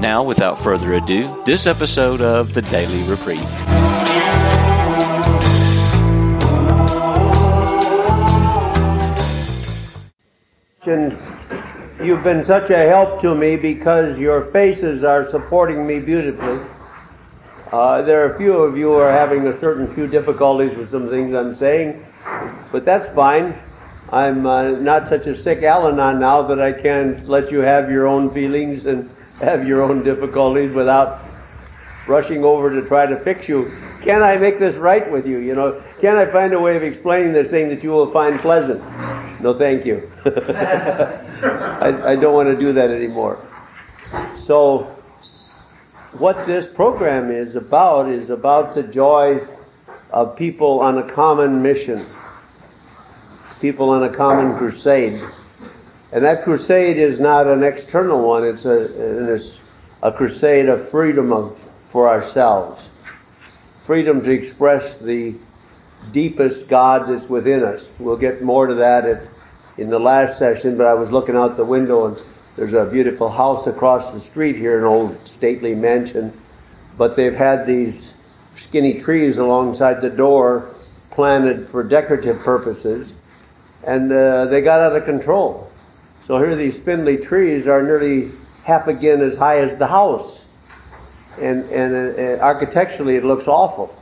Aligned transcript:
Now, 0.00 0.22
without 0.22 0.58
further 0.58 0.94
ado, 0.94 1.42
this 1.44 1.66
episode 1.66 2.20
of 2.20 2.52
the 2.52 2.62
Daily 2.62 3.02
Reprieve. 3.04 3.40
You've 12.06 12.22
been 12.22 12.44
such 12.44 12.70
a 12.70 12.88
help 12.88 13.20
to 13.22 13.34
me 13.34 13.56
because 13.56 14.16
your 14.16 14.52
faces 14.52 15.02
are 15.02 15.28
supporting 15.30 15.86
me 15.86 15.98
beautifully. 15.98 16.64
Uh, 17.72 18.02
there 18.02 18.24
are 18.24 18.34
a 18.34 18.38
few 18.38 18.52
of 18.52 18.76
you 18.76 18.90
who 18.90 18.94
are 18.94 19.10
having 19.10 19.48
a 19.48 19.58
certain 19.58 19.92
few 19.92 20.06
difficulties 20.06 20.76
with 20.78 20.88
some 20.88 21.10
things 21.10 21.34
I'm 21.34 21.56
saying, 21.56 22.06
but 22.70 22.84
that's 22.84 23.12
fine. 23.16 23.60
I'm 24.12 24.46
uh, 24.46 24.78
not 24.78 25.08
such 25.08 25.26
a 25.26 25.36
sick 25.42 25.64
Al-Anon 25.64 26.20
now 26.20 26.46
that 26.46 26.60
I 26.60 26.80
can't 26.80 27.28
let 27.28 27.50
you 27.50 27.58
have 27.58 27.90
your 27.90 28.06
own 28.06 28.32
feelings 28.32 28.86
and 28.86 29.10
have 29.40 29.66
your 29.66 29.82
own 29.82 30.02
difficulties 30.04 30.74
without 30.74 31.22
rushing 32.08 32.44
over 32.44 32.70
to 32.70 32.86
try 32.88 33.06
to 33.06 33.22
fix 33.24 33.48
you. 33.48 33.66
Can 34.04 34.22
I 34.22 34.36
make 34.36 34.58
this 34.58 34.76
right 34.76 35.10
with 35.10 35.26
you? 35.26 35.38
You 35.38 35.54
know, 35.54 35.82
can 36.00 36.16
I 36.16 36.30
find 36.30 36.52
a 36.52 36.60
way 36.60 36.76
of 36.76 36.82
explaining 36.82 37.32
this 37.32 37.50
thing 37.50 37.68
that 37.68 37.82
you 37.82 37.90
will 37.90 38.12
find 38.12 38.38
pleasant? 38.40 38.80
No, 39.42 39.56
thank 39.58 39.84
you. 39.84 40.08
I, 40.24 42.12
I 42.12 42.16
don't 42.20 42.34
want 42.34 42.48
to 42.48 42.58
do 42.58 42.72
that 42.72 42.90
anymore. 42.90 43.42
So, 44.46 44.96
what 46.18 46.46
this 46.46 46.66
program 46.74 47.30
is 47.30 47.56
about 47.56 48.08
is 48.10 48.30
about 48.30 48.74
the 48.74 48.84
joy 48.84 49.38
of 50.10 50.36
people 50.36 50.80
on 50.80 50.98
a 50.98 51.14
common 51.14 51.62
mission, 51.62 52.14
people 53.60 53.90
on 53.90 54.04
a 54.04 54.16
common 54.16 54.56
crusade. 54.56 55.20
And 56.12 56.24
that 56.24 56.44
crusade 56.44 56.98
is 56.98 57.18
not 57.20 57.46
an 57.46 57.62
external 57.62 58.26
one, 58.26 58.44
it's 58.44 58.64
a, 58.64 59.34
it's 59.34 59.58
a 60.02 60.12
crusade 60.12 60.68
of 60.68 60.90
freedom 60.90 61.32
of, 61.32 61.56
for 61.92 62.08
ourselves. 62.08 62.80
Freedom 63.86 64.22
to 64.22 64.30
express 64.30 64.98
the 65.00 65.38
deepest 66.12 66.68
God 66.70 67.08
that's 67.08 67.28
within 67.28 67.64
us. 67.64 67.88
We'll 67.98 68.18
get 68.18 68.42
more 68.42 68.66
to 68.66 68.74
that 68.74 69.04
at, 69.04 69.22
in 69.78 69.90
the 69.90 69.98
last 69.98 70.38
session, 70.38 70.76
but 70.76 70.86
I 70.86 70.94
was 70.94 71.10
looking 71.10 71.34
out 71.34 71.56
the 71.56 71.64
window 71.64 72.06
and 72.06 72.16
there's 72.56 72.72
a 72.72 72.90
beautiful 72.90 73.30
house 73.30 73.66
across 73.66 74.14
the 74.14 74.30
street 74.30 74.56
here, 74.56 74.78
an 74.78 74.84
old 74.84 75.18
stately 75.36 75.74
mansion. 75.74 76.42
But 76.96 77.14
they've 77.14 77.34
had 77.34 77.66
these 77.66 78.12
skinny 78.68 79.02
trees 79.02 79.36
alongside 79.36 80.00
the 80.00 80.08
door 80.08 80.74
planted 81.12 81.68
for 81.70 81.86
decorative 81.86 82.40
purposes, 82.42 83.12
and 83.86 84.10
uh, 84.10 84.46
they 84.46 84.62
got 84.62 84.80
out 84.80 84.96
of 84.96 85.04
control. 85.04 85.65
So 86.26 86.38
here 86.38 86.56
these 86.56 86.80
spindly 86.82 87.18
trees 87.24 87.66
are 87.66 87.82
nearly 87.82 88.32
half 88.64 88.88
again 88.88 89.20
as 89.22 89.38
high 89.38 89.62
as 89.62 89.78
the 89.78 89.86
house. 89.86 90.44
And, 91.40 91.64
and 91.66 92.18
uh, 92.18 92.42
architecturally 92.42 93.14
it 93.14 93.24
looks 93.24 93.46
awful. 93.46 93.96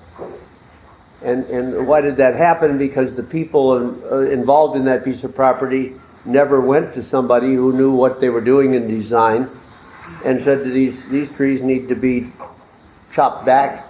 And, 1.23 1.45
and 1.47 1.87
why 1.87 2.01
did 2.01 2.17
that 2.19 2.35
happen? 2.35 2.79
Because 2.79 3.17
the 3.17 3.25
people 3.25 3.77
in, 3.77 4.03
uh, 4.11 4.31
involved 4.31 4.77
in 4.77 4.85
that 4.87 5.05
piece 5.05 5.23
of 5.25 5.35
property 5.35 5.97
never 6.25 6.65
went 6.65 6.95
to 6.95 7.03
somebody 7.03 7.55
who 7.55 7.73
knew 7.73 7.93
what 7.93 8.21
they 8.21 8.31
were 8.31 8.45
doing 8.45 8.75
in 8.75 8.89
design 8.89 9.49
and 10.25 10.41
said 10.45 10.65
these, 10.65 11.03
these 11.11 11.29
trees 11.37 11.61
need 11.63 11.89
to 11.89 11.95
be 11.95 12.33
chopped 13.15 13.45
back 13.45 13.87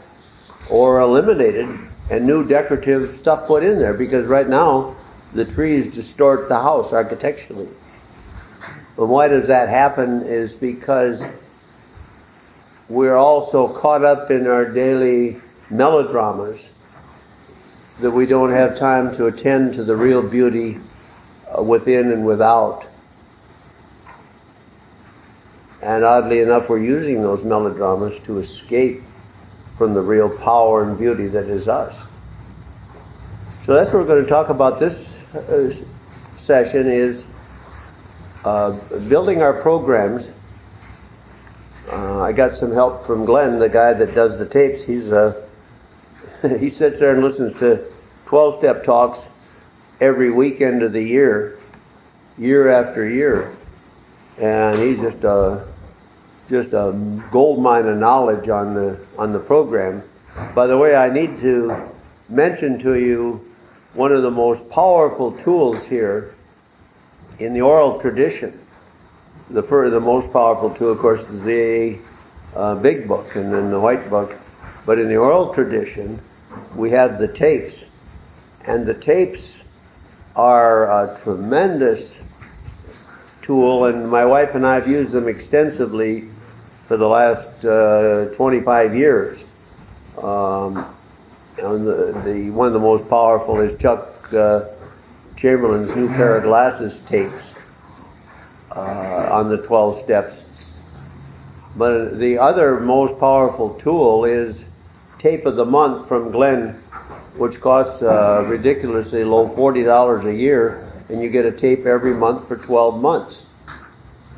or 0.70 1.00
eliminated 1.00 1.68
and 2.10 2.26
new 2.26 2.46
decorative 2.46 3.18
stuff 3.20 3.46
put 3.46 3.62
in 3.62 3.78
there 3.78 3.96
because 3.96 4.26
right 4.26 4.48
now 4.48 4.96
the 5.34 5.44
trees 5.54 5.94
distort 5.94 6.48
the 6.48 6.54
house 6.54 6.92
architecturally. 6.92 7.68
And 8.96 9.10
why 9.10 9.28
does 9.28 9.48
that 9.48 9.68
happen 9.68 10.22
is 10.26 10.52
because 10.60 11.20
we're 12.88 13.16
all 13.16 13.48
so 13.50 13.78
caught 13.80 14.04
up 14.04 14.30
in 14.30 14.46
our 14.46 14.72
daily 14.72 15.40
melodramas 15.70 16.60
that 18.02 18.10
we 18.10 18.26
don't 18.26 18.52
have 18.52 18.78
time 18.78 19.16
to 19.16 19.26
attend 19.26 19.74
to 19.74 19.84
the 19.84 19.96
real 19.96 20.28
beauty 20.28 20.76
uh, 21.56 21.62
within 21.62 22.12
and 22.12 22.26
without. 22.26 22.84
And 25.82 26.04
oddly 26.04 26.40
enough, 26.40 26.64
we're 26.68 26.82
using 26.82 27.22
those 27.22 27.44
melodramas 27.44 28.14
to 28.26 28.38
escape 28.38 29.00
from 29.76 29.94
the 29.94 30.00
real 30.00 30.36
power 30.38 30.88
and 30.88 30.98
beauty 30.98 31.28
that 31.28 31.48
is 31.48 31.68
us. 31.68 31.94
So 33.66 33.74
that's 33.74 33.92
what 33.92 34.02
we're 34.02 34.06
going 34.06 34.24
to 34.24 34.30
talk 34.30 34.50
about 34.50 34.78
this 34.78 34.94
uh, 35.34 35.68
session 36.46 36.90
is 36.90 37.24
uh, 38.44 39.08
building 39.08 39.40
our 39.40 39.62
programs, 39.62 40.26
uh, 41.90 42.20
I 42.20 42.32
got 42.32 42.54
some 42.58 42.72
help 42.72 43.06
from 43.06 43.24
Glenn, 43.24 43.58
the 43.58 43.68
guy 43.68 43.94
that 43.94 44.14
does 44.14 44.38
the 44.38 44.46
tapes. 44.46 44.84
He's 44.86 45.04
uh, 45.10 45.48
he 46.60 46.68
sits 46.70 47.00
there 47.00 47.14
and 47.14 47.24
listens 47.24 47.58
to 47.60 47.90
12 48.28 48.58
step 48.58 48.84
talks 48.84 49.18
every 50.00 50.30
weekend 50.30 50.82
of 50.82 50.92
the 50.92 51.02
year, 51.02 51.58
year 52.36 52.70
after 52.70 53.08
year, 53.08 53.56
and 54.38 54.78
he's 54.82 55.00
just 55.00 55.24
a 55.24 55.72
just 56.50 56.68
a 56.74 57.28
gold 57.32 57.62
mine 57.62 57.86
of 57.86 57.96
knowledge 57.96 58.48
on 58.50 58.74
the 58.74 59.06
on 59.16 59.32
the 59.32 59.40
program. 59.40 60.02
By 60.54 60.66
the 60.66 60.76
way, 60.76 60.94
I 60.94 61.10
need 61.10 61.40
to 61.40 61.90
mention 62.28 62.78
to 62.80 62.96
you 62.96 63.40
one 63.94 64.12
of 64.12 64.22
the 64.22 64.30
most 64.30 64.68
powerful 64.70 65.40
tools 65.44 65.78
here 65.88 66.33
in 67.38 67.54
the 67.54 67.60
oral 67.60 68.00
tradition, 68.00 68.60
the 69.50 69.62
fir- 69.62 69.90
the 69.90 70.00
most 70.00 70.32
powerful 70.32 70.74
two, 70.76 70.88
of 70.88 70.98
course, 71.00 71.20
is 71.20 71.44
the 71.44 72.00
uh, 72.54 72.76
big 72.76 73.08
book 73.08 73.26
and 73.34 73.52
then 73.52 73.70
the 73.70 73.80
white 73.80 74.08
book. 74.08 74.30
But 74.86 74.98
in 74.98 75.08
the 75.08 75.16
oral 75.16 75.54
tradition, 75.54 76.20
we 76.76 76.90
have 76.92 77.18
the 77.18 77.28
tapes, 77.28 77.74
and 78.66 78.86
the 78.86 78.94
tapes 78.94 79.40
are 80.36 80.84
a 80.86 81.22
tremendous 81.24 82.18
tool, 83.42 83.86
and 83.86 84.10
my 84.10 84.24
wife 84.24 84.50
and 84.54 84.66
I 84.66 84.74
have 84.74 84.86
used 84.86 85.12
them 85.12 85.28
extensively 85.28 86.28
for 86.88 86.96
the 86.96 87.06
last 87.06 87.64
uh, 87.64 88.34
25 88.36 88.94
years. 88.94 89.42
Um, 90.22 90.94
and 91.58 91.86
the, 91.86 92.22
the, 92.24 92.50
one 92.50 92.66
of 92.66 92.72
the 92.72 92.80
most 92.80 93.08
powerful 93.08 93.60
is 93.60 93.78
Chuck 93.80 94.08
uh, 94.32 94.73
Chamberlain's 95.44 95.94
New 95.94 96.08
Pair 96.08 96.38
of 96.38 96.44
Glasses 96.44 96.98
tapes 97.06 97.44
uh, 98.74 99.28
on 99.30 99.50
the 99.50 99.58
12 99.66 100.02
steps. 100.02 100.32
But 101.76 102.16
the 102.16 102.38
other 102.40 102.80
most 102.80 103.20
powerful 103.20 103.78
tool 103.84 104.24
is 104.24 104.56
Tape 105.20 105.44
of 105.44 105.56
the 105.56 105.64
Month 105.66 106.08
from 106.08 106.32
Glenn, 106.32 106.82
which 107.36 107.60
costs 107.60 108.02
uh, 108.02 108.46
ridiculously 108.48 109.22
low 109.22 109.54
$40 109.54 110.24
a 110.24 110.34
year, 110.34 110.90
and 111.10 111.20
you 111.20 111.30
get 111.30 111.44
a 111.44 111.52
tape 111.60 111.84
every 111.84 112.14
month 112.14 112.48
for 112.48 112.56
12 112.56 113.02
months. 113.02 113.42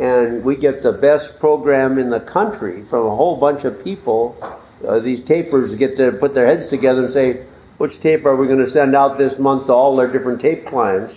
And 0.01 0.45
we 0.45 0.57
get 0.57 0.83
the 0.83 0.99
best 1.01 1.39
program 1.39 1.99
in 1.99 2.11
the 2.11 2.27
country 2.33 2.85
from 2.91 3.07
a 3.07 3.15
whole 3.15 3.39
bunch 3.39 3.65
of 3.65 3.85
people. 3.85 4.35
Uh, 4.85 4.99
these 4.99 5.25
tapers 5.29 5.73
get 5.79 5.97
to 5.99 6.19
put 6.19 6.35
their 6.35 6.49
heads 6.49 6.69
together 6.69 7.05
and 7.05 7.15
say, 7.15 7.47
which 7.79 7.93
tape 8.03 8.25
are 8.25 8.37
we 8.37 8.47
going 8.47 8.65
to 8.65 8.71
send 8.71 8.97
out 8.97 9.19
this 9.19 9.35
month 9.39 9.67
to 9.67 9.73
all 9.73 9.97
their 9.97 10.11
different 10.11 10.41
tape 10.41 10.67
clients, 10.67 11.15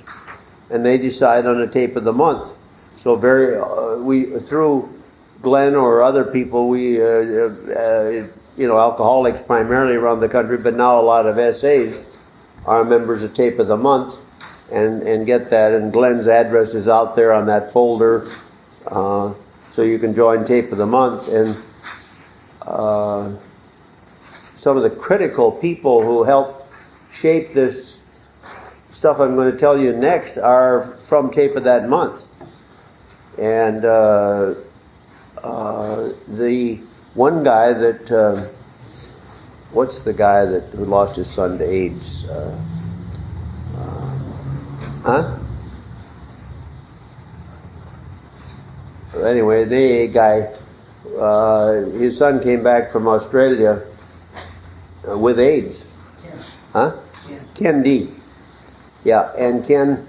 and 0.70 0.86
they 0.86 0.98
decide 0.98 1.46
on 1.46 1.62
a 1.62 1.72
tape 1.72 1.96
of 1.96 2.04
the 2.04 2.12
month. 2.12 2.56
So 3.04 3.16
very 3.16 3.58
uh, 3.58 4.04
we 4.04 4.28
through 4.50 4.90
Glenn 5.42 5.76
or 5.76 6.04
other 6.04 6.26
people 6.26 6.68
we 6.68 7.02
uh, 7.02 7.06
uh, 7.06 8.28
you 8.58 8.68
know 8.68 8.78
alcoholics 8.78 9.40
primarily 9.48 9.96
around 9.96 10.20
the 10.20 10.28
country, 10.28 10.58
but 10.58 10.76
now 10.76 11.00
a 11.00 11.04
lot 11.04 11.26
of 11.26 11.36
SAs 11.36 12.06
are 12.66 12.84
members 12.84 13.24
of 13.24 13.34
Tape 13.36 13.58
of 13.60 13.68
the 13.68 13.78
Month, 13.78 14.16
and 14.72 15.04
and 15.04 15.26
get 15.26 15.50
that. 15.50 15.72
And 15.72 15.94
Glenn's 15.94 16.28
address 16.28 16.70
is 16.70 16.88
out 16.88 17.16
there 17.16 17.34
on 17.34 17.48
that 17.48 17.72
folder, 17.72 18.28
uh, 18.88 19.34
so 19.76 19.84
you 19.84 19.98
can 19.98 20.14
join 20.14 20.46
Tape 20.46 20.72
of 20.72 20.78
the 20.78 20.86
Month 20.86 21.28
and. 21.28 21.64
Some 24.62 24.76
of 24.78 24.84
the 24.84 24.98
critical 25.00 25.58
people 25.62 26.02
who 26.04 26.24
helped 26.24 26.64
shape 27.22 27.54
this 27.54 27.96
stuff 28.92 29.18
I'm 29.20 29.36
going 29.36 29.52
to 29.52 29.58
tell 29.58 29.78
you 29.78 29.94
next 29.94 30.38
are 30.38 31.00
from 31.08 31.32
Tape 31.32 31.56
of 31.56 31.64
that 31.64 31.88
month. 31.88 32.20
And 33.38 33.86
uh, 33.86 34.56
uh, 35.42 36.10
the 36.28 36.86
one 37.14 37.44
guy 37.46 37.72
that 37.72 38.12
uh, 38.14 38.52
what's 39.74 40.04
the 40.04 40.14
guy 40.14 40.46
that 40.46 40.72
who 40.76 40.84
lost 40.84 41.18
his 41.18 41.34
son 41.36 41.58
to 41.58 41.64
AIDS? 41.64 42.26
Uh, 42.30 42.66
uh, 43.78 44.18
huh? 45.06 45.40
Anyway, 49.26 49.64
the 49.66 50.12
guy, 50.14 50.42
uh, 51.18 51.98
his 51.98 52.20
son 52.20 52.42
came 52.44 52.62
back 52.62 52.92
from 52.92 53.08
Australia 53.08 53.86
uh, 55.10 55.18
with 55.18 55.40
AIDS. 55.40 55.84
Ken. 56.22 56.46
Huh? 56.74 57.02
Ken. 57.28 57.50
Ken 57.58 57.84
D. 57.84 58.16
Yeah, 59.04 59.34
and 59.38 59.66
Ken 59.68 60.08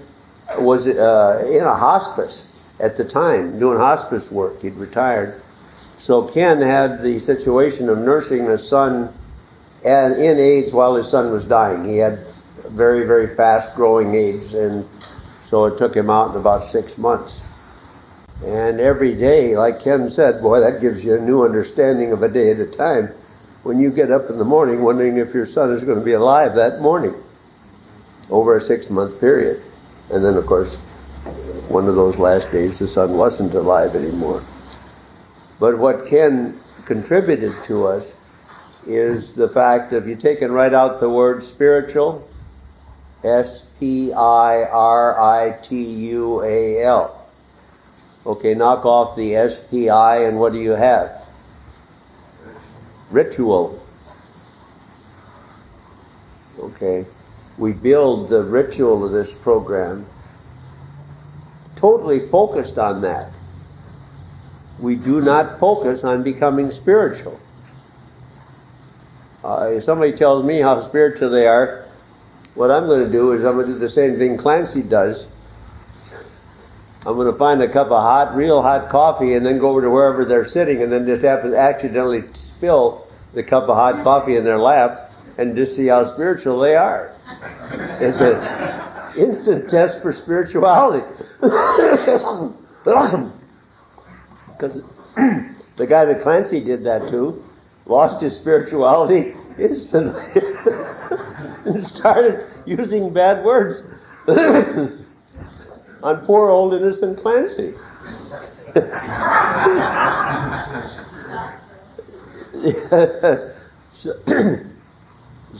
was 0.59 0.85
uh, 0.85 1.47
in 1.47 1.63
a 1.63 1.75
hospice 1.75 2.43
at 2.79 2.97
the 2.97 3.07
time, 3.11 3.59
doing 3.59 3.77
hospice 3.77 4.25
work. 4.31 4.59
He'd 4.61 4.75
retired. 4.75 5.41
So 6.03 6.29
Ken 6.33 6.61
had 6.61 7.03
the 7.03 7.19
situation 7.25 7.87
of 7.89 7.99
nursing 7.99 8.47
a 8.47 8.57
son 8.57 9.13
and 9.83 10.15
in 10.15 10.37
AIDS 10.37 10.73
while 10.73 10.95
his 10.95 11.09
son 11.09 11.31
was 11.31 11.45
dying. 11.45 11.85
He 11.85 11.97
had 11.97 12.25
very, 12.71 13.05
very 13.05 13.35
fast 13.35 13.75
growing 13.75 14.13
AIDS, 14.13 14.53
and 14.53 14.85
so 15.49 15.65
it 15.65 15.77
took 15.77 15.95
him 15.95 16.09
out 16.09 16.31
in 16.31 16.41
about 16.41 16.71
six 16.71 16.93
months. 16.97 17.39
And 18.45 18.79
every 18.79 19.15
day, 19.19 19.55
like 19.55 19.83
Ken 19.83 20.09
said, 20.09 20.41
boy, 20.41 20.59
that 20.61 20.81
gives 20.81 21.03
you 21.03 21.15
a 21.15 21.21
new 21.21 21.43
understanding 21.43 22.11
of 22.11 22.23
a 22.23 22.29
day 22.29 22.51
at 22.51 22.59
a 22.59 22.75
time. 22.75 23.13
When 23.63 23.79
you 23.79 23.91
get 23.91 24.11
up 24.11 24.29
in 24.29 24.37
the 24.39 24.43
morning 24.43 24.83
wondering 24.83 25.17
if 25.17 25.33
your 25.33 25.45
son 25.45 25.71
is 25.71 25.83
going 25.83 25.99
to 25.99 26.05
be 26.05 26.13
alive 26.13 26.55
that 26.55 26.81
morning 26.81 27.13
over 28.29 28.57
a 28.57 28.61
six 28.61 28.87
month 28.89 29.19
period. 29.19 29.63
And 30.09 30.25
then, 30.25 30.33
of 30.33 30.47
course, 30.47 30.73
one 31.69 31.87
of 31.87 31.95
those 31.95 32.17
last 32.17 32.51
days, 32.51 32.79
the 32.79 32.87
son 32.87 33.17
wasn't 33.17 33.53
alive 33.53 33.95
anymore. 33.95 34.45
But 35.59 35.77
what 35.77 36.09
Ken 36.09 36.59
contributed 36.87 37.51
to 37.67 37.85
us 37.85 38.03
is 38.87 39.35
the 39.35 39.49
fact 39.53 39.93
of 39.93 40.07
you 40.07 40.15
taking 40.15 40.49
right 40.49 40.73
out 40.73 40.99
the 40.99 41.09
word 41.09 41.43
spiritual, 41.43 42.27
S 43.23 43.67
P 43.79 44.11
I 44.11 44.63
R 44.71 45.19
I 45.21 45.61
T 45.69 45.75
U 45.75 46.41
A 46.41 46.83
L. 46.83 47.29
Okay, 48.25 48.55
knock 48.55 48.85
off 48.85 49.15
the 49.15 49.35
S 49.35 49.65
P 49.69 49.89
I, 49.89 50.23
and 50.23 50.39
what 50.39 50.51
do 50.51 50.59
you 50.59 50.71
have? 50.71 51.20
Ritual. 53.11 53.85
Okay, 56.59 57.05
we 57.57 57.73
build 57.73 58.29
the 58.29 58.43
ritual 58.43 59.05
of 59.05 59.11
this 59.11 59.29
program 59.41 60.05
totally 61.81 62.29
focused 62.29 62.77
on 62.77 63.01
that. 63.01 63.33
We 64.81 64.95
do 64.95 65.19
not 65.19 65.59
focus 65.59 66.01
on 66.03 66.23
becoming 66.23 66.69
spiritual. 66.71 67.39
Uh, 69.43 69.71
if 69.71 69.83
somebody 69.83 70.15
tells 70.15 70.45
me 70.45 70.61
how 70.61 70.87
spiritual 70.87 71.31
they 71.31 71.47
are, 71.47 71.87
what 72.53 72.69
I'm 72.69 72.85
going 72.85 73.05
to 73.05 73.11
do 73.11 73.31
is 73.33 73.43
I'm 73.43 73.53
going 73.53 73.67
to 73.67 73.73
do 73.73 73.79
the 73.79 73.89
same 73.89 74.17
thing 74.17 74.37
Clancy 74.37 74.83
does. 74.83 75.25
I'm 77.03 77.15
going 77.15 77.31
to 77.31 77.37
find 77.37 77.61
a 77.63 77.67
cup 77.67 77.87
of 77.87 78.03
hot, 78.03 78.35
real 78.35 78.61
hot 78.61 78.91
coffee, 78.91 79.33
and 79.33 79.43
then 79.43 79.59
go 79.59 79.71
over 79.71 79.81
to 79.81 79.89
wherever 79.89 80.23
they're 80.23 80.45
sitting, 80.45 80.83
and 80.83 80.91
then 80.91 81.05
just 81.07 81.25
happen 81.25 81.55
accidentally 81.55 82.21
spill 82.57 83.07
the 83.33 83.41
cup 83.41 83.63
of 83.63 83.75
hot 83.75 84.03
coffee 84.03 84.37
in 84.37 84.43
their 84.43 84.59
lap, 84.59 85.09
and 85.39 85.55
just 85.55 85.75
see 85.75 85.87
how 85.87 86.13
spiritual 86.13 86.59
they 86.59 86.75
are. 86.75 87.15
It's 87.99 88.21
an 88.21 88.37
instant 89.17 89.69
test 89.69 90.01
for 90.01 90.13
spirituality. 90.13 91.05
Because 94.57 94.81
the 95.77 95.87
guy 95.87 96.05
that 96.05 96.21
Clancy 96.21 96.63
did 96.63 96.83
that 96.83 97.09
to 97.09 97.43
lost 97.85 98.23
his 98.23 98.39
spirituality 98.41 99.33
instantly 99.59 100.23
and 101.65 101.85
started 101.97 102.47
using 102.65 103.13
bad 103.13 103.43
words 103.43 103.81
on 106.03 106.25
poor 106.25 106.49
old 106.49 106.73
innocent 106.73 107.19
Clancy. 107.19 107.73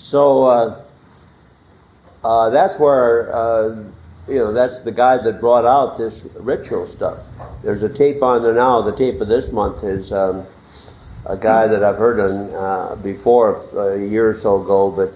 so, 0.09 0.45
uh, 0.45 0.85
uh, 2.23 2.49
that's 2.49 2.79
where 2.79 3.33
uh, 3.33 3.75
you 4.27 4.35
know 4.35 4.53
that's 4.53 4.83
the 4.85 4.91
guy 4.91 5.17
that 5.23 5.39
brought 5.39 5.65
out 5.65 5.97
this 5.97 6.21
ritual 6.39 6.91
stuff. 6.95 7.19
There's 7.63 7.83
a 7.83 7.91
tape 7.97 8.21
on 8.23 8.43
there 8.43 8.53
now. 8.53 8.81
The 8.81 8.95
tape 8.95 9.19
of 9.21 9.27
this 9.27 9.51
month 9.51 9.83
is 9.83 10.11
um, 10.11 10.47
a 11.25 11.38
guy 11.38 11.67
that 11.67 11.83
I've 11.83 11.97
heard 11.97 12.19
on 12.19 12.53
uh, 12.53 12.95
before 13.01 13.57
uh, 13.73 13.95
a 13.95 14.07
year 14.07 14.29
or 14.29 14.39
so 14.41 14.61
ago, 14.61 14.93
but 14.95 15.11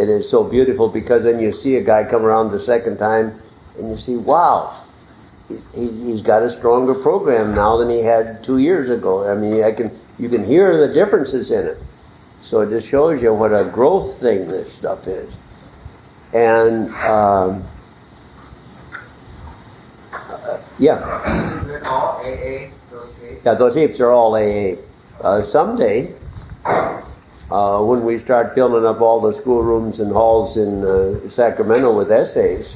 it 0.00 0.08
is 0.08 0.30
so 0.30 0.48
beautiful 0.48 0.88
because 0.92 1.24
then 1.24 1.40
you 1.40 1.52
see 1.52 1.76
a 1.76 1.84
guy 1.84 2.04
come 2.08 2.22
around 2.22 2.52
the 2.52 2.64
second 2.64 2.98
time 2.98 3.40
and 3.80 3.90
you 3.90 3.96
see, 3.96 4.16
wow, 4.16 4.86
he, 5.48 6.12
he's 6.12 6.22
got 6.22 6.42
a 6.42 6.56
stronger 6.58 6.94
program 7.02 7.54
now 7.54 7.78
than 7.78 7.90
he 7.90 8.04
had 8.04 8.44
two 8.44 8.58
years 8.58 8.90
ago. 8.90 9.28
I 9.30 9.34
mean, 9.34 9.64
I 9.64 9.72
can 9.72 9.98
you 10.18 10.28
can 10.28 10.44
hear 10.44 10.86
the 10.86 10.92
differences 10.92 11.50
in 11.50 11.66
it. 11.66 11.78
So 12.44 12.60
it 12.60 12.70
just 12.70 12.90
shows 12.90 13.22
you 13.22 13.32
what 13.34 13.52
a 13.52 13.70
growth 13.72 14.20
thing 14.20 14.48
this 14.48 14.76
stuff 14.78 15.06
is. 15.06 15.32
And 16.32 16.88
um, 16.90 17.68
uh, 20.12 20.62
yeah. 20.78 21.62
Is 21.62 21.70
it 21.70 21.82
all 21.84 22.20
AA, 22.20 22.70
those 22.90 23.12
tapes? 23.20 23.42
Yeah, 23.44 23.54
those 23.54 23.74
tapes 23.74 24.00
are 24.00 24.12
all 24.12 24.34
AA. 24.34 24.76
Uh, 25.22 25.50
someday, 25.50 26.14
uh, 26.64 27.82
when 27.84 28.04
we 28.04 28.18
start 28.20 28.54
filling 28.54 28.86
up 28.86 29.00
all 29.00 29.20
the 29.20 29.38
schoolrooms 29.40 30.00
and 30.00 30.12
halls 30.12 30.56
in 30.56 30.84
uh, 30.84 31.30
Sacramento 31.30 31.96
with 31.96 32.08
SAs, 32.08 32.74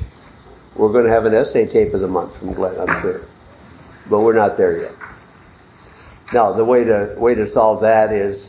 we're 0.76 0.93
going 0.93 1.05
to 1.05 1.11
have 1.11 1.25
an 1.25 1.44
SA 1.44 1.73
tape 1.73 1.94
of 1.94 2.00
the 2.00 2.09
month 2.09 2.38
from 2.38 2.55
Glenn, 2.55 2.79
I'm 2.79 3.03
sure. 3.03 3.26
But 4.11 4.21
we're 4.21 4.35
not 4.35 4.56
there 4.56 4.81
yet. 4.82 4.93
Now, 6.32 6.53
the 6.53 6.65
way 6.65 6.85
to 6.85 7.15
way 7.19 7.35
to 7.35 7.50
solve 7.50 7.82
that 7.82 8.12
is 8.12 8.49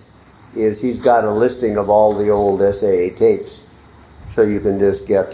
is 0.55 0.79
he's 0.79 1.01
got 1.03 1.23
a 1.23 1.33
listing 1.33 1.77
of 1.77 1.89
all 1.89 2.17
the 2.17 2.29
old 2.29 2.59
SAA 2.59 3.17
tapes, 3.19 3.59
so 4.35 4.41
you 4.41 4.59
can 4.59 4.79
just 4.79 5.07
get 5.07 5.27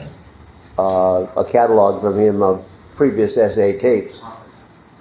uh, 0.78 1.26
a 1.38 1.46
catalog 1.52 2.02
from 2.02 2.20
him 2.20 2.42
of 2.42 2.66
previous 2.98 3.36
SA 3.36 3.80
tapes. 3.80 4.20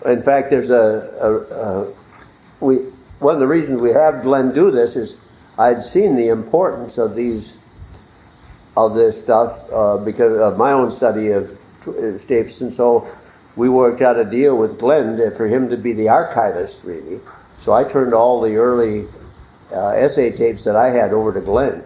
In 0.06 0.22
fact, 0.22 0.48
there's 0.50 0.70
a, 0.70 0.74
a, 1.20 1.32
a 1.54 1.94
we 2.60 2.92
one 3.18 3.34
of 3.34 3.40
the 3.40 3.46
reasons 3.46 3.80
we 3.80 3.92
have 3.92 4.22
Glenn 4.22 4.54
do 4.54 4.70
this 4.70 4.96
is 4.96 5.14
I'd 5.58 5.82
seen 5.92 6.16
the 6.16 6.28
importance 6.28 6.98
of 6.98 7.16
these 7.16 7.54
of 8.76 8.94
this 8.94 9.22
stuff 9.24 9.58
uh, 9.72 10.04
because 10.04 10.38
of 10.38 10.56
my 10.56 10.72
own 10.72 10.96
study 10.96 11.32
of 11.32 11.44
tapes, 12.28 12.60
and 12.60 12.74
so 12.74 13.10
we 13.56 13.68
worked 13.68 14.02
out 14.02 14.18
a 14.18 14.24
deal 14.24 14.56
with 14.56 14.78
Glenn 14.78 15.16
to, 15.16 15.36
for 15.36 15.46
him 15.46 15.68
to 15.70 15.76
be 15.76 15.92
the 15.92 16.08
archivist, 16.08 16.76
really. 16.84 17.20
So 17.64 17.72
I 17.72 17.90
turned 17.90 18.14
all 18.14 18.40
the 18.40 18.56
early 18.56 19.06
uh, 19.72 20.08
SA 20.08 20.36
tapes 20.36 20.64
that 20.64 20.76
I 20.76 20.90
had 20.90 21.12
over 21.12 21.32
to 21.32 21.40
Glenn. 21.40 21.84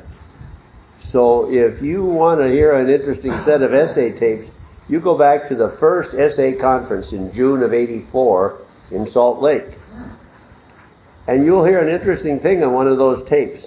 So 1.11 1.49
if 1.51 1.83
you 1.83 2.05
want 2.05 2.41
to 2.41 2.49
hear 2.49 2.75
an 2.75 2.89
interesting 2.89 3.33
set 3.45 3.63
of 3.63 3.71
SA 3.71 4.19
tapes, 4.19 4.51
you 4.89 5.01
go 5.01 5.17
back 5.17 5.49
to 5.49 5.55
the 5.55 5.77
first 5.81 6.11
SA 6.11 6.61
conference 6.61 7.13
in 7.13 7.33
June 7.35 7.63
of 7.63 7.73
84 7.73 8.61
in 8.91 9.07
Salt 9.07 9.43
Lake. 9.43 9.79
And 11.27 11.45
you'll 11.45 11.65
hear 11.65 11.81
an 11.81 11.89
interesting 11.89 12.41
thing 12.41 12.63
on 12.63 12.73
one 12.73 12.87
of 12.87 12.99
those 12.99 13.27
tapes. 13.29 13.67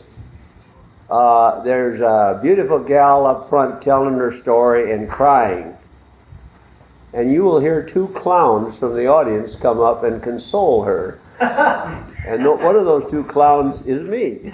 Uh, 1.10 1.64
there's 1.64 2.02
a 2.02 2.40
beautiful 2.42 2.84
gal 2.86 3.26
up 3.26 3.50
front 3.50 3.82
telling 3.82 4.14
her 4.16 4.40
story 4.42 4.94
and 4.94 5.10
crying. 5.10 5.74
And 7.18 7.34
you 7.34 7.42
will 7.42 7.60
hear 7.60 7.90
two 7.92 8.10
clowns 8.16 8.78
from 8.78 8.94
the 8.94 9.08
audience 9.08 9.56
come 9.60 9.80
up 9.80 10.04
and 10.04 10.22
console 10.22 10.84
her. 10.84 11.18
and 11.40 12.44
no, 12.44 12.52
one 12.52 12.76
of 12.76 12.86
those 12.86 13.10
two 13.10 13.24
clowns 13.24 13.82
is 13.88 14.04
me. 14.04 14.38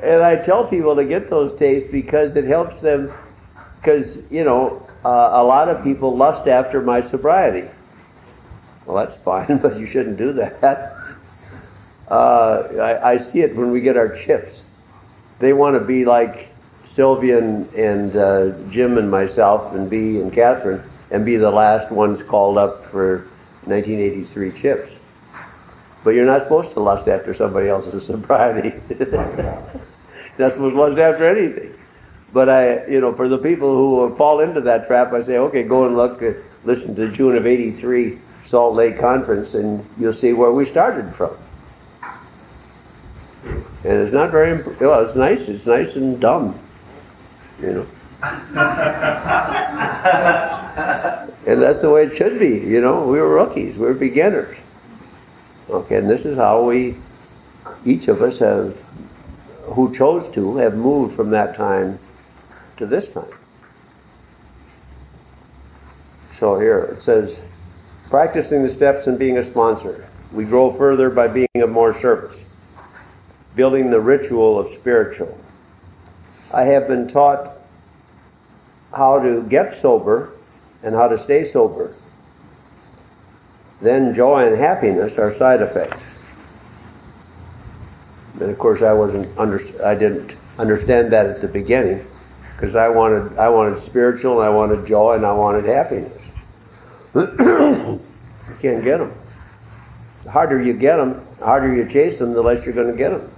and 0.00 0.22
I 0.22 0.40
tell 0.46 0.68
people 0.70 0.94
to 0.94 1.04
get 1.04 1.28
those 1.28 1.58
tapes 1.58 1.90
because 1.90 2.36
it 2.36 2.44
helps 2.44 2.80
them. 2.82 3.12
Because 3.80 4.18
you 4.30 4.44
know, 4.44 4.88
uh, 5.04 5.08
a 5.08 5.42
lot 5.42 5.68
of 5.68 5.82
people 5.82 6.16
lust 6.16 6.46
after 6.46 6.80
my 6.80 7.00
sobriety. 7.10 7.68
Well, 8.86 9.04
that's 9.04 9.20
fine, 9.24 9.58
but 9.62 9.76
you 9.76 9.88
shouldn't 9.90 10.18
do 10.18 10.34
that. 10.34 10.93
Uh, 12.10 12.68
I, 12.80 13.12
I 13.12 13.18
see 13.32 13.40
it 13.40 13.56
when 13.56 13.70
we 13.72 13.80
get 13.80 13.96
our 13.96 14.16
chips. 14.26 14.62
They 15.40 15.52
want 15.52 15.78
to 15.78 15.84
be 15.84 16.04
like 16.04 16.48
Sylvia 16.94 17.38
and, 17.38 17.68
and 17.70 18.16
uh, 18.16 18.72
Jim 18.72 18.98
and 18.98 19.10
myself 19.10 19.74
and 19.74 19.90
B 19.90 20.20
and 20.20 20.32
Catherine 20.32 20.88
and 21.10 21.24
be 21.24 21.36
the 21.36 21.50
last 21.50 21.92
ones 21.92 22.20
called 22.28 22.58
up 22.58 22.82
for 22.90 23.26
1983 23.64 24.62
chips. 24.62 24.88
But 26.04 26.10
you're 26.10 26.26
not 26.26 26.42
supposed 26.42 26.74
to 26.74 26.80
lust 26.80 27.08
after 27.08 27.34
somebody 27.34 27.68
else's 27.68 28.06
sobriety. 28.06 28.70
you're 28.90 29.10
not 30.38 30.52
supposed 30.52 30.74
to 30.74 30.80
lust 30.80 30.98
after 30.98 31.28
anything. 31.28 31.74
But 32.32 32.48
I, 32.48 32.86
you 32.86 33.00
know, 33.00 33.14
for 33.14 33.28
the 33.28 33.38
people 33.38 33.76
who 33.76 34.14
fall 34.16 34.40
into 34.40 34.60
that 34.62 34.86
trap, 34.86 35.12
I 35.12 35.22
say, 35.22 35.36
okay, 35.36 35.62
go 35.62 35.86
and 35.86 35.96
look. 35.96 36.20
listen 36.64 36.94
to 36.96 37.16
June 37.16 37.36
of 37.36 37.46
83 37.46 38.18
Salt 38.48 38.74
Lake 38.74 38.98
Conference 39.00 39.54
and 39.54 39.84
you'll 39.98 40.12
see 40.12 40.32
where 40.32 40.52
we 40.52 40.68
started 40.70 41.14
from. 41.16 41.36
And 43.44 44.00
it's 44.00 44.14
not 44.14 44.30
very, 44.30 44.58
imp- 44.58 44.80
well, 44.80 45.06
it's 45.06 45.16
nice, 45.16 45.40
it's 45.46 45.66
nice 45.66 45.94
and 45.94 46.20
dumb, 46.20 46.58
you 47.60 47.72
know. 47.72 47.86
and 51.46 51.62
that's 51.62 51.82
the 51.82 51.90
way 51.90 52.04
it 52.04 52.16
should 52.16 52.38
be, 52.38 52.66
you 52.66 52.80
know. 52.80 53.06
We 53.06 53.18
were 53.18 53.34
rookies, 53.34 53.74
we 53.74 53.82
were 53.82 53.94
beginners. 53.94 54.56
Okay, 55.68 55.96
and 55.96 56.08
this 56.08 56.24
is 56.24 56.36
how 56.36 56.64
we, 56.64 56.96
each 57.84 58.08
of 58.08 58.22
us 58.22 58.38
have, 58.40 58.74
who 59.74 59.94
chose 59.96 60.34
to, 60.34 60.56
have 60.56 60.74
moved 60.74 61.16
from 61.16 61.30
that 61.30 61.54
time 61.56 61.98
to 62.78 62.86
this 62.86 63.06
time. 63.12 63.30
So 66.40 66.58
here 66.58 66.96
it 66.98 67.02
says, 67.02 67.38
practicing 68.10 68.66
the 68.66 68.74
steps 68.74 69.06
and 69.06 69.18
being 69.18 69.38
a 69.38 69.50
sponsor. 69.50 70.10
We 70.34 70.44
grow 70.44 70.76
further 70.76 71.10
by 71.10 71.28
being 71.28 71.48
of 71.56 71.70
more 71.70 71.94
service, 72.00 72.36
building 73.56 73.90
the 73.90 74.00
ritual 74.00 74.58
of 74.58 74.78
spiritual. 74.80 75.38
I 76.52 76.62
have 76.62 76.88
been 76.88 77.08
taught 77.08 77.56
how 78.92 79.20
to 79.20 79.46
get 79.48 79.80
sober 79.82 80.32
and 80.82 80.94
how 80.94 81.08
to 81.08 81.22
stay 81.24 81.50
sober. 81.52 81.94
Then 83.82 84.14
joy 84.14 84.46
and 84.46 84.58
happiness 84.58 85.12
are 85.18 85.36
side 85.38 85.60
effects. 85.60 86.02
And 88.40 88.50
of 88.50 88.58
course, 88.58 88.82
I 88.82 88.92
wasn't 88.92 89.36
under, 89.38 89.60
I 89.84 89.94
didn't 89.94 90.32
understand 90.58 91.12
that 91.12 91.26
at 91.26 91.40
the 91.40 91.48
beginning 91.48 92.06
because 92.54 92.76
I 92.76 92.88
wanted 92.88 93.36
I 93.38 93.48
wanted 93.48 93.82
spiritual 93.84 94.40
and 94.40 94.48
I 94.48 94.50
wanted 94.50 94.86
joy 94.86 95.14
and 95.14 95.26
I 95.26 95.32
wanted 95.32 95.64
happiness. 95.64 96.20
you 97.14 98.56
can't 98.60 98.84
get 98.84 98.98
them. 98.98 99.12
The 100.24 100.30
harder 100.30 100.62
you 100.62 100.72
get 100.72 100.96
them, 100.96 101.26
the 101.38 101.44
harder 101.44 101.74
you 101.74 101.88
chase 101.92 102.18
them, 102.18 102.32
the 102.32 102.40
less 102.40 102.64
you're 102.64 102.74
going 102.74 102.90
to 102.90 102.96
get 102.96 103.10
them. 103.10 103.30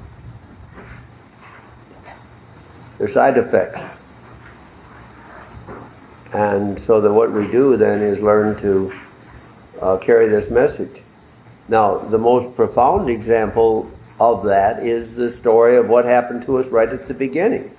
They're 2.98 3.12
side 3.12 3.36
effects. 3.36 3.78
And 6.32 6.80
so 6.86 7.00
that 7.00 7.12
what 7.12 7.32
we 7.32 7.50
do 7.50 7.76
then 7.76 8.02
is 8.02 8.20
learn 8.22 8.60
to 8.62 8.92
uh, 9.80 9.98
carry 10.04 10.28
this 10.28 10.50
message. 10.50 11.02
Now, 11.68 12.08
the 12.10 12.18
most 12.18 12.56
profound 12.56 13.10
example 13.10 13.90
of 14.18 14.44
that 14.44 14.84
is 14.84 15.14
the 15.16 15.36
story 15.40 15.76
of 15.76 15.88
what 15.88 16.04
happened 16.04 16.44
to 16.46 16.58
us 16.58 16.66
right 16.70 16.88
at 16.88 17.06
the 17.06 17.14
beginning. 17.14 17.70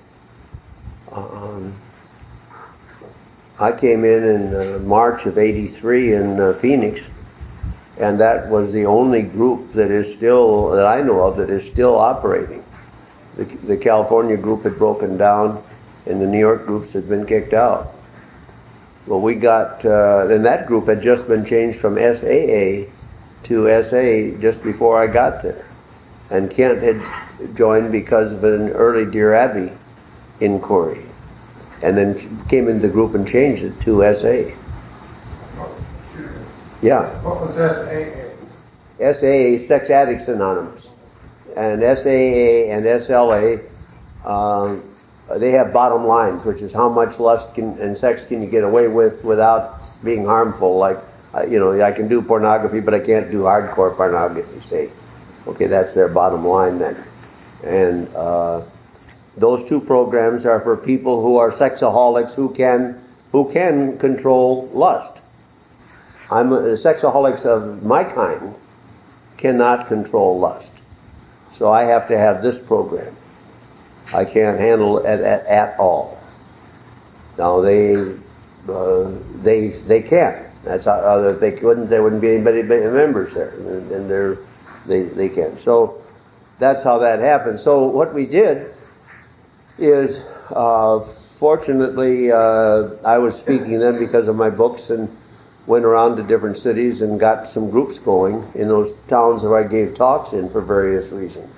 Um, 1.10 1.80
I 3.58 3.72
came 3.72 4.04
in 4.04 4.22
in 4.22 4.54
uh, 4.54 4.78
March 4.80 5.26
of 5.26 5.36
'83 5.36 6.14
in 6.14 6.40
uh, 6.40 6.58
Phoenix, 6.60 7.00
and 7.98 8.20
that 8.20 8.48
was 8.48 8.72
the 8.72 8.84
only 8.84 9.22
group 9.22 9.72
that 9.74 9.90
is 9.90 10.16
still 10.16 10.70
that 10.70 10.86
I 10.86 11.02
know 11.02 11.22
of 11.22 11.38
that 11.38 11.50
is 11.50 11.72
still 11.72 11.96
operating. 11.96 12.62
The, 13.38 13.44
the 13.66 13.76
California 13.76 14.36
group 14.36 14.64
had 14.64 14.78
broken 14.78 15.16
down, 15.16 15.64
and 16.06 16.20
the 16.20 16.26
New 16.26 16.40
York 16.40 16.66
groups 16.66 16.92
had 16.92 17.08
been 17.08 17.24
kicked 17.24 17.54
out. 17.54 17.94
Well, 19.06 19.20
we 19.22 19.36
got, 19.36 19.84
uh, 19.86 20.26
and 20.28 20.44
that 20.44 20.66
group 20.66 20.88
had 20.88 21.00
just 21.00 21.26
been 21.28 21.46
changed 21.46 21.80
from 21.80 21.94
SAA 21.94 22.90
to 23.46 23.82
SA 23.88 24.40
just 24.42 24.62
before 24.62 25.02
I 25.02 25.10
got 25.10 25.42
there. 25.42 25.64
And 26.30 26.50
Kent 26.50 26.82
had 26.82 27.56
joined 27.56 27.90
because 27.92 28.32
of 28.32 28.44
an 28.44 28.70
early 28.70 29.10
Dear 29.10 29.34
Abby 29.34 29.72
inquiry. 30.40 31.06
And 31.82 31.96
then 31.96 32.44
came 32.50 32.68
into 32.68 32.88
the 32.88 32.92
group 32.92 33.14
and 33.14 33.26
changed 33.26 33.62
it 33.62 33.80
to 33.84 34.02
SA. 34.20 34.52
Yeah. 36.82 37.22
What 37.22 37.40
was 37.40 37.54
SAA? 37.56 38.28
SAA, 38.98 39.66
Sex 39.68 39.90
Addicts 39.90 40.28
Anonymous. 40.28 40.88
And 41.56 41.80
SAA 41.80 42.72
and 42.72 42.84
SLA, 42.84 43.64
um, 44.24 44.96
they 45.40 45.52
have 45.52 45.72
bottom 45.72 46.06
lines, 46.06 46.44
which 46.44 46.62
is 46.62 46.72
how 46.72 46.88
much 46.88 47.18
lust 47.18 47.54
can, 47.54 47.78
and 47.78 47.96
sex 47.98 48.20
can 48.28 48.42
you 48.42 48.50
get 48.50 48.64
away 48.64 48.88
with 48.88 49.22
without 49.24 49.80
being 50.04 50.24
harmful. 50.24 50.78
Like, 50.78 50.96
uh, 51.34 51.44
you 51.44 51.58
know, 51.58 51.80
I 51.82 51.92
can 51.92 52.08
do 52.08 52.22
pornography, 52.22 52.80
but 52.80 52.94
I 52.94 53.00
can't 53.04 53.30
do 53.30 53.42
hardcore 53.42 53.96
pornography, 53.96 54.60
say. 54.68 54.90
Okay, 55.46 55.66
that's 55.66 55.94
their 55.94 56.08
bottom 56.08 56.46
line 56.46 56.78
then. 56.78 57.04
And 57.64 58.08
uh, 58.14 58.68
those 59.36 59.68
two 59.68 59.80
programs 59.80 60.46
are 60.46 60.60
for 60.60 60.76
people 60.76 61.22
who 61.22 61.36
are 61.36 61.52
sexaholics 61.52 62.34
who 62.34 62.54
can 62.54 63.04
who 63.32 63.52
can 63.52 63.98
control 63.98 64.70
lust. 64.72 65.20
I'm 66.30 66.52
a, 66.52 66.76
sexaholics 66.76 67.44
of 67.44 67.82
my 67.82 68.04
kind 68.04 68.54
cannot 69.38 69.88
control 69.88 70.40
lust, 70.40 70.77
so 71.58 71.72
I 71.72 71.84
have 71.84 72.08
to 72.08 72.16
have 72.16 72.42
this 72.42 72.56
program. 72.66 73.16
I 74.14 74.24
can't 74.24 74.58
handle 74.58 74.98
it 74.98 75.06
at, 75.06 75.46
at, 75.46 75.78
all. 75.78 76.18
Now 77.36 77.60
they 77.60 77.94
uh, 78.68 79.10
they 79.44 79.82
they 79.86 80.02
can. 80.08 80.50
That's 80.64 80.84
how 80.84 81.22
if 81.28 81.40
they 81.40 81.52
couldn't, 81.60 81.90
there 81.90 82.02
wouldn't 82.02 82.22
be 82.22 82.34
anybody 82.34 82.62
members 82.62 83.34
there, 83.34 83.50
and, 83.50 83.90
and 83.92 84.10
they're 84.10 84.36
they 84.86 85.08
they 85.14 85.28
can. 85.28 85.58
So 85.64 86.02
that's 86.58 86.82
how 86.84 86.98
that 87.00 87.20
happened. 87.20 87.60
So 87.60 87.84
what 87.84 88.14
we 88.14 88.26
did 88.26 88.72
is, 89.78 90.18
uh, 90.50 91.00
fortunately, 91.38 92.32
uh, 92.32 92.96
I 93.06 93.18
was 93.18 93.34
speaking 93.42 93.78
then 93.78 93.98
because 93.98 94.26
of 94.26 94.36
my 94.36 94.50
books 94.50 94.82
and 94.88 95.08
went 95.68 95.84
around 95.84 96.16
to 96.16 96.26
different 96.26 96.56
cities 96.56 97.02
and 97.02 97.20
got 97.20 97.52
some 97.52 97.70
groups 97.70 97.98
going 98.04 98.50
in 98.54 98.68
those 98.68 98.96
towns 99.08 99.42
where 99.42 99.62
I 99.62 99.68
gave 99.68 99.96
talks 99.96 100.32
in 100.32 100.50
for 100.50 100.64
various 100.64 101.12
reasons. 101.12 101.54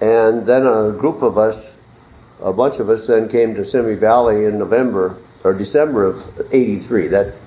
And 0.00 0.46
then 0.46 0.66
a 0.66 0.92
group 0.98 1.22
of 1.22 1.38
us, 1.38 1.54
a 2.42 2.52
bunch 2.52 2.80
of 2.80 2.90
us, 2.90 3.06
then 3.06 3.28
came 3.28 3.54
to 3.54 3.64
Simi 3.64 3.94
Valley 3.94 4.46
in 4.46 4.58
November 4.58 5.22
or 5.44 5.56
December 5.56 6.04
of 6.04 6.52
'83. 6.52 7.08
That 7.08 7.38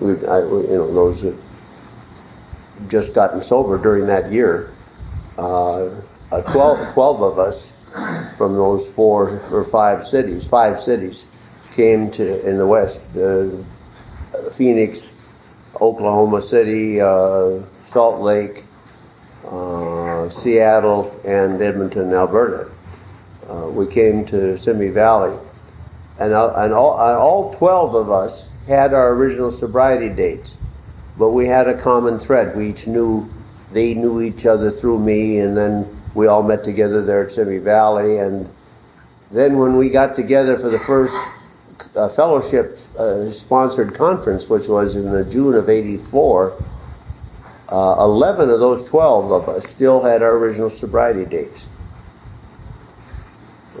we, 0.00 0.12
I, 0.26 0.40
you 0.40 0.78
know, 0.80 0.92
those 0.92 1.20
that 1.22 1.38
just 2.90 3.14
gotten 3.14 3.42
sober 3.42 3.80
during 3.80 4.06
that 4.06 4.32
year. 4.32 4.74
Uh, 5.36 6.00
12, 6.30 6.94
12 6.94 7.22
of 7.22 7.38
us 7.38 7.72
from 8.36 8.54
those 8.54 8.92
four 8.94 9.40
or 9.50 9.66
five 9.70 10.04
cities, 10.06 10.46
five 10.50 10.78
cities, 10.80 11.24
came 11.74 12.10
to 12.12 12.48
in 12.48 12.58
the 12.58 12.66
west, 12.66 12.98
uh, 13.16 13.64
Phoenix, 14.56 14.98
Oklahoma 15.80 16.42
City, 16.42 17.00
uh, 17.00 17.60
Salt 17.92 18.20
Lake, 18.20 18.64
uh, 19.46 20.28
Seattle, 20.42 21.20
and 21.24 21.60
Edmonton, 21.62 22.12
Alberta. 22.12 22.70
Uh, 23.48 23.70
we 23.70 23.92
came 23.92 24.26
to 24.26 24.58
Simi 24.58 24.88
Valley, 24.88 25.38
and, 26.18 26.34
uh, 26.34 26.52
and 26.56 26.72
all, 26.72 26.98
and 27.00 27.16
all 27.16 27.56
12 27.58 27.94
of 27.94 28.10
us 28.10 28.44
had 28.66 28.92
our 28.92 29.14
original 29.14 29.56
sobriety 29.58 30.14
dates, 30.14 30.52
but 31.18 31.30
we 31.30 31.46
had 31.46 31.66
a 31.66 31.82
common 31.82 32.18
thread. 32.20 32.56
We 32.56 32.70
each 32.70 32.86
knew, 32.86 33.26
they 33.72 33.94
knew 33.94 34.20
each 34.20 34.44
other 34.44 34.72
through 34.80 34.98
me, 34.98 35.38
and 35.38 35.56
then 35.56 35.98
we 36.14 36.26
all 36.26 36.42
met 36.42 36.64
together 36.64 37.04
there 37.04 37.26
at 37.26 37.32
Simi 37.32 37.58
Valley. 37.58 38.18
And 38.18 38.50
then 39.32 39.58
when 39.58 39.78
we 39.78 39.90
got 39.90 40.16
together 40.16 40.58
for 40.58 40.70
the 40.70 40.80
first 40.86 41.14
uh, 41.94 42.14
fellowship 42.14 42.76
uh, 42.98 43.32
sponsored 43.46 43.96
conference, 43.96 44.44
which 44.48 44.68
was 44.68 44.94
in 44.94 45.10
the 45.10 45.24
June 45.30 45.54
of 45.54 45.68
'84, 45.68 46.58
uh, 47.70 47.96
11 48.00 48.50
of 48.50 48.60
those 48.60 48.88
12 48.90 49.30
of 49.30 49.48
us 49.48 49.64
still 49.74 50.02
had 50.02 50.22
our 50.22 50.36
original 50.36 50.70
sobriety 50.80 51.24
dates. 51.24 51.66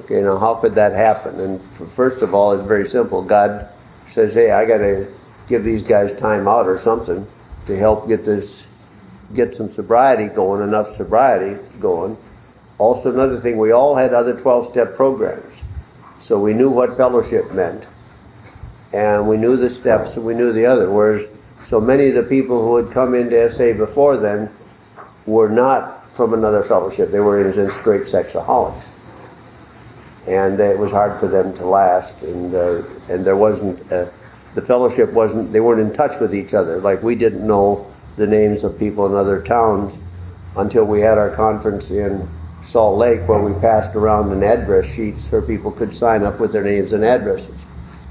Okay, 0.04 0.20
now 0.20 0.38
how 0.38 0.58
could 0.60 0.74
that 0.74 0.92
happen? 0.92 1.40
And 1.40 1.96
first 1.96 2.22
of 2.22 2.34
all, 2.34 2.58
it's 2.58 2.68
very 2.68 2.88
simple. 2.88 3.26
God 3.26 3.68
says, 4.14 4.34
"Hey, 4.34 4.50
I 4.50 4.64
got 4.64 4.78
to 4.78 5.12
give 5.48 5.64
these 5.64 5.82
guys 5.82 6.18
time 6.20 6.46
out 6.46 6.66
or 6.66 6.78
something 6.84 7.26
to 7.66 7.76
help 7.76 8.06
get 8.08 8.24
this, 8.24 8.66
get 9.34 9.54
some 9.54 9.72
sobriety 9.74 10.28
going, 10.34 10.62
enough 10.62 10.96
sobriety 10.96 11.56
going." 11.80 12.16
Also, 12.78 13.10
another 13.10 13.40
thing, 13.40 13.58
we 13.58 13.72
all 13.72 13.96
had 13.96 14.14
other 14.14 14.34
12-step 14.34 14.94
programs, 14.94 15.52
so 16.26 16.40
we 16.40 16.52
knew 16.52 16.70
what 16.70 16.96
fellowship 16.96 17.52
meant, 17.52 17.84
and 18.92 19.28
we 19.28 19.36
knew 19.36 19.56
the 19.56 19.70
steps, 19.80 20.10
and 20.16 20.24
we 20.24 20.34
knew 20.34 20.52
the 20.52 20.66
other. 20.66 20.90
Whereas 20.90 21.26
so 21.68 21.80
many 21.80 22.08
of 22.08 22.14
the 22.14 22.28
people 22.28 22.62
who 22.62 22.76
had 22.76 22.94
come 22.94 23.14
into 23.14 23.50
SA 23.52 23.76
before 23.76 24.16
then 24.16 24.50
were 25.26 25.48
not 25.48 26.04
from 26.16 26.34
another 26.34 26.64
fellowship. 26.66 27.10
They 27.12 27.20
were 27.20 27.40
in 27.40 27.52
straight 27.80 28.06
sexaholics. 28.12 28.84
And 30.26 30.60
it 30.60 30.78
was 30.78 30.90
hard 30.90 31.20
for 31.20 31.28
them 31.28 31.54
to 31.56 31.66
last, 31.66 32.22
and 32.22 32.54
uh, 32.54 32.82
and 33.08 33.24
there 33.24 33.36
wasn't 33.36 33.80
uh, 33.90 34.10
the 34.54 34.62
fellowship 34.66 35.12
wasn't 35.14 35.52
they 35.52 35.60
weren't 35.60 35.80
in 35.80 35.94
touch 35.94 36.20
with 36.20 36.34
each 36.34 36.52
other. 36.52 36.80
Like 36.80 37.02
we 37.02 37.14
didn't 37.14 37.46
know 37.46 37.90
the 38.18 38.26
names 38.26 38.62
of 38.62 38.78
people 38.78 39.06
in 39.06 39.14
other 39.14 39.42
towns 39.42 39.94
until 40.56 40.84
we 40.84 41.00
had 41.00 41.16
our 41.16 41.34
conference 41.34 41.88
in 41.88 42.28
Salt 42.70 42.98
Lake, 42.98 43.26
where 43.28 43.42
we 43.42 43.58
passed 43.60 43.96
around 43.96 44.32
an 44.32 44.42
address 44.42 44.84
sheets 44.94 45.26
where 45.30 45.42
people 45.42 45.72
could 45.72 45.94
sign 45.94 46.22
up 46.22 46.40
with 46.40 46.52
their 46.52 46.64
names 46.64 46.92
and 46.92 47.04
addresses. 47.04 47.54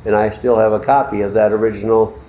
And 0.05 0.15
I 0.15 0.37
still 0.39 0.57
have 0.57 0.71
a 0.71 0.79
copy 0.79 1.21
of 1.21 1.33
that 1.33 1.51
original 1.51 2.19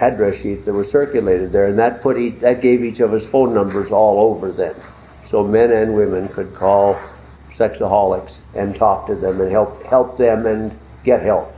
address 0.00 0.40
sheet 0.42 0.64
that 0.64 0.72
was 0.72 0.88
circulated 0.88 1.52
there, 1.52 1.68
and 1.68 1.78
that 1.78 2.02
put 2.02 2.16
each, 2.16 2.40
that 2.40 2.62
gave 2.62 2.82
each 2.82 3.00
of 3.00 3.12
us 3.12 3.22
phone 3.30 3.54
numbers 3.54 3.90
all 3.92 4.34
over 4.34 4.52
then, 4.52 4.74
so 5.30 5.44
men 5.44 5.70
and 5.70 5.94
women 5.94 6.28
could 6.34 6.54
call 6.56 6.94
sexaholics 7.58 8.38
and 8.54 8.74
talk 8.74 9.06
to 9.06 9.14
them 9.14 9.40
and 9.40 9.50
help 9.50 9.82
help 9.84 10.16
them 10.16 10.46
and 10.46 10.78
get 11.04 11.22
help. 11.22 11.52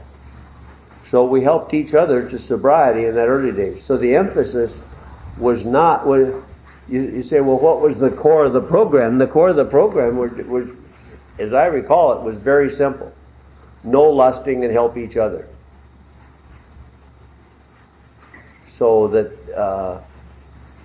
So 1.10 1.24
we 1.24 1.42
helped 1.42 1.74
each 1.74 1.94
other 1.94 2.28
to 2.28 2.38
sobriety 2.38 3.06
in 3.06 3.14
that 3.14 3.26
early 3.26 3.52
days. 3.52 3.84
So 3.86 3.98
the 3.98 4.14
emphasis 4.14 4.72
was 5.38 5.64
not 5.64 6.06
was 6.06 6.42
you, 6.88 7.02
you 7.02 7.22
say, 7.22 7.40
well, 7.40 7.60
what 7.60 7.80
was 7.80 7.98
the 7.98 8.16
core 8.20 8.46
of 8.46 8.52
the 8.52 8.60
program? 8.60 9.18
The 9.18 9.26
core 9.26 9.50
of 9.50 9.56
the 9.56 9.64
program 9.64 10.18
as 11.38 11.52
I 11.54 11.66
recall 11.66 12.18
it, 12.18 12.24
was 12.24 12.36
very 12.42 12.70
simple: 12.70 13.12
no 13.84 14.02
lusting 14.02 14.64
and 14.64 14.72
help 14.72 14.96
each 14.96 15.16
other. 15.16 15.48
So 18.78 19.08
that 19.08 19.56
uh, 19.56 20.04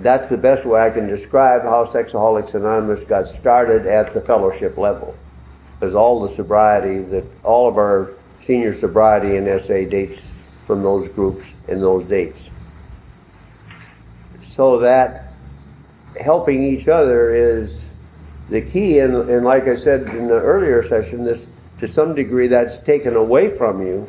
that's 0.01 0.29
the 0.29 0.37
best 0.37 0.65
way 0.67 0.79
I 0.79 0.89
can 0.89 1.07
describe 1.07 1.63
how 1.63 1.91
Sexaholics 1.93 2.53
Anonymous 2.53 3.03
got 3.09 3.25
started 3.39 3.87
at 3.87 4.13
the 4.13 4.21
fellowship 4.21 4.77
level. 4.77 5.15
Because 5.79 5.95
all 5.95 6.27
the 6.27 6.35
sobriety 6.35 7.03
that 7.09 7.23
all 7.43 7.69
of 7.69 7.77
our 7.77 8.15
senior 8.45 8.79
sobriety 8.79 9.37
in 9.37 9.45
SA 9.65 9.89
dates 9.89 10.19
from 10.65 10.83
those 10.83 11.09
groups 11.09 11.43
in 11.67 11.81
those 11.81 12.07
dates. 12.09 12.37
So 14.55 14.79
that 14.79 15.26
helping 16.19 16.63
each 16.63 16.87
other 16.87 17.35
is 17.35 17.85
the 18.49 18.61
key, 18.61 18.99
and, 18.99 19.29
and 19.29 19.45
like 19.45 19.63
I 19.63 19.75
said 19.75 20.01
in 20.01 20.27
the 20.27 20.39
earlier 20.39 20.83
session, 20.87 21.25
this 21.25 21.45
to 21.79 21.87
some 21.87 22.15
degree 22.15 22.47
that's 22.47 22.83
taken 22.85 23.15
away 23.15 23.55
from 23.57 23.85
you 23.85 24.07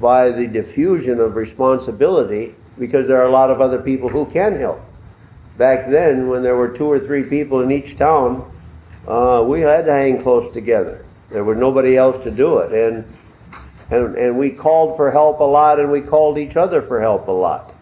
by 0.00 0.30
the 0.30 0.46
diffusion 0.46 1.20
of 1.20 1.36
responsibility 1.36 2.54
because 2.78 3.06
there 3.06 3.20
are 3.20 3.26
a 3.26 3.32
lot 3.32 3.50
of 3.50 3.60
other 3.60 3.82
people 3.82 4.08
who 4.08 4.30
can 4.32 4.58
help. 4.58 4.80
Back 5.58 5.90
then, 5.90 6.28
when 6.28 6.42
there 6.42 6.56
were 6.56 6.76
two 6.76 6.86
or 6.86 6.98
three 7.00 7.28
people 7.28 7.62
in 7.62 7.70
each 7.70 7.96
town, 7.98 8.50
uh, 9.06 9.44
we 9.46 9.60
had 9.60 9.82
to 9.82 9.92
hang 9.92 10.22
close 10.22 10.52
together. 10.54 11.04
There 11.30 11.44
was 11.44 11.58
nobody 11.58 11.96
else 11.96 12.16
to 12.24 12.34
do 12.34 12.58
it, 12.58 12.72
and 12.72 13.04
and 13.90 14.16
and 14.16 14.38
we 14.38 14.50
called 14.50 14.96
for 14.96 15.10
help 15.10 15.40
a 15.40 15.44
lot, 15.44 15.78
and 15.78 15.90
we 15.90 16.00
called 16.00 16.38
each 16.38 16.56
other 16.56 16.82
for 16.82 17.00
help 17.00 17.28
a 17.28 17.32
lot, 17.32 17.73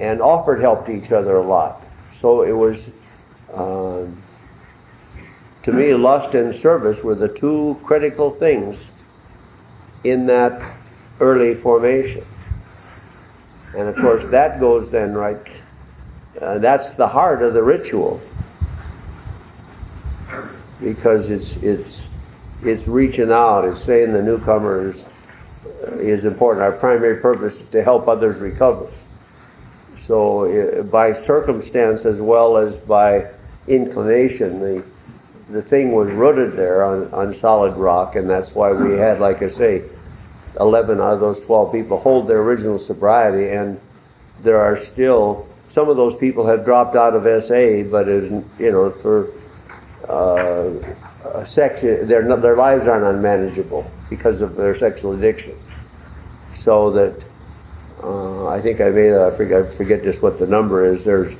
and 0.00 0.20
offered 0.20 0.60
help 0.60 0.86
to 0.86 0.92
each 0.92 1.12
other 1.12 1.36
a 1.36 1.46
lot. 1.46 1.82
So 2.20 2.42
it 2.42 2.52
was. 2.52 2.76
Um, 3.54 4.22
to 5.64 5.72
me, 5.72 5.92
lust 5.92 6.34
and 6.34 6.58
service 6.62 6.96
were 7.04 7.14
the 7.14 7.36
two 7.38 7.76
critical 7.84 8.38
things 8.38 8.76
in 10.04 10.26
that 10.26 10.58
early 11.20 11.60
formation. 11.62 12.24
And 13.76 13.88
of 13.88 13.94
course, 13.96 14.24
that 14.32 14.58
goes 14.58 14.90
then 14.90 15.12
right, 15.12 15.36
uh, 16.40 16.58
that's 16.58 16.96
the 16.96 17.06
heart 17.06 17.42
of 17.42 17.52
the 17.52 17.62
ritual. 17.62 18.20
Because 20.82 21.28
it's, 21.28 21.52
it's, 21.62 22.02
it's 22.62 22.88
reaching 22.88 23.30
out, 23.30 23.66
it's 23.66 23.84
saying 23.84 24.14
the 24.14 24.22
newcomer 24.22 24.90
is, 24.90 24.96
is 26.00 26.24
important. 26.24 26.64
Our 26.64 26.78
primary 26.80 27.20
purpose 27.20 27.52
is 27.54 27.70
to 27.72 27.84
help 27.84 28.08
others 28.08 28.40
recover. 28.40 28.90
So, 30.10 30.50
uh, 30.50 30.82
by 30.90 31.12
circumstance 31.24 32.04
as 32.04 32.20
well 32.20 32.56
as 32.56 32.76
by 32.88 33.30
inclination, 33.68 34.58
the, 34.58 34.84
the 35.52 35.62
thing 35.70 35.92
was 35.92 36.08
rooted 36.12 36.58
there 36.58 36.82
on, 36.82 37.14
on 37.14 37.32
solid 37.40 37.76
rock, 37.76 38.16
and 38.16 38.28
that's 38.28 38.50
why 38.52 38.72
we 38.72 38.98
had, 38.98 39.20
like 39.20 39.36
I 39.36 39.50
say, 39.50 39.82
11 40.58 40.98
out 40.98 41.14
of 41.14 41.20
those 41.20 41.38
12 41.46 41.72
people 41.72 42.00
hold 42.00 42.28
their 42.28 42.42
original 42.42 42.84
sobriety, 42.88 43.54
and 43.54 43.78
there 44.42 44.58
are 44.58 44.78
still 44.92 45.46
some 45.72 45.88
of 45.88 45.96
those 45.96 46.18
people 46.18 46.44
have 46.44 46.64
dropped 46.64 46.96
out 46.96 47.14
of 47.14 47.22
SA, 47.22 47.88
but 47.88 48.08
is 48.08 48.28
you 48.58 48.72
know 48.72 48.92
for 49.02 49.30
uh, 50.10 51.46
sex, 51.46 51.82
their 51.82 52.26
their 52.40 52.56
lives 52.56 52.88
aren't 52.88 53.04
unmanageable 53.04 53.88
because 54.10 54.40
of 54.40 54.56
their 54.56 54.76
sexual 54.76 55.16
addiction. 55.16 55.56
So 56.64 56.90
that 56.94 57.29
uh, 58.02 58.48
I 58.48 58.60
think 58.62 58.80
I 58.80 58.90
made 58.90 59.12
forget 59.36 59.64
I 59.64 59.76
forget 59.76 60.02
just 60.02 60.22
what 60.22 60.38
the 60.38 60.46
number 60.46 60.92
is. 60.92 61.04
There's 61.04 61.34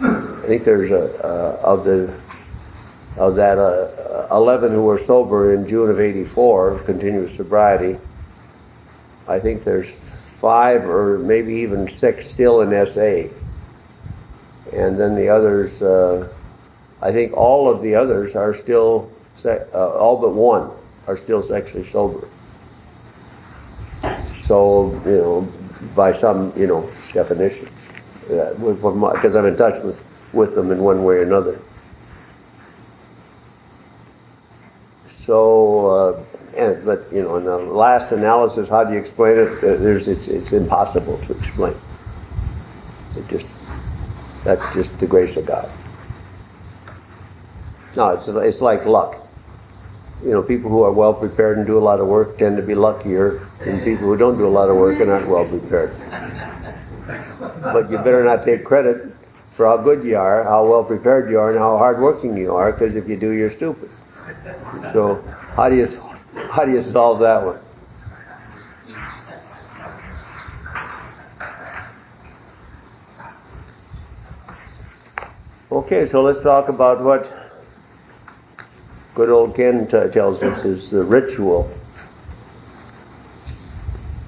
I 0.00 0.44
think 0.46 0.64
there's 0.64 0.90
a 0.90 1.24
uh, 1.24 1.60
of 1.62 1.84
the 1.84 2.20
of 3.16 3.36
that 3.36 3.58
uh, 3.58 4.28
11 4.34 4.72
who 4.72 4.82
were 4.82 5.00
sober 5.06 5.54
in 5.54 5.68
June 5.68 5.90
of 5.90 6.00
'84, 6.00 6.82
continuous 6.86 7.36
sobriety. 7.36 7.98
I 9.28 9.38
think 9.38 9.64
there's 9.64 9.88
five 10.42 10.82
or 10.82 11.18
maybe 11.18 11.54
even 11.54 11.88
six 11.98 12.28
still 12.34 12.62
in 12.62 12.70
SA. 12.70 13.32
And 14.76 14.98
then 14.98 15.14
the 15.14 15.28
others, 15.28 15.80
uh, 15.80 16.32
I 17.00 17.12
think 17.12 17.32
all 17.34 17.72
of 17.72 17.82
the 17.82 17.94
others 17.94 18.34
are 18.34 18.54
still, 18.62 19.10
uh, 19.44 19.58
all 19.74 20.20
but 20.20 20.34
one 20.34 20.70
are 21.06 21.18
still 21.22 21.46
sexually 21.46 21.88
sober. 21.92 22.28
So, 24.48 25.00
you 25.06 25.18
know, 25.18 25.61
by 25.96 26.12
some, 26.18 26.52
you 26.56 26.66
know, 26.66 26.90
definition. 27.12 27.68
Because 28.22 29.34
uh, 29.34 29.38
I'm 29.38 29.46
in 29.46 29.56
touch 29.56 29.82
with, 29.84 29.96
with 30.32 30.54
them 30.54 30.70
in 30.70 30.82
one 30.82 31.04
way 31.04 31.16
or 31.16 31.22
another. 31.22 31.60
So, 35.26 35.86
uh, 35.86 36.24
and, 36.56 36.84
but 36.84 37.12
you 37.12 37.22
know, 37.22 37.36
in 37.36 37.44
the 37.44 37.56
last 37.56 38.12
analysis, 38.12 38.68
how 38.68 38.84
do 38.84 38.94
you 38.94 39.00
explain 39.00 39.38
it? 39.38 39.60
There's, 39.60 40.08
it's, 40.08 40.26
it's 40.26 40.52
impossible 40.52 41.18
to 41.26 41.38
explain. 41.38 41.74
It 43.16 43.28
just, 43.28 43.46
that's 44.44 44.62
just 44.74 44.98
the 45.00 45.06
grace 45.06 45.36
of 45.36 45.46
God. 45.46 45.68
No, 47.96 48.08
it's, 48.10 48.24
it's 48.26 48.60
like 48.62 48.84
luck. 48.84 49.14
You 50.22 50.30
know, 50.30 50.42
people 50.42 50.70
who 50.70 50.82
are 50.84 50.92
well 50.92 51.14
prepared 51.14 51.58
and 51.58 51.66
do 51.66 51.78
a 51.78 51.82
lot 51.82 51.98
of 52.00 52.06
work 52.06 52.38
tend 52.38 52.56
to 52.56 52.62
be 52.62 52.74
luckier 52.74 53.48
than 53.64 53.78
people 53.80 54.06
who 54.06 54.16
don't 54.16 54.38
do 54.38 54.46
a 54.46 54.54
lot 54.54 54.70
of 54.70 54.76
work 54.76 55.00
and 55.00 55.10
aren't 55.10 55.28
well 55.28 55.48
prepared. 55.48 55.90
But 57.62 57.90
you 57.90 57.98
better 57.98 58.24
not 58.24 58.44
take 58.44 58.64
credit 58.64 59.14
for 59.56 59.66
how 59.66 59.78
good 59.82 60.04
you 60.04 60.16
are, 60.16 60.44
how 60.44 60.68
well 60.68 60.84
prepared 60.84 61.28
you 61.30 61.38
are, 61.38 61.50
and 61.50 61.58
how 61.58 61.76
hardworking 61.76 62.36
you 62.36 62.54
are, 62.54 62.72
because 62.72 62.94
if 62.94 63.08
you 63.08 63.18
do, 63.18 63.32
you're 63.32 63.54
stupid. 63.56 63.90
So, 64.92 65.22
how 65.56 65.68
do 65.68 65.76
you 65.76 65.86
how 66.50 66.64
do 66.64 66.72
you 66.72 66.82
solve 66.92 67.18
that 67.20 67.44
one? 67.44 67.58
Okay, 75.70 76.06
so 76.10 76.20
let's 76.20 76.42
talk 76.44 76.68
about 76.68 77.02
what 77.02 77.41
good 79.14 79.28
old 79.28 79.54
Ken 79.54 79.88
tells 80.12 80.42
us 80.42 80.64
is 80.64 80.90
the 80.90 81.04
ritual 81.04 81.72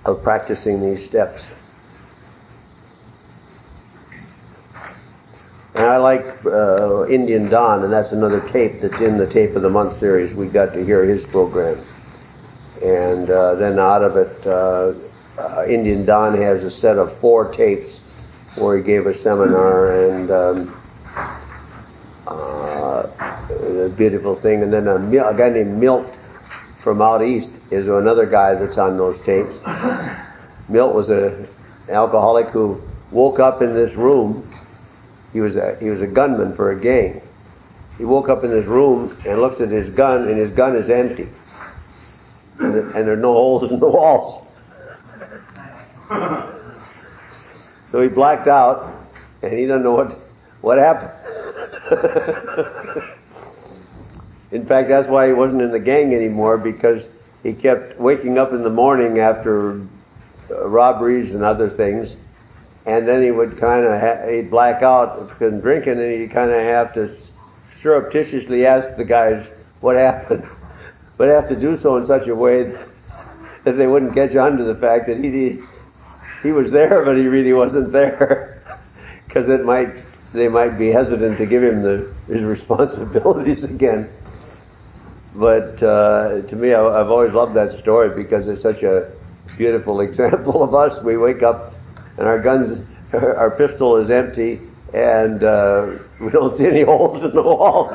of 0.04 0.22
practicing 0.22 0.80
these 0.80 1.08
steps. 1.08 1.40
And 5.74 5.86
I 5.86 5.96
like 5.96 6.24
uh, 6.46 7.08
Indian 7.08 7.50
Don, 7.50 7.82
and 7.82 7.92
that's 7.92 8.12
another 8.12 8.48
tape 8.52 8.80
that's 8.80 9.00
in 9.00 9.18
the 9.18 9.28
Tape 9.32 9.56
of 9.56 9.62
the 9.62 9.70
Month 9.70 9.98
series. 9.98 10.36
We 10.36 10.48
got 10.48 10.72
to 10.74 10.84
hear 10.84 11.04
his 11.04 11.24
program. 11.32 11.84
And 12.80 13.28
uh, 13.28 13.56
then 13.56 13.78
out 13.78 14.02
of 14.02 14.16
it, 14.16 14.46
uh, 14.46 14.92
uh, 15.40 15.66
Indian 15.66 16.06
Don 16.06 16.40
has 16.40 16.62
a 16.62 16.70
set 16.70 16.96
of 16.96 17.18
four 17.20 17.52
tapes 17.56 17.90
where 18.58 18.78
he 18.78 18.84
gave 18.84 19.06
a 19.06 19.18
seminar 19.18 20.10
and 20.10 20.30
um, 20.30 20.82
uh, 22.26 23.02
a 23.84 23.96
beautiful 23.96 24.40
thing. 24.40 24.62
And 24.62 24.72
then 24.72 24.86
a, 24.86 24.96
a 24.96 25.36
guy 25.36 25.50
named 25.50 25.78
Milt 25.78 26.06
from 26.82 27.00
out 27.00 27.22
east 27.22 27.48
is 27.70 27.86
another 27.86 28.26
guy 28.26 28.54
that's 28.54 28.78
on 28.78 28.96
those 28.96 29.16
tapes. 29.24 29.54
Milt 30.68 30.94
was 30.94 31.10
a, 31.10 31.46
an 31.88 31.94
alcoholic 31.94 32.48
who 32.48 32.80
woke 33.12 33.38
up 33.38 33.62
in 33.62 33.74
this 33.74 33.94
room. 33.96 34.50
He 35.32 35.40
was 35.40 35.56
a, 35.56 35.76
he 35.80 35.90
was 35.90 36.00
a 36.00 36.06
gunman 36.06 36.56
for 36.56 36.72
a 36.72 36.80
gang. 36.80 37.20
He 37.98 38.04
woke 38.04 38.28
up 38.28 38.44
in 38.44 38.50
this 38.50 38.66
room 38.66 39.16
and 39.26 39.40
looks 39.40 39.60
at 39.60 39.68
his 39.68 39.94
gun, 39.94 40.28
and 40.28 40.38
his 40.38 40.50
gun 40.56 40.76
is 40.76 40.90
empty 40.90 41.28
and, 42.58 42.74
and 42.74 43.06
there 43.06 43.12
are 43.12 43.16
no 43.16 43.32
holes 43.32 43.70
in 43.70 43.80
the 43.80 43.88
walls. 43.88 44.46
So 47.90 48.02
he 48.02 48.08
blacked 48.08 48.48
out, 48.48 49.08
and 49.42 49.52
he 49.58 49.66
doesn't 49.66 49.82
know 49.82 49.92
what 49.92 50.12
what 50.60 50.78
happened. 50.78 51.10
in 54.54 54.64
fact, 54.66 54.88
that's 54.88 55.08
why 55.08 55.26
he 55.26 55.32
wasn't 55.32 55.60
in 55.62 55.72
the 55.72 55.80
gang 55.80 56.14
anymore 56.14 56.58
because 56.58 57.02
he 57.42 57.54
kept 57.54 57.98
waking 57.98 58.38
up 58.38 58.52
in 58.52 58.62
the 58.62 58.70
morning 58.70 59.18
after 59.18 59.84
robberies 60.48 61.34
and 61.34 61.42
other 61.42 61.70
things, 61.70 62.14
and 62.86 63.08
then 63.08 63.20
he 63.20 63.32
would 63.32 63.58
kind 63.58 63.84
of 63.84 64.00
ha- 64.00 64.28
he'd 64.30 64.50
black 64.50 64.80
out 64.80 65.36
from 65.38 65.60
drinking, 65.60 65.98
and 65.98 66.20
he'd 66.20 66.32
kind 66.32 66.52
of 66.52 66.60
have 66.60 66.94
to 66.94 67.16
surreptitiously 67.82 68.64
ask 68.64 68.96
the 68.96 69.04
guys 69.04 69.44
what 69.80 69.96
happened 69.96 70.44
but 71.18 71.28
have 71.28 71.48
to 71.48 71.60
do 71.60 71.76
so 71.76 71.96
in 71.96 72.06
such 72.06 72.28
a 72.28 72.34
way 72.34 72.62
that 73.64 73.72
they 73.72 73.88
wouldn't 73.88 74.14
catch 74.14 74.36
on 74.36 74.56
to 74.56 74.64
the 74.64 74.76
fact 74.76 75.08
that 75.08 75.18
he 75.18 75.58
he 76.44 76.52
was 76.52 76.70
there, 76.70 77.04
but 77.04 77.16
he 77.16 77.26
really 77.26 77.52
wasn't 77.52 77.90
there 77.90 78.62
because 79.26 79.48
it 79.48 79.64
might 79.64 79.88
they 80.32 80.46
might 80.46 80.78
be 80.78 80.92
hesitant 80.92 81.38
to 81.38 81.46
give 81.46 81.64
him 81.64 81.82
the 81.82 82.14
his 82.28 82.44
responsibilities 82.44 83.64
again. 83.64 84.08
But 85.34 85.82
uh, 85.82 86.42
to 86.48 86.56
me, 86.56 86.72
I, 86.72 86.80
I've 86.80 87.08
always 87.08 87.32
loved 87.32 87.54
that 87.56 87.78
story 87.82 88.22
because 88.22 88.46
it's 88.46 88.62
such 88.62 88.82
a 88.82 89.12
beautiful 89.56 90.00
example 90.08 90.62
of 90.62 90.74
us. 90.74 91.02
We 91.04 91.16
wake 91.16 91.42
up 91.42 91.72
and 92.18 92.26
our 92.26 92.40
guns, 92.40 92.86
our 93.12 93.50
pistol 93.56 93.96
is 93.96 94.10
empty, 94.10 94.60
and 94.92 95.42
uh, 95.42 95.86
we 96.20 96.30
don't 96.30 96.56
see 96.56 96.66
any 96.66 96.82
holes 96.86 97.24
in 97.24 97.32
the 97.34 97.42
wall. 97.42 97.90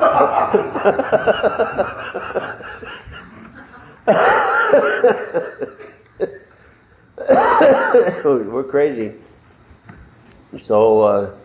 We're 8.52 8.64
crazy. 8.64 9.14
So, 10.66 11.00
uh, 11.02 11.39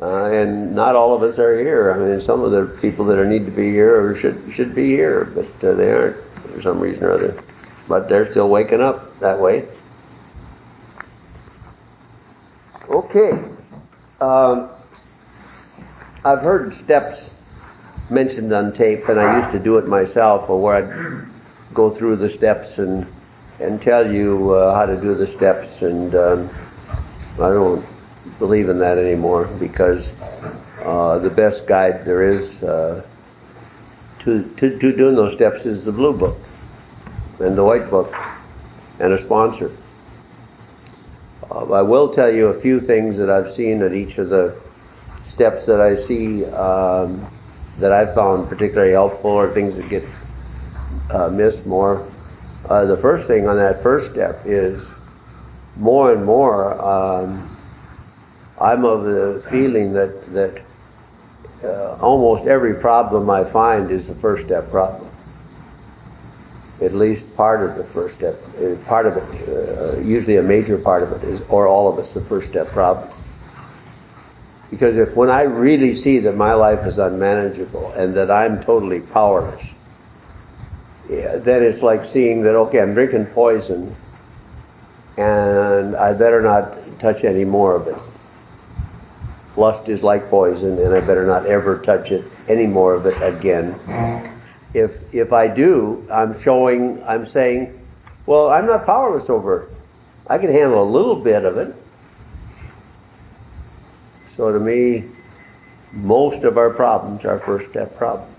uh, 0.00 0.26
and 0.26 0.74
not 0.74 0.94
all 0.94 1.14
of 1.14 1.22
us 1.22 1.38
are 1.38 1.58
here. 1.58 1.92
I 1.92 1.98
mean, 1.98 2.26
some 2.26 2.44
of 2.44 2.52
the 2.52 2.78
people 2.80 3.04
that 3.06 3.18
are 3.18 3.26
need 3.26 3.46
to 3.46 3.50
be 3.50 3.70
here 3.70 4.00
or 4.00 4.16
should 4.20 4.54
should 4.54 4.74
be 4.74 4.90
here, 4.90 5.32
but 5.34 5.66
uh, 5.66 5.74
they 5.74 5.90
aren't 5.90 6.16
for 6.54 6.62
some 6.62 6.80
reason 6.80 7.04
or 7.04 7.12
other. 7.12 7.42
But 7.88 8.08
they're 8.08 8.30
still 8.30 8.48
waking 8.48 8.80
up 8.80 9.18
that 9.20 9.40
way. 9.40 9.68
Okay. 12.88 13.30
Um, 14.20 14.70
I've 16.24 16.40
heard 16.40 16.72
steps 16.84 17.30
mentioned 18.10 18.52
on 18.52 18.72
tape, 18.72 19.08
and 19.08 19.18
I 19.18 19.40
used 19.40 19.52
to 19.56 19.62
do 19.62 19.78
it 19.78 19.86
myself, 19.86 20.48
where 20.48 20.76
I'd 20.76 21.74
go 21.74 21.96
through 21.98 22.16
the 22.16 22.30
steps 22.36 22.66
and 22.78 23.06
and 23.60 23.80
tell 23.80 24.06
you 24.06 24.52
uh, 24.52 24.74
how 24.74 24.86
to 24.86 25.00
do 25.00 25.16
the 25.16 25.26
steps, 25.36 25.66
and 25.82 26.14
um, 26.14 26.50
I 27.34 27.50
don't 27.50 27.97
believe 28.38 28.68
in 28.68 28.78
that 28.78 28.98
anymore 28.98 29.46
because 29.58 30.06
uh, 30.84 31.18
the 31.18 31.30
best 31.30 31.68
guide 31.68 32.04
there 32.04 32.28
is 32.28 32.62
uh, 32.62 33.02
to, 34.24 34.54
to 34.56 34.78
to 34.78 34.96
doing 34.96 35.14
those 35.14 35.34
steps 35.34 35.64
is 35.64 35.84
the 35.84 35.92
blue 35.92 36.16
book 36.16 36.36
and 37.40 37.56
the 37.56 37.64
white 37.64 37.90
book 37.90 38.12
and 39.00 39.12
a 39.12 39.24
sponsor. 39.24 39.76
Uh, 41.50 41.72
I 41.72 41.82
will 41.82 42.12
tell 42.12 42.32
you 42.32 42.48
a 42.48 42.60
few 42.60 42.80
things 42.80 43.16
that 43.18 43.30
I've 43.30 43.54
seen 43.54 43.82
at 43.82 43.92
each 43.92 44.18
of 44.18 44.28
the 44.28 44.60
steps 45.26 45.66
that 45.66 45.80
I 45.80 45.96
see 46.06 46.44
um, 46.46 47.32
that 47.80 47.92
I've 47.92 48.14
found 48.14 48.48
particularly 48.48 48.92
helpful 48.92 49.30
or 49.30 49.54
things 49.54 49.74
that 49.76 49.88
get 49.88 50.02
uh, 51.10 51.28
missed 51.28 51.64
more. 51.66 52.10
Uh, 52.68 52.84
the 52.86 52.98
first 53.00 53.28
thing 53.28 53.46
on 53.46 53.56
that 53.56 53.82
first 53.82 54.12
step 54.12 54.42
is 54.44 54.82
more 55.76 56.12
and 56.12 56.24
more 56.24 56.74
um, 56.82 57.57
I'm 58.60 58.84
of 58.84 59.04
the 59.04 59.42
feeling 59.50 59.92
that 59.94 60.12
that 60.32 60.64
uh, 61.64 61.98
almost 62.00 62.48
every 62.48 62.80
problem 62.80 63.28
I 63.30 63.50
find 63.52 63.90
is 63.90 64.08
a 64.08 64.20
first 64.20 64.46
step 64.46 64.70
problem 64.70 65.08
at 66.80 66.94
least 66.94 67.24
part 67.36 67.68
of 67.68 67.76
the 67.76 67.92
first 67.92 68.16
step, 68.16 68.34
uh, 68.56 68.76
part 68.86 69.06
of 69.06 69.14
it, 69.16 69.48
uh, 69.48 69.98
usually 70.00 70.36
a 70.36 70.42
major 70.42 70.78
part 70.78 71.02
of 71.02 71.10
it 71.10 71.24
is, 71.28 71.40
or 71.48 71.66
all 71.66 71.92
of 71.92 71.98
it's 71.98 72.14
the 72.14 72.24
first 72.28 72.50
step 72.50 72.68
problem. 72.72 73.10
Because 74.70 74.94
if 74.96 75.16
when 75.16 75.30
I 75.30 75.42
really 75.42 75.94
see 75.94 76.20
that 76.20 76.36
my 76.36 76.52
life 76.52 76.86
is 76.86 76.98
unmanageable 76.98 77.92
and 77.92 78.16
that 78.16 78.30
I'm 78.30 78.62
totally 78.62 79.00
powerless, 79.12 79.62
yeah, 81.10 81.38
then 81.44 81.62
it's 81.62 81.82
like 81.82 82.04
seeing 82.12 82.42
that, 82.42 82.54
okay, 82.54 82.80
I'm 82.80 82.94
drinking 82.94 83.28
poison 83.34 83.96
and 85.16 85.96
I 85.96 86.12
better 86.12 86.42
not 86.42 87.00
touch 87.00 87.24
any 87.24 87.44
more 87.44 87.74
of 87.74 87.88
it. 87.88 87.98
Lust 89.58 89.88
is 89.88 90.02
like 90.02 90.30
poison 90.30 90.78
and 90.78 90.94
I 90.94 91.00
better 91.00 91.26
not 91.26 91.46
ever 91.46 91.82
touch 91.82 92.10
it, 92.10 92.24
any 92.48 92.66
more 92.66 92.94
of 92.94 93.06
it 93.06 93.20
again 93.22 93.74
if 94.74 94.90
if 95.12 95.32
I 95.32 95.48
do, 95.48 96.06
I'm 96.10 96.40
showing, 96.42 97.02
I'm 97.06 97.26
saying, 97.26 97.78
well, 98.26 98.48
I'm 98.48 98.66
not 98.66 98.84
powerless 98.84 99.28
over 99.28 99.64
it. 99.64 99.70
I 100.26 100.38
can 100.38 100.52
handle 100.52 100.82
a 100.82 100.88
little 100.90 101.22
bit 101.22 101.44
of 101.44 101.56
it. 101.56 101.74
So 104.36 104.52
to 104.52 104.60
me, 104.60 105.10
most 105.92 106.44
of 106.44 106.58
our 106.58 106.70
problems 106.70 107.24
are 107.24 107.40
first 107.40 107.70
step 107.70 107.96
problems. 107.96 108.34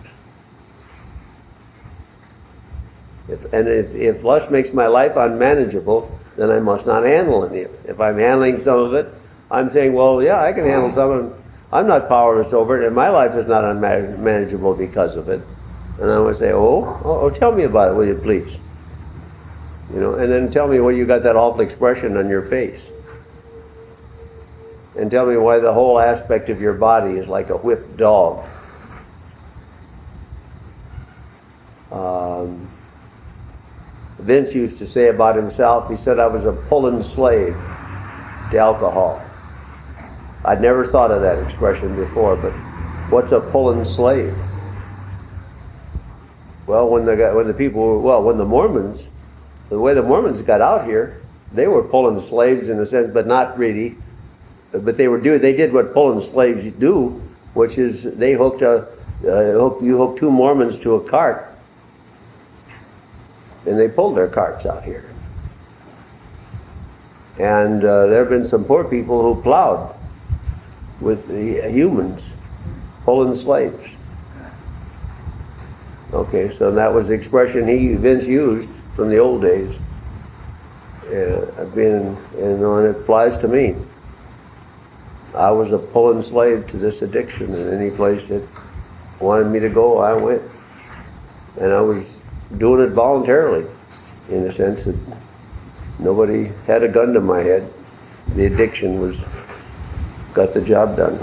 If, 3.27 3.53
and 3.53 3.67
if, 3.67 3.87
if 3.95 4.23
lust 4.23 4.51
makes 4.51 4.69
my 4.73 4.87
life 4.87 5.11
unmanageable, 5.15 6.17
then 6.37 6.51
I 6.51 6.59
must 6.59 6.85
not 6.85 7.03
handle 7.03 7.45
any 7.45 7.63
of 7.63 7.71
it. 7.71 7.79
If 7.85 7.99
I'm 7.99 8.17
handling 8.17 8.61
some 8.63 8.79
of 8.79 8.93
it, 8.93 9.07
I'm 9.51 9.71
saying, 9.73 9.93
well, 9.93 10.21
yeah, 10.21 10.41
I 10.41 10.53
can 10.53 10.65
handle 10.65 10.91
some. 10.95 11.33
I'm 11.71 11.87
not 11.87 12.07
powerless 12.07 12.53
over 12.53 12.81
it, 12.81 12.85
and 12.85 12.95
my 12.95 13.09
life 13.09 13.35
is 13.35 13.47
not 13.47 13.63
unmanageable 13.63 14.75
because 14.75 15.15
of 15.15 15.29
it. 15.29 15.41
And 15.99 16.09
I 16.09 16.19
would 16.19 16.37
say, 16.37 16.51
oh, 16.51 17.01
oh, 17.03 17.19
oh, 17.21 17.39
tell 17.39 17.51
me 17.51 17.63
about 17.63 17.91
it, 17.91 17.95
will 17.95 18.07
you 18.07 18.19
please? 18.23 18.57
You 19.93 19.99
know, 19.99 20.15
and 20.15 20.31
then 20.31 20.51
tell 20.51 20.67
me 20.67 20.79
why 20.79 20.91
you 20.91 21.05
got 21.05 21.23
that 21.23 21.35
awful 21.35 21.61
expression 21.61 22.15
on 22.17 22.29
your 22.29 22.49
face. 22.49 22.79
And 24.97 25.09
tell 25.09 25.25
me 25.25 25.37
why 25.37 25.59
the 25.59 25.73
whole 25.73 25.99
aspect 25.99 26.49
of 26.49 26.59
your 26.59 26.73
body 26.73 27.13
is 27.13 27.27
like 27.27 27.49
a 27.49 27.57
whipped 27.57 27.97
dog. 27.97 28.45
Um, 31.91 32.69
Vince 34.19 34.53
used 34.53 34.77
to 34.79 34.87
say 34.87 35.09
about 35.09 35.35
himself, 35.35 35.89
he 35.89 35.97
said, 35.97 36.19
I 36.19 36.27
was 36.27 36.45
a 36.45 36.67
pulling 36.69 37.03
slave 37.15 37.53
to 38.51 38.57
alcohol. 38.57 39.25
I'd 40.45 40.61
never 40.61 40.87
thought 40.87 41.11
of 41.11 41.21
that 41.21 41.43
expression 41.43 41.95
before, 41.95 42.35
but 42.37 42.53
what's 43.11 43.31
a 43.31 43.41
pulling 43.51 43.83
slave? 43.95 44.33
Well, 46.65 46.89
when 46.89 47.05
the 47.05 47.31
when 47.35 47.47
the 47.47 47.53
people 47.53 48.01
well, 48.01 48.23
when 48.23 48.37
the 48.37 48.45
Mormons, 48.45 49.01
the 49.69 49.79
way 49.79 49.93
the 49.93 50.03
Mormons 50.03 50.45
got 50.45 50.61
out 50.61 50.85
here, 50.85 51.21
they 51.53 51.67
were 51.67 51.83
pulling 51.83 52.25
slaves 52.29 52.69
in 52.69 52.79
a 52.79 52.85
sense, 52.85 53.09
but 53.13 53.27
not 53.27 53.57
really. 53.57 53.97
But 54.71 54.97
they 54.97 55.07
were 55.07 55.19
doing 55.19 55.41
they 55.41 55.53
did 55.53 55.73
what 55.73 55.93
pulling 55.93 56.31
slaves 56.31 56.73
do, 56.79 57.21
which 57.53 57.77
is 57.77 58.17
they 58.17 58.33
hooked 58.33 58.61
a 58.61 58.87
uh, 59.27 59.51
hook, 59.59 59.79
you 59.81 59.97
hook 59.97 60.17
two 60.19 60.31
Mormons 60.31 60.81
to 60.83 60.93
a 60.93 61.09
cart, 61.09 61.53
and 63.65 63.77
they 63.77 63.93
pulled 63.93 64.15
their 64.15 64.29
carts 64.29 64.65
out 64.65 64.83
here. 64.83 65.03
And 67.39 67.83
uh, 67.83 68.07
there 68.07 68.19
have 68.19 68.29
been 68.29 68.47
some 68.47 68.63
poor 68.65 68.85
people 68.89 69.21
who 69.21 69.41
plowed 69.41 69.98
with 71.01 71.27
the 71.27 71.69
humans, 71.69 72.21
pulling 73.05 73.35
slaves. 73.43 73.83
Okay, 76.13 76.49
so 76.57 76.73
that 76.73 76.91
was 76.91 77.07
the 77.07 77.13
expression 77.13 77.67
he 77.67 77.95
Vince 77.95 78.25
used 78.25 78.69
from 78.95 79.09
the 79.09 79.17
old 79.17 79.41
days. 79.41 79.77
Uh, 81.05 81.65
been, 81.73 82.17
and 82.37 82.61
it 82.61 83.01
applies 83.01 83.39
to 83.41 83.47
me. 83.47 83.73
I 85.35 85.51
was 85.51 85.71
a 85.71 85.77
pulling 85.93 86.23
slave 86.23 86.67
to 86.71 86.77
this 86.77 87.01
addiction, 87.01 87.53
and 87.53 87.73
any 87.73 87.95
place 87.95 88.27
that 88.29 88.47
wanted 89.21 89.51
me 89.51 89.59
to 89.59 89.69
go, 89.69 89.99
I 89.99 90.13
went. 90.21 90.41
And 91.59 91.71
I 91.71 91.81
was 91.81 92.03
doing 92.57 92.81
it 92.81 92.93
voluntarily, 92.93 93.69
in 94.29 94.43
the 94.43 94.53
sense 94.53 94.85
that 94.85 94.97
nobody 95.99 96.47
had 96.65 96.83
a 96.83 96.91
gun 96.91 97.13
to 97.13 97.21
my 97.21 97.41
head. 97.41 97.71
The 98.35 98.45
addiction 98.45 98.99
was 98.99 99.15
got 100.35 100.53
the 100.53 100.61
job 100.61 100.97
done. 100.97 101.19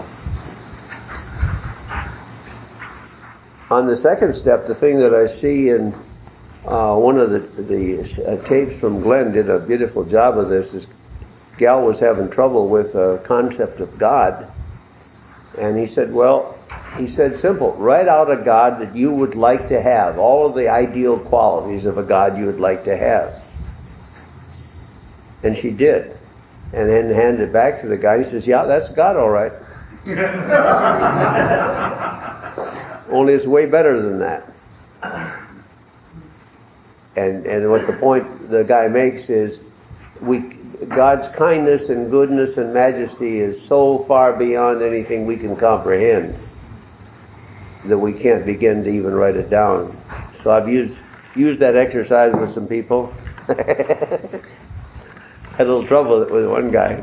On 3.69 3.89
the 3.89 3.97
second 3.97 4.35
step, 4.35 4.67
the 4.69 4.77
thing 4.79 5.01
that 5.01 5.11
I 5.11 5.27
see 5.41 5.71
in 5.71 5.93
uh, 6.67 6.97
one 6.97 7.19
of 7.19 7.31
the, 7.31 7.41
the 7.63 8.03
uh, 8.27 8.49
tapes 8.49 8.81
from 8.81 9.03
Glenn 9.03 9.33
did 9.33 9.51
a 9.51 9.65
beautiful 9.65 10.05
job 10.09 10.39
of 10.39 10.49
this. 10.49 10.71
This 10.73 10.87
gal 11.59 11.83
was 11.85 12.01
having 12.01 12.31
trouble 12.31 12.69
with 12.69 12.95
a 12.95 13.25
concept 13.27 13.81
of 13.81 13.99
God, 13.99 14.53
and 15.59 15.79
he 15.79 15.93
said, 15.93 16.13
"Well, 16.13 16.59
he 16.97 17.07
said 17.09 17.39
simple. 17.41 17.77
Write 17.77 18.09
out 18.09 18.31
a 18.31 18.45
God 18.45 18.81
that 18.81 18.95
you 18.95 19.13
would 19.13 19.35
like 19.35 19.69
to 19.69 19.83
have, 19.83 20.19
all 20.19 20.49
of 20.49 20.55
the 20.55 20.69
ideal 20.69 21.19
qualities 21.29 21.87
of 21.87 21.99
a 21.99 22.05
God 22.05 22.39
you 22.39 22.47
would 22.47 22.61
like 22.61 22.85
to 22.85 22.97
have." 22.97 23.31
And 25.43 25.57
she 25.57 25.71
did, 25.71 26.16
and 26.77 26.89
then 26.91 27.13
handed 27.13 27.49
it 27.49 27.53
back 27.55 27.81
to 27.81 27.89
the 27.89 27.97
guy. 27.97 28.23
He 28.23 28.31
says, 28.31 28.47
"Yeah, 28.47 28.67
that's 28.67 28.91
God, 28.95 29.17
all 29.17 29.31
right." 29.31 29.51
Only 33.11 33.33
it's 33.33 33.47
way 33.47 33.67
better 33.67 34.03
than 34.03 34.19
that. 34.21 34.45
And 37.17 37.47
and 37.47 37.71
what 37.71 37.87
the 37.87 37.95
point 37.99 38.51
the 38.51 38.63
guy 38.63 38.89
makes 38.89 39.31
is 39.31 39.59
we 40.21 40.53
God's 40.95 41.35
kindness 41.39 41.89
and 41.89 42.11
goodness 42.11 42.59
and 42.59 42.75
majesty 42.75 43.39
is 43.39 43.67
so 43.69 44.05
far 44.07 44.39
beyond 44.39 44.83
anything 44.83 45.27
we 45.27 45.39
can 45.39 45.57
comprehend 45.57 46.35
that 47.89 47.99
we 47.99 48.13
can't 48.21 48.45
begin 48.45 48.85
to 48.85 48.91
even 48.91 49.15
write 49.15 49.37
it 49.37 49.49
down. 49.49 49.97
So 50.45 50.51
I've 50.51 50.69
used 50.69 50.95
used 51.35 51.59
that 51.63 51.75
exercise 51.75 52.35
with 52.39 52.53
some 52.53 52.69
people. 52.69 53.15
had 55.57 55.67
a 55.67 55.73
little 55.73 55.89
trouble 55.89 56.21
with 56.21 56.47
one 56.49 56.71
guy. 56.71 57.03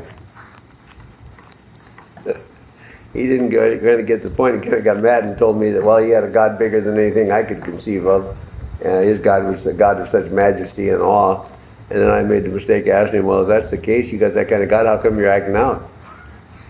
He 3.14 3.28
didn't 3.28 3.50
go, 3.50 3.78
to 3.78 4.02
get 4.02 4.22
the 4.24 4.30
point. 4.30 4.56
He 4.56 4.60
kind 4.62 4.74
of 4.74 4.84
got 4.84 4.98
mad 4.98 5.22
and 5.24 5.38
told 5.38 5.56
me 5.56 5.70
that, 5.70 5.84
well, 5.84 6.02
he 6.02 6.10
had 6.10 6.24
a 6.24 6.30
God 6.30 6.58
bigger 6.58 6.80
than 6.80 6.98
anything 6.98 7.30
I 7.30 7.44
could 7.44 7.62
conceive 7.62 8.06
of. 8.06 8.36
And 8.84 9.08
his 9.08 9.20
God 9.20 9.44
was 9.44 9.64
a 9.66 9.72
God 9.72 10.00
of 10.00 10.08
such 10.08 10.30
majesty 10.32 10.88
and 10.90 11.00
awe. 11.00 11.46
And 11.90 12.00
then 12.00 12.10
I 12.10 12.22
made 12.22 12.44
the 12.44 12.48
mistake 12.48 12.86
of 12.86 12.94
asking 12.94 13.20
him, 13.20 13.26
well, 13.26 13.42
if 13.42 13.48
that's 13.48 13.70
the 13.70 13.78
case, 13.78 14.12
you 14.12 14.18
got 14.18 14.34
that 14.34 14.48
kind 14.48 14.62
of 14.62 14.68
God, 14.68 14.86
how 14.86 15.00
come 15.00 15.16
you're 15.16 15.30
acting 15.30 15.54
out? 15.54 15.88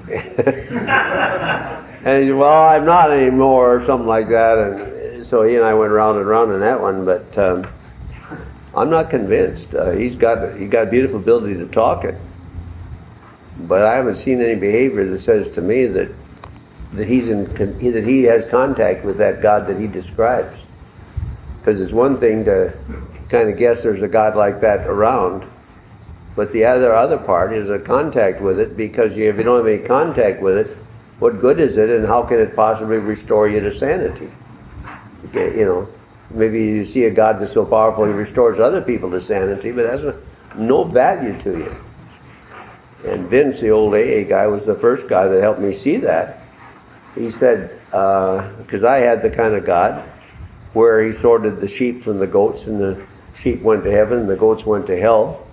and 2.05 2.19
he 2.21 2.29
said, 2.29 2.37
well, 2.37 2.69
I'm 2.69 2.85
not 2.85 3.11
anymore, 3.11 3.77
or 3.81 3.87
something 3.87 4.07
like 4.07 4.29
that. 4.29 4.59
And 4.59 5.25
so 5.27 5.45
he 5.45 5.57
and 5.57 5.65
I 5.65 5.73
went 5.73 5.93
round 5.93 6.19
and 6.19 6.29
round 6.29 6.53
on 6.53 6.61
that 6.61 6.79
one. 6.79 7.07
But 7.07 7.39
um, 7.39 7.65
I'm 8.77 8.91
not 8.91 9.11
convinced. 9.11 9.75
Uh, 9.75 9.93
he's 9.93 10.17
got 10.17 10.59
he 10.59 10.67
got 10.67 10.89
a 10.89 10.91
beautiful 10.91 11.21
ability 11.21 11.55
to 11.55 11.69
talk 11.71 12.05
it, 12.05 12.15
but 13.69 13.83
I 13.83 13.97
haven't 13.97 14.17
seen 14.25 14.43
any 14.43 14.59
behavior 14.59 15.09
that 15.11 15.23
says 15.23 15.55
to 15.55 15.61
me 15.61 15.87
that 15.87 16.13
that 16.97 17.07
he's 17.07 17.31
in 17.31 17.45
that 17.55 18.05
he 18.05 18.25
has 18.25 18.51
contact 18.51 19.05
with 19.05 19.19
that 19.19 19.43
God 19.43 19.69
that 19.69 19.79
he 19.79 19.87
describes. 19.87 20.61
Because 21.59 21.81
it's 21.81 21.93
one 21.93 22.21
thing 22.21 22.45
to 22.45 22.75
kind 23.31 23.49
of 23.49 23.57
guess 23.57 23.79
there's 23.83 24.03
a 24.03 24.09
God 24.09 24.37
like 24.37 24.61
that 24.61 24.87
around, 24.87 25.49
but 26.37 26.53
the 26.53 26.65
other 26.65 26.95
other 26.95 27.19
part 27.19 27.53
is 27.53 27.71
a 27.71 27.79
contact 27.79 28.43
with 28.43 28.59
it. 28.59 28.77
Because 28.77 29.13
if 29.13 29.37
you 29.37 29.43
don't 29.43 29.65
have 29.65 29.73
any 29.73 29.87
contact 29.87 30.43
with 30.43 30.57
it, 30.57 30.77
what 31.21 31.41
good 31.41 31.61
is 31.61 31.79
it, 31.79 31.91
and 31.91 32.07
how 32.07 32.27
can 32.27 32.41
it 32.41 32.55
possibly 32.57 32.97
restore 32.97 33.49
you 33.49 33.61
to 33.61 33.79
sanity? 33.79 34.33
You 35.33 35.65
know, 35.65 35.89
maybe 36.35 36.59
you 36.59 36.85
see 36.87 37.05
a 37.05 37.15
God 37.15 37.37
that's 37.41 37.55
so 37.55 37.65
powerful 37.65 38.05
he 38.07 38.13
restores 38.13 38.59
other 38.59 38.83
people 38.83 39.11
to 39.11 39.21
sanity, 39.21 39.73
but 39.73 39.85
that's 39.85 40.03
no 40.57 40.85
value 40.85 41.41
to 41.43 41.51
you. 41.51 43.11
And 43.11 43.29
Vince, 43.29 43.61
the 43.61 43.71
old 43.71 43.95
AA 43.95 44.29
guy, 44.29 44.47
was 44.47 44.65
the 44.67 44.79
first 44.81 45.09
guy 45.09 45.29
that 45.29 45.43
helped 45.43 45.61
me 45.61 45.79
see 45.79 45.99
that. 45.99 46.41
He 47.15 47.31
said, 47.39 47.81
because 47.87 48.83
uh, 48.83 48.89
I 48.89 48.99
had 48.99 49.23
the 49.23 49.31
kind 49.35 49.55
of 49.55 49.67
God 49.67 50.11
where 50.73 51.05
he 51.05 51.17
sorted 51.21 51.61
the 51.61 51.69
sheep 51.79 52.03
from 52.03 52.19
the 52.19 52.27
goats, 52.27 52.63
and 52.67 52.81
the 52.81 53.07
sheep 53.43 53.63
went 53.63 53.85
to 53.85 53.91
heaven, 53.91 54.21
and 54.21 54.29
the 54.29 54.37
goats 54.37 54.63
went 54.67 54.87
to 54.89 54.99
hell. 54.99 55.47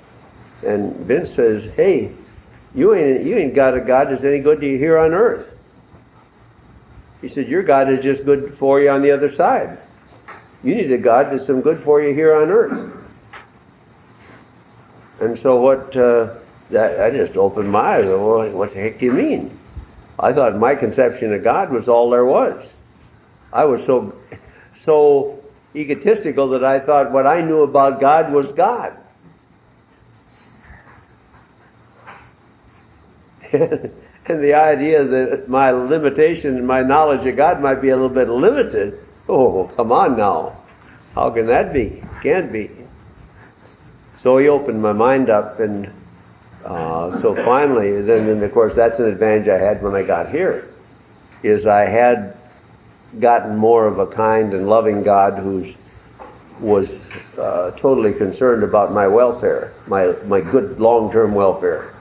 And 0.65 1.05
Vince 1.05 1.29
says, 1.35 1.71
"Hey, 1.75 2.15
you 2.73 2.95
ain't 2.95 3.23
you 3.23 3.37
ain't 3.37 3.55
got 3.55 3.75
a 3.75 3.81
God 3.81 4.07
that's 4.09 4.23
any 4.23 4.39
good 4.39 4.61
to 4.61 4.67
you 4.67 4.77
here 4.77 4.97
on 4.97 5.13
earth." 5.13 5.47
He 7.21 7.29
said, 7.29 7.47
"Your 7.47 7.63
God 7.63 7.91
is 7.91 7.99
just 8.03 8.25
good 8.25 8.55
for 8.59 8.79
you 8.79 8.89
on 8.89 9.01
the 9.01 9.11
other 9.11 9.31
side." 9.35 9.77
You 10.63 10.75
need 10.75 10.91
a 10.91 10.97
God 10.97 11.27
that's 11.31 11.47
some 11.47 11.61
good 11.61 11.83
for 11.83 12.01
you 12.01 12.13
here 12.13 12.35
on 12.35 12.49
earth. 12.49 12.93
And 15.19 15.37
so 15.39 15.59
what, 15.59 15.95
uh, 15.95 16.39
that, 16.71 16.99
I 16.99 17.11
just 17.11 17.37
opened 17.37 17.71
my 17.71 17.97
eyes. 17.97 18.05
Well, 18.05 18.51
what 18.51 18.69
the 18.69 18.75
heck 18.75 18.99
do 18.99 19.05
you 19.05 19.13
mean? 19.13 19.59
I 20.19 20.33
thought 20.33 20.57
my 20.57 20.75
conception 20.75 21.33
of 21.33 21.43
God 21.43 21.71
was 21.71 21.87
all 21.87 22.09
there 22.11 22.25
was. 22.25 22.71
I 23.51 23.65
was 23.65 23.81
so, 23.85 24.13
so 24.85 25.39
egotistical 25.75 26.49
that 26.51 26.63
I 26.63 26.79
thought 26.85 27.11
what 27.11 27.25
I 27.25 27.41
knew 27.41 27.61
about 27.63 27.99
God 27.99 28.31
was 28.31 28.51
God. 28.55 28.97
and 33.53 34.43
the 34.43 34.53
idea 34.53 35.03
that 35.05 35.49
my 35.49 35.71
limitation 35.71 36.65
my 36.65 36.81
knowledge 36.81 37.27
of 37.27 37.35
God 37.35 37.61
might 37.61 37.81
be 37.81 37.89
a 37.89 37.95
little 37.95 38.09
bit 38.09 38.29
limited 38.29 38.97
Oh, 39.27 39.71
come 39.75 39.91
on 39.91 40.17
now. 40.17 40.63
How 41.13 41.29
can 41.29 41.47
that 41.47 41.73
be? 41.73 42.01
Can't 42.23 42.51
be. 42.51 42.69
So 44.21 44.37
he 44.37 44.47
opened 44.47 44.81
my 44.81 44.93
mind 44.93 45.29
up, 45.29 45.59
and 45.59 45.87
uh, 46.63 47.21
so 47.21 47.35
finally, 47.43 48.01
then, 48.01 48.27
then 48.27 48.43
of 48.43 48.53
course 48.53 48.73
that's 48.75 48.99
an 48.99 49.05
advantage 49.05 49.47
I 49.47 49.57
had 49.57 49.81
when 49.81 49.95
I 49.95 50.05
got 50.05 50.29
here, 50.29 50.69
is 51.43 51.65
I 51.65 51.89
had 51.89 52.37
gotten 53.19 53.57
more 53.57 53.87
of 53.87 53.99
a 53.99 54.07
kind 54.07 54.53
and 54.53 54.67
loving 54.67 55.03
God 55.03 55.41
who's 55.41 55.75
was 56.61 56.87
uh, 57.39 57.71
totally 57.81 58.13
concerned 58.13 58.63
about 58.63 58.91
my 58.93 59.07
welfare, 59.07 59.73
my 59.87 60.13
my 60.25 60.39
good 60.39 60.79
long-term 60.79 61.33
welfare. 61.33 61.95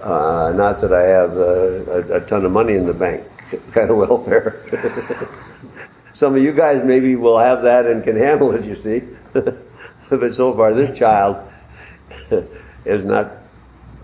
Uh, 0.00 0.52
not 0.54 0.80
that 0.80 0.92
I 0.92 1.02
have 1.02 1.36
a, 1.36 2.14
a, 2.14 2.24
a 2.24 2.26
ton 2.28 2.44
of 2.44 2.52
money 2.52 2.74
in 2.74 2.86
the 2.86 2.94
bank, 2.94 3.26
kind 3.74 3.90
of 3.90 3.96
welfare. 3.96 4.64
Some 6.14 6.34
of 6.36 6.42
you 6.42 6.54
guys 6.54 6.82
maybe 6.84 7.16
will 7.16 7.38
have 7.38 7.62
that 7.62 7.86
and 7.86 8.02
can 8.02 8.16
handle 8.20 8.52
it, 8.52 8.64
you 8.64 8.76
see. 8.76 9.00
but 9.32 10.32
so 10.32 10.54
far, 10.54 10.74
this 10.74 10.98
child 10.98 11.36
has 12.30 13.04
not 13.04 13.32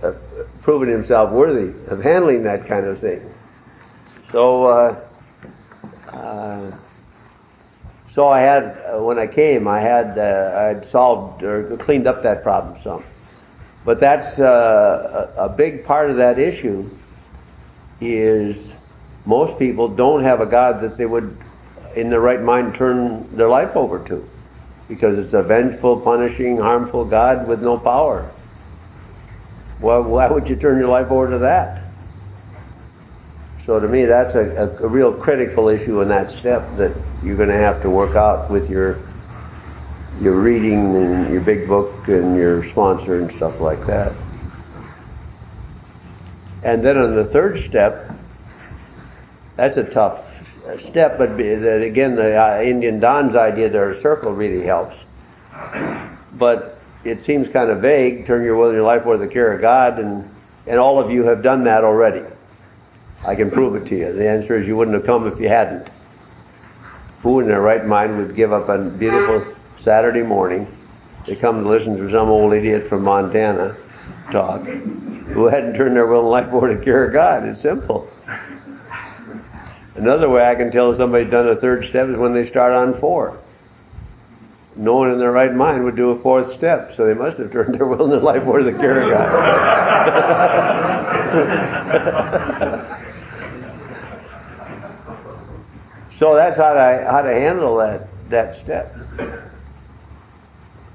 uh, 0.02 0.12
proven 0.62 0.88
himself 0.88 1.32
worthy 1.32 1.72
of 1.88 2.02
handling 2.02 2.44
that 2.44 2.68
kind 2.68 2.86
of 2.86 3.00
thing. 3.00 3.32
So, 4.32 4.66
uh, 4.66 5.08
uh, 6.10 6.78
so 8.12 8.28
I 8.28 8.40
had 8.40 8.62
uh, 8.62 9.02
when 9.02 9.18
I 9.18 9.26
came, 9.26 9.68
I 9.68 9.80
had 9.80 10.18
uh, 10.18 10.52
I 10.56 10.62
had 10.74 10.84
solved 10.90 11.42
or 11.42 11.76
cleaned 11.84 12.06
up 12.06 12.22
that 12.22 12.42
problem 12.42 12.80
some. 12.82 13.04
But 13.84 14.00
that's 14.00 14.38
uh, 14.38 15.32
a, 15.36 15.44
a 15.44 15.54
big 15.56 15.84
part 15.84 16.10
of 16.10 16.16
that 16.16 16.38
issue. 16.38 16.88
Is 18.00 18.56
most 19.24 19.58
people 19.58 19.94
don't 19.94 20.22
have 20.22 20.40
a 20.40 20.46
God 20.46 20.82
that 20.82 20.98
they 20.98 21.06
would 21.06 21.38
in 21.96 22.10
their 22.10 22.20
right 22.20 22.42
mind 22.42 22.74
turn 22.76 23.36
their 23.36 23.48
life 23.48 23.74
over 23.74 24.04
to. 24.08 24.24
Because 24.88 25.18
it's 25.18 25.34
a 25.34 25.42
vengeful, 25.42 26.00
punishing, 26.00 26.58
harmful 26.58 27.08
God 27.08 27.48
with 27.48 27.60
no 27.60 27.78
power. 27.78 28.32
Well, 29.82 30.04
why 30.04 30.30
would 30.30 30.48
you 30.48 30.56
turn 30.56 30.78
your 30.78 30.88
life 30.88 31.10
over 31.10 31.30
to 31.30 31.38
that? 31.38 31.82
So 33.66 33.80
to 33.80 33.88
me, 33.88 34.04
that's 34.04 34.34
a, 34.36 34.78
a, 34.80 34.86
a 34.86 34.88
real 34.88 35.12
critical 35.20 35.68
issue 35.68 36.00
in 36.00 36.08
that 36.08 36.30
step 36.38 36.62
that 36.78 36.94
you're 37.24 37.36
going 37.36 37.48
to 37.48 37.58
have 37.58 37.82
to 37.82 37.90
work 37.90 38.16
out 38.16 38.50
with 38.50 38.70
your 38.70 39.02
your 40.20 40.40
reading 40.40 40.96
and 40.96 41.30
your 41.30 41.42
big 41.44 41.68
book 41.68 42.08
and 42.08 42.36
your 42.36 42.62
sponsor 42.70 43.20
and 43.20 43.30
stuff 43.36 43.60
like 43.60 43.80
that. 43.86 44.12
And 46.64 46.82
then 46.82 46.96
on 46.96 47.14
the 47.16 47.30
third 47.32 47.58
step, 47.68 48.10
that's 49.56 49.76
a 49.76 49.84
tough 49.92 50.24
step 50.90 51.18
be 51.36 51.54
that 51.54 51.82
again 51.82 52.16
the 52.16 52.36
uh, 52.36 52.62
Indian 52.62 53.00
Don's 53.00 53.36
idea 53.36 53.70
that 53.70 53.80
a 53.80 54.00
circle 54.02 54.34
really 54.34 54.66
helps, 54.66 54.96
but 56.38 56.78
it 57.04 57.24
seems 57.24 57.48
kind 57.52 57.70
of 57.70 57.80
vague. 57.80 58.26
Turn 58.26 58.44
your 58.44 58.56
will 58.56 58.68
and 58.68 58.76
your 58.76 58.84
life 58.84 59.02
over 59.06 59.18
the 59.18 59.32
care 59.32 59.52
of 59.52 59.60
God, 59.60 59.98
and 59.98 60.28
and 60.66 60.78
all 60.78 61.02
of 61.02 61.10
you 61.10 61.24
have 61.24 61.42
done 61.42 61.64
that 61.64 61.84
already. 61.84 62.26
I 63.26 63.34
can 63.34 63.50
prove 63.50 63.76
it 63.76 63.88
to 63.88 63.96
you. 63.96 64.12
The 64.12 64.28
answer 64.28 64.58
is 64.58 64.66
you 64.66 64.76
wouldn't 64.76 64.96
have 64.96 65.06
come 65.06 65.26
if 65.26 65.38
you 65.40 65.48
hadn't. 65.48 65.88
Who 67.22 67.40
in 67.40 67.46
their 67.46 67.60
right 67.62 67.84
mind 67.84 68.18
would 68.18 68.36
give 68.36 68.52
up 68.52 68.68
a 68.68 68.90
beautiful 68.98 69.54
Saturday 69.80 70.22
morning 70.22 70.66
to 71.26 71.40
come 71.40 71.62
to 71.62 71.68
listen 71.68 71.96
to 71.96 72.10
some 72.10 72.28
old 72.28 72.52
idiot 72.52 72.88
from 72.88 73.04
Montana 73.04 73.76
talk 74.30 74.64
who 74.64 75.46
hadn't 75.46 75.76
turned 75.76 75.96
their 75.96 76.06
will 76.06 76.20
and 76.20 76.30
life 76.30 76.52
over 76.52 76.74
to 76.74 76.84
care 76.84 77.06
of 77.06 77.12
God? 77.12 77.44
It's 77.44 77.62
simple. 77.62 78.10
Another 79.96 80.28
way 80.28 80.44
I 80.44 80.54
can 80.54 80.70
tell 80.70 80.94
somebody's 80.96 81.30
done 81.30 81.48
a 81.48 81.56
third 81.56 81.86
step 81.88 82.08
is 82.08 82.18
when 82.18 82.34
they 82.34 82.44
start 82.44 82.72
on 82.72 83.00
four. 83.00 83.40
No 84.76 84.96
one 84.96 85.10
in 85.10 85.18
their 85.18 85.32
right 85.32 85.54
mind 85.54 85.84
would 85.84 85.96
do 85.96 86.10
a 86.10 86.22
fourth 86.22 86.54
step, 86.58 86.90
so 86.96 87.06
they 87.06 87.14
must 87.14 87.38
have 87.38 87.50
turned 87.50 87.74
their 87.78 87.86
will 87.86 88.04
and 88.04 88.12
their 88.12 88.20
life 88.20 88.42
over 88.42 88.58
to 88.58 88.64
the 88.70 88.78
care 88.78 89.02
of 89.02 89.10
God. 89.10 89.26
so 96.18 96.34
that's 96.34 96.58
how 96.58 96.74
to 96.74 97.06
how 97.10 97.22
to 97.22 97.32
handle 97.32 97.78
that 97.78 98.06
that 98.28 98.54
step. 98.62 98.94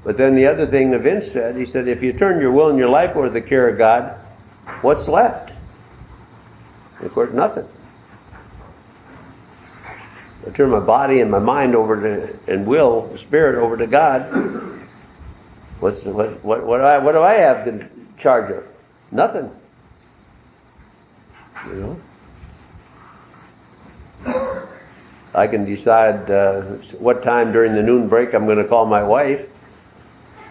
But 0.03 0.17
then 0.17 0.35
the 0.35 0.47
other 0.47 0.67
thing 0.69 0.91
that 0.91 1.01
Vince 1.01 1.25
said, 1.31 1.55
he 1.55 1.65
said, 1.65 1.87
if 1.87 2.01
you 2.01 2.17
turn 2.17 2.41
your 2.41 2.51
will 2.51 2.69
and 2.69 2.77
your 2.77 2.89
life 2.89 3.15
over 3.15 3.27
to 3.27 3.33
the 3.33 3.41
care 3.41 3.69
of 3.69 3.77
God, 3.77 4.19
what's 4.81 5.07
left? 5.07 5.51
Of 7.01 7.13
course, 7.13 7.29
nothing. 7.33 7.65
I 10.45 10.49
turn 10.51 10.71
my 10.71 10.79
body 10.79 11.21
and 11.21 11.29
my 11.29 11.39
mind 11.39 11.75
over 11.75 12.01
to 12.01 12.51
and 12.51 12.65
will, 12.65 13.15
spirit 13.27 13.61
over 13.61 13.77
to 13.77 13.87
God. 13.87 14.21
What's 15.79 16.03
what 16.05 16.43
what 16.43 16.65
what 16.65 16.77
do 16.77 16.83
I 16.83 16.97
what 16.97 17.11
do 17.13 17.21
I 17.21 17.33
have 17.33 17.65
to 17.65 17.89
charge 18.19 18.51
of? 18.51 18.63
Nothing. 19.11 19.51
You 21.67 21.75
know. 21.75 22.01
I 25.33 25.47
can 25.47 25.65
decide 25.65 26.29
uh, 26.29 26.61
what 26.99 27.23
time 27.23 27.51
during 27.53 27.73
the 27.73 27.81
noon 27.81 28.09
break 28.09 28.33
I'm 28.33 28.45
going 28.45 28.57
to 28.57 28.67
call 28.67 28.85
my 28.85 29.01
wife, 29.01 29.39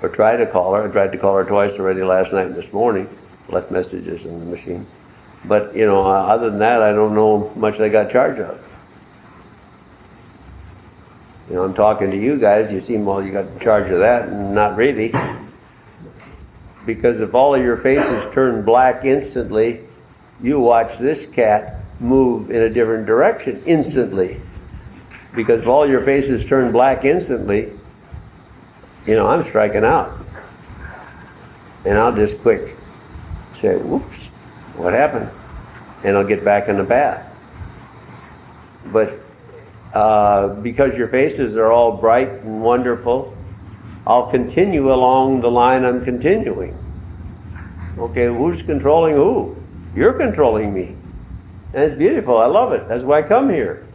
or 0.03 0.09
try 0.09 0.37
to 0.37 0.50
call 0.50 0.74
her. 0.74 0.88
I 0.88 0.92
tried 0.92 1.12
to 1.12 1.18
call 1.18 1.37
her 1.37 1.44
twice 1.44 1.72
already 1.79 2.03
last 2.03 2.33
night 2.33 2.46
and 2.46 2.55
this 2.55 2.72
morning. 2.72 3.09
Left 3.48 3.70
messages 3.70 4.24
in 4.24 4.38
the 4.38 4.46
machine, 4.46 4.87
but 5.48 5.74
you 5.74 5.85
know, 5.85 6.07
other 6.07 6.50
than 6.50 6.61
that, 6.61 6.83
I 6.83 6.92
don't 6.92 7.14
know 7.14 7.53
much 7.57 7.81
I 7.81 7.88
got 7.88 8.11
charge 8.11 8.38
of. 8.38 8.59
You 11.51 11.57
know, 11.57 11.65
I'm 11.65 11.75
talking 11.75 12.13
to 12.13 12.17
you 12.17 12.41
guys. 12.41 12.71
You 12.71 12.81
seem 12.81 13.05
well, 13.05 13.21
you 13.21 13.33
got 13.33 13.47
in 13.49 13.59
charge 13.59 13.91
of 13.91 13.99
that, 13.99 14.29
and 14.29 14.55
not 14.55 14.77
really. 14.77 15.11
Because 16.87 17.21
if 17.21 17.35
all 17.35 17.57
of 17.57 17.61
your 17.61 17.79
faces 17.83 18.33
turn 18.33 18.65
black 18.65 19.05
instantly, 19.05 19.81
you 20.41 20.61
watch 20.61 20.97
this 21.01 21.27
cat 21.35 21.83
move 21.99 22.51
in 22.51 22.63
a 22.63 22.71
different 22.73 23.05
direction 23.05 23.65
instantly. 23.67 24.41
Because 25.35 25.63
if 25.63 25.67
all 25.67 25.89
your 25.89 26.05
faces 26.05 26.49
turn 26.49 26.71
black 26.71 27.05
instantly, 27.05 27.73
you 29.05 29.17
know, 29.17 29.27
I'm 29.27 29.49
striking 29.49 29.85
out. 29.85 30.25
And 31.85 31.99
I'll 31.99 32.15
just 32.15 32.41
quick 32.43 32.77
say, 33.61 33.77
whoops, 33.77 34.17
what 34.77 34.93
happened? 34.93 35.29
And 36.05 36.17
I'll 36.17 36.27
get 36.27 36.45
back 36.45 36.69
in 36.69 36.79
the 36.79 36.85
bath. 36.85 37.27
But 38.93 39.19
uh, 39.94 40.61
because 40.62 40.94
your 40.96 41.09
faces 41.09 41.57
are 41.57 41.72
all 41.72 41.96
bright 41.96 42.29
and 42.29 42.62
wonderful, 42.62 43.37
I'll 44.07 44.31
continue 44.31 44.92
along 44.92 45.40
the 45.40 45.48
line 45.48 45.85
I'm 45.85 46.05
continuing. 46.05 46.74
Okay, 47.98 48.26
who's 48.26 48.62
controlling 48.66 49.14
who? 49.14 49.57
You're 49.94 50.16
controlling 50.16 50.72
me. 50.72 50.96
And 51.74 51.85
it's 51.85 51.98
beautiful. 51.98 52.38
I 52.38 52.46
love 52.46 52.72
it. 52.72 52.88
That's 52.88 53.05
why 53.05 53.22
I 53.22 53.29
come 53.29 53.50
here. 53.50 53.87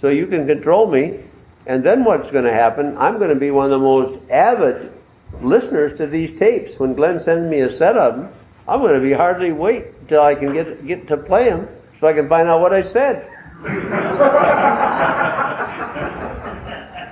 So 0.00 0.08
you 0.08 0.26
can 0.26 0.46
control 0.46 0.90
me. 0.90 1.24
And 1.66 1.84
then 1.84 2.04
what's 2.04 2.30
going 2.30 2.44
to 2.44 2.52
happen? 2.52 2.96
I'm 2.98 3.18
going 3.18 3.32
to 3.32 3.40
be 3.40 3.50
one 3.50 3.66
of 3.66 3.80
the 3.80 3.84
most 3.84 4.30
avid 4.30 4.92
listeners 5.40 5.96
to 5.98 6.06
these 6.06 6.38
tapes. 6.38 6.72
When 6.78 6.94
Glenn 6.94 7.20
sends 7.20 7.50
me 7.50 7.60
a 7.60 7.70
set 7.70 7.96
of 7.96 8.16
them, 8.16 8.34
I'm 8.68 8.80
going 8.80 8.94
to 8.94 9.00
be 9.00 9.12
hardly 9.12 9.52
wait 9.52 9.86
until 10.00 10.22
I 10.22 10.34
can 10.34 10.52
get 10.52 10.86
get 10.86 11.08
to 11.08 11.16
play 11.16 11.50
them 11.50 11.68
so 12.00 12.06
I 12.06 12.12
can 12.12 12.28
find 12.28 12.48
out 12.48 12.60
what 12.60 12.72
I 12.72 12.82
said. 12.82 13.28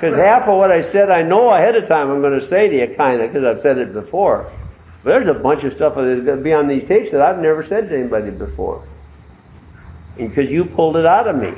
Because 0.03 0.17
half 0.17 0.49
of 0.49 0.59
what 0.59 0.71
I 0.71 0.83
said 0.93 1.11
I 1.11 1.23
know 1.23 1.51
ahead 1.51 1.77
of 1.77 1.89
time 1.89 2.11
I'm 2.11 2.21
going 2.21 2.39
to 2.39 2.47
say 2.49 2.69
to 2.69 2.75
you, 2.75 2.95
kind 2.97 3.23
of, 3.23 3.33
because 3.33 3.45
I've 3.45 3.63
said 3.63 3.79
it 3.79 3.93
before. 3.93 4.53
But 5.03 5.11
there's 5.11 5.29
a 5.29 5.35
bunch 5.41 5.65
of 5.65 5.73
stuff 5.73 5.95
that's 5.97 6.25
going 6.25 6.39
to 6.39 6.43
be 6.43 6.53
on 6.53 6.69
these 6.69 6.87
tapes 6.87 7.13
that 7.13 7.23
I've 7.23 7.39
never 7.39 7.65
said 7.67 7.89
to 7.89 7.99
anybody 7.99 8.31
before. 8.31 8.87
Because 10.17 10.51
you 10.51 10.67
pulled 10.77 10.97
it 10.97 11.07
out 11.07 11.27
of 11.27 11.37
me. 11.37 11.53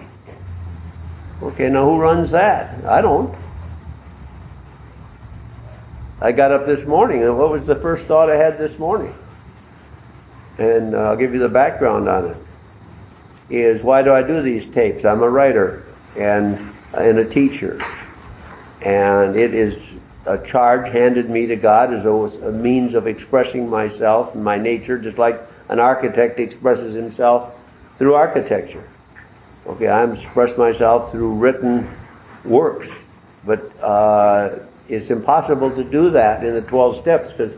Okay, 1.43 1.69
now 1.69 1.85
who 1.85 1.99
runs 1.99 2.31
that? 2.33 2.85
I 2.85 3.01
don't. 3.01 3.35
I 6.21 6.33
got 6.33 6.53
up 6.53 6.67
this 6.67 6.87
morning, 6.87 7.23
and 7.23 7.37
what 7.37 7.51
was 7.51 7.67
the 7.67 7.75
first 7.77 8.07
thought 8.07 8.31
I 8.31 8.37
had 8.37 8.57
this 8.57 8.79
morning? 8.79 9.15
And 10.59 10.95
uh, 10.95 10.99
I'll 10.99 11.17
give 11.17 11.35
you 11.35 11.41
the 11.41 11.49
background 11.49 12.09
on 12.09 12.31
it. 12.31 12.37
Is 13.51 13.83
why 13.83 14.03
do 14.03 14.13
I 14.13 14.23
do 14.23 14.43
these 14.43 14.73
tapes? 14.75 15.05
I'm 15.05 15.23
a 15.23 15.29
writer 15.29 15.85
and 16.17 16.73
and 16.95 17.19
a 17.19 17.29
teacher, 17.29 17.79
and 18.81 19.37
it 19.37 19.53
is 19.53 19.75
a 20.27 20.39
charge 20.51 20.91
handed 20.93 21.29
me 21.29 21.47
to 21.47 21.57
God 21.57 21.93
as 21.93 22.05
a 22.07 22.51
means 22.51 22.95
of 22.95 23.07
expressing 23.07 23.69
myself 23.69 24.35
and 24.35 24.43
my 24.43 24.57
nature, 24.57 24.99
just 24.99 25.19
like 25.19 25.35
an 25.69 25.79
architect 25.79 26.41
expresses 26.41 26.95
himself 26.95 27.53
through 27.99 28.15
architecture. 28.15 28.89
Okay, 29.67 29.89
I 29.89 30.05
express 30.05 30.57
myself 30.57 31.13
through 31.13 31.39
written 31.39 31.95
works, 32.45 32.87
but 33.47 33.61
uh, 33.83 34.67
it's 34.89 35.11
impossible 35.11 35.75
to 35.77 35.85
do 35.91 36.11
that 36.11 36.45
in 36.45 36.55
the 36.55 36.63
12 36.63 37.03
steps 37.03 37.33
because 37.33 37.53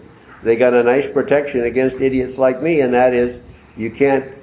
they 0.45 0.57
got 0.57 0.73
a 0.73 0.83
nice 0.83 1.05
protection 1.13 1.65
against 1.65 1.97
idiots 1.97 2.39
like 2.39 2.63
me, 2.63 2.81
and 2.81 2.95
that 2.95 3.13
is 3.13 3.41
you 3.77 3.91
can't 3.91 4.36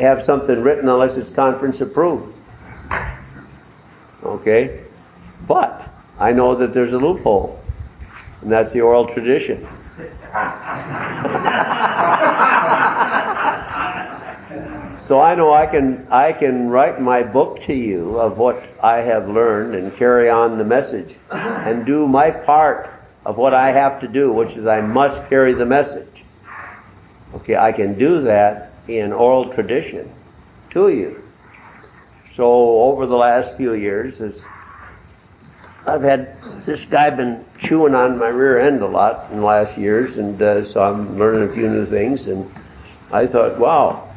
have 0.00 0.18
something 0.24 0.62
written 0.62 0.88
unless 0.88 1.16
it's 1.16 1.34
conference 1.34 1.80
approved. 1.80 2.34
Okay? 4.22 4.84
But 5.46 5.88
I 6.18 6.32
know 6.32 6.58
that 6.58 6.74
there's 6.74 6.92
a 6.92 6.98
loophole, 6.98 7.60
and 8.42 8.50
that's 8.50 8.72
the 8.72 8.80
oral 8.80 9.12
tradition. 9.14 9.62
So 15.08 15.20
I 15.20 15.34
know 15.34 15.54
I 15.54 15.64
can 15.64 16.06
I 16.10 16.34
can 16.34 16.68
write 16.68 17.00
my 17.00 17.22
book 17.22 17.60
to 17.66 17.72
you 17.72 18.18
of 18.18 18.36
what 18.36 18.56
I 18.82 18.98
have 18.98 19.26
learned 19.26 19.74
and 19.74 19.98
carry 19.98 20.28
on 20.28 20.58
the 20.58 20.64
message 20.64 21.16
and 21.30 21.86
do 21.86 22.06
my 22.06 22.30
part 22.30 22.90
of 23.24 23.38
what 23.38 23.54
I 23.54 23.72
have 23.72 24.02
to 24.02 24.08
do, 24.08 24.34
which 24.34 24.54
is 24.54 24.66
I 24.66 24.82
must 24.82 25.26
carry 25.30 25.54
the 25.54 25.64
message. 25.64 26.24
Okay, 27.36 27.56
I 27.56 27.72
can 27.72 27.98
do 27.98 28.20
that 28.24 28.70
in 28.88 29.12
oral 29.12 29.52
tradition 29.54 30.12
to 30.72 30.88
you. 30.88 31.22
So 32.36 32.44
over 32.44 33.06
the 33.06 33.16
last 33.16 33.56
few 33.56 33.74
years, 33.74 34.20
as 34.20 34.40
I've 35.86 36.02
had 36.02 36.36
this 36.66 36.84
guy 36.90 37.10
been 37.10 37.44
chewing 37.68 37.94
on 37.94 38.18
my 38.18 38.28
rear 38.28 38.60
end 38.60 38.82
a 38.82 38.86
lot 38.86 39.30
in 39.30 39.38
the 39.38 39.44
last 39.44 39.78
years, 39.78 40.16
and 40.16 40.40
uh, 40.40 40.72
so 40.72 40.80
I'm 40.80 41.18
learning 41.18 41.50
a 41.50 41.54
few 41.54 41.68
new 41.68 41.86
things. 41.86 42.26
And 42.26 42.50
I 43.12 43.26
thought, 43.26 43.58
wow, 43.58 44.14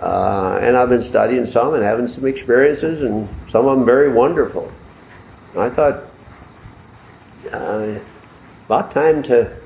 uh, 0.00 0.58
and 0.62 0.76
I've 0.76 0.88
been 0.88 1.08
studying 1.10 1.46
some 1.46 1.74
and 1.74 1.82
having 1.82 2.08
some 2.08 2.26
experiences, 2.26 3.02
and 3.02 3.28
some 3.50 3.66
of 3.66 3.76
them 3.76 3.86
very 3.86 4.12
wonderful. 4.12 4.72
I 5.56 5.70
thought, 5.74 6.10
uh, 7.52 7.98
about 8.66 8.92
time 8.92 9.22
to 9.24 9.65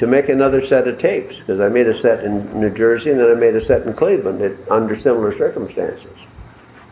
to 0.00 0.06
make 0.06 0.30
another 0.30 0.62
set 0.66 0.88
of 0.88 0.98
tapes 0.98 1.38
because 1.40 1.60
I 1.60 1.68
made 1.68 1.86
a 1.86 2.00
set 2.00 2.24
in 2.24 2.58
New 2.58 2.74
Jersey 2.74 3.10
and 3.10 3.20
then 3.20 3.30
I 3.30 3.38
made 3.38 3.54
a 3.54 3.62
set 3.62 3.82
in 3.82 3.92
Cleveland 3.92 4.40
under 4.70 4.96
similar 4.96 5.36
circumstances. 5.36 6.16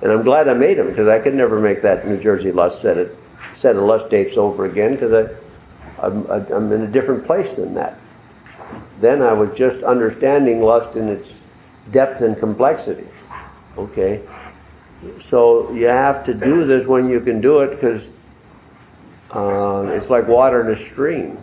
And 0.02 0.12
I'm 0.12 0.22
glad 0.22 0.46
I 0.46 0.52
made 0.52 0.76
them 0.76 0.88
because 0.88 1.08
I 1.08 1.18
could 1.18 1.32
never 1.32 1.58
make 1.58 1.82
that 1.82 2.06
New 2.06 2.22
Jersey 2.22 2.52
Lust 2.52 2.82
set 2.82 2.98
of, 2.98 3.08
set 3.56 3.76
of 3.76 3.82
Lust 3.82 4.10
tapes 4.10 4.36
over 4.36 4.66
again 4.66 4.92
because 4.92 5.12
I, 5.12 6.04
I'm, 6.06 6.26
I'm 6.30 6.70
in 6.70 6.82
a 6.82 6.92
different 6.92 7.24
place 7.26 7.56
than 7.56 7.74
that. 7.76 7.98
Then 9.00 9.22
I 9.22 9.32
was 9.32 9.48
just 9.56 9.82
understanding 9.84 10.60
lust 10.60 10.94
in 10.94 11.08
its 11.08 11.26
depth 11.90 12.20
and 12.20 12.38
complexity. 12.38 13.08
Okay? 13.78 14.22
So 15.30 15.72
you 15.72 15.86
have 15.86 16.26
to 16.26 16.34
do 16.34 16.66
this 16.66 16.86
when 16.86 17.08
you 17.08 17.20
can 17.20 17.40
do 17.40 17.60
it 17.60 17.70
because 17.70 18.02
uh, 19.34 19.92
it's 19.94 20.10
like 20.10 20.28
water 20.28 20.68
in 20.68 20.76
a 20.76 20.92
stream. 20.92 21.38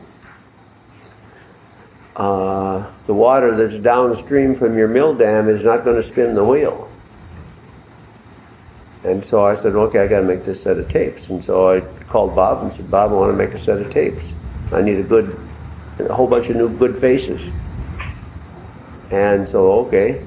Uh, 2.16 2.96
the 3.08 3.14
water 3.14 3.58
that's 3.58 3.84
downstream 3.84 4.56
from 4.58 4.78
your 4.78 4.88
mill 4.88 5.14
dam 5.18 5.50
is 5.50 5.64
not 5.66 5.84
going 5.84 6.02
to 6.02 6.12
spin 6.12 6.34
the 6.34 6.44
wheel. 6.44 6.90
And 9.04 9.24
so 9.30 9.46
I 9.46 9.56
said, 9.62 9.76
okay, 9.76 10.00
I 10.00 10.08
got 10.08 10.22
to 10.22 10.26
make 10.26 10.46
this 10.46 10.64
set 10.64 10.78
of 10.78 10.90
tapes. 10.90 11.22
And 11.30 11.44
so 11.44 11.70
I 11.70 11.82
called 12.12 12.36
Bob 12.36 12.64
and 12.64 12.74
said, 12.76 12.90
Bob, 12.90 13.12
I 13.12 13.14
want 13.14 13.32
to 13.34 13.38
make 13.38 13.54
a 13.54 13.64
set 13.64 13.78
of 13.78 13.92
tapes. 13.92 14.24
I 14.74 14.82
need 14.82 14.98
a 14.98 15.04
good, 15.04 15.30
a 16.00 16.14
whole 16.14 16.28
bunch 16.28 16.50
of 16.50 16.56
new 16.56 16.76
good 16.80 17.00
faces. 17.02 17.42
And 19.12 19.48
so, 19.50 19.86
okay. 19.86 20.26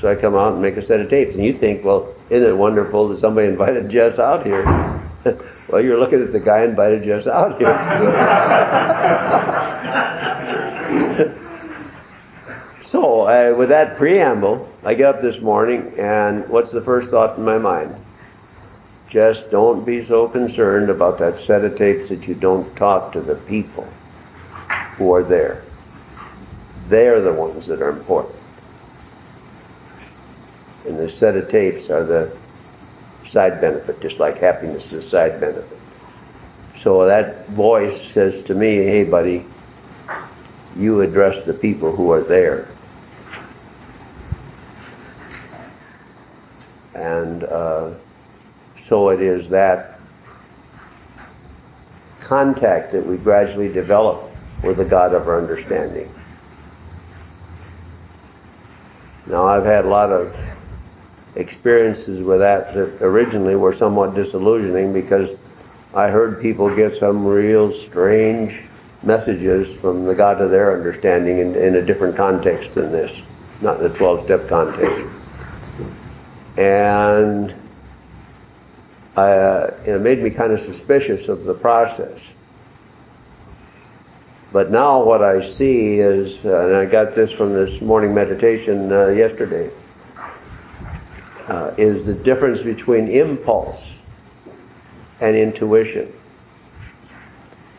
So 0.00 0.08
I 0.08 0.14
come 0.20 0.36
out 0.36 0.52
and 0.52 0.62
make 0.62 0.76
a 0.76 0.86
set 0.86 1.00
of 1.00 1.08
tapes. 1.08 1.34
And 1.34 1.44
you 1.44 1.58
think, 1.58 1.84
well, 1.84 2.14
isn't 2.30 2.48
it 2.48 2.56
wonderful 2.56 3.08
that 3.08 3.18
somebody 3.18 3.48
invited 3.48 3.90
Jess 3.90 4.18
out 4.18 4.44
here? 4.44 4.62
well, 5.68 5.82
you're 5.82 5.98
looking 5.98 6.22
at 6.22 6.30
the 6.30 6.40
guy 6.40 6.62
invited 6.62 7.02
Jess 7.02 7.26
out 7.26 7.58
here. 7.58 7.72
so, 12.90 13.22
uh, 13.22 13.54
with 13.58 13.68
that 13.70 13.96
preamble, 13.96 14.72
I 14.84 14.94
get 14.94 15.06
up 15.06 15.20
this 15.20 15.40
morning, 15.42 15.92
and 15.98 16.48
what's 16.48 16.72
the 16.72 16.82
first 16.82 17.10
thought 17.10 17.38
in 17.38 17.44
my 17.44 17.58
mind? 17.58 17.96
Just 19.10 19.50
don't 19.50 19.84
be 19.84 20.06
so 20.06 20.28
concerned 20.28 20.90
about 20.90 21.18
that 21.18 21.38
set 21.46 21.64
of 21.64 21.76
tapes 21.76 22.08
that 22.08 22.22
you 22.22 22.34
don't 22.34 22.74
talk 22.76 23.12
to 23.12 23.20
the 23.20 23.36
people 23.48 23.84
who 24.96 25.12
are 25.12 25.22
there. 25.22 25.64
They're 26.88 27.20
the 27.22 27.32
ones 27.32 27.66
that 27.68 27.82
are 27.82 27.90
important 27.90 28.42
and 30.86 30.98
the 30.98 31.10
set 31.12 31.36
of 31.36 31.48
tapes 31.48 31.90
are 31.90 32.04
the 32.04 32.36
side 33.30 33.60
benefit, 33.60 34.00
just 34.00 34.18
like 34.18 34.36
happiness 34.38 34.84
is 34.86 35.04
a 35.04 35.08
side 35.08 35.40
benefit. 35.40 35.78
So 36.82 37.06
that 37.06 37.48
voice 37.50 38.12
says 38.12 38.42
to 38.46 38.54
me, 38.54 38.76
hey, 38.76 39.04
buddy, 39.04 39.46
you 40.76 41.00
address 41.00 41.36
the 41.46 41.54
people 41.54 41.94
who 41.94 42.10
are 42.10 42.24
there. 42.24 42.68
And 46.94 47.44
uh, 47.44 47.94
so 48.88 49.10
it 49.10 49.20
is 49.22 49.50
that 49.50 49.98
contact 52.28 52.92
that 52.92 53.06
we 53.06 53.16
gradually 53.16 53.72
develop 53.72 54.30
with 54.62 54.76
the 54.76 54.84
God 54.84 55.14
of 55.14 55.26
our 55.28 55.40
understanding. 55.40 56.12
Now, 59.26 59.46
I've 59.46 59.64
had 59.64 59.84
a 59.84 59.88
lot 59.88 60.10
of 60.10 60.32
experiences 61.36 62.24
with 62.24 62.40
that 62.40 62.74
that 62.74 62.98
originally 63.00 63.56
were 63.56 63.74
somewhat 63.78 64.14
disillusioning 64.14 64.92
because 64.92 65.30
I 65.94 66.08
heard 66.08 66.42
people 66.42 66.74
get 66.74 66.98
some 66.98 67.26
real 67.26 67.72
strange 67.88 68.52
messages 69.04 69.80
from 69.80 70.06
the 70.06 70.14
God 70.14 70.40
of 70.40 70.50
their 70.50 70.76
understanding 70.76 71.38
in, 71.38 71.54
in 71.54 71.76
a 71.76 71.84
different 71.84 72.16
context 72.16 72.74
than 72.74 72.92
this, 72.92 73.10
not 73.60 73.80
the 73.80 73.88
12 73.98 74.24
step 74.24 74.48
context. 74.48 75.06
And 76.56 77.50
uh, 79.16 79.70
it 79.86 80.00
made 80.00 80.22
me 80.22 80.30
kind 80.34 80.52
of 80.52 80.60
suspicious 80.60 81.28
of 81.28 81.44
the 81.44 81.54
process. 81.54 82.18
But 84.52 84.70
now 84.70 85.02
what 85.02 85.22
I 85.22 85.40
see 85.56 85.96
is, 85.98 86.44
uh, 86.44 86.66
and 86.66 86.76
I 86.76 86.90
got 86.90 87.16
this 87.16 87.32
from 87.38 87.54
this 87.54 87.80
morning 87.80 88.14
meditation 88.14 88.92
uh, 88.92 89.08
yesterday, 89.08 89.74
uh, 91.48 91.74
is 91.78 92.06
the 92.06 92.14
difference 92.14 92.60
between 92.62 93.08
impulse 93.08 93.80
and 95.20 95.36
intuition. 95.36 96.12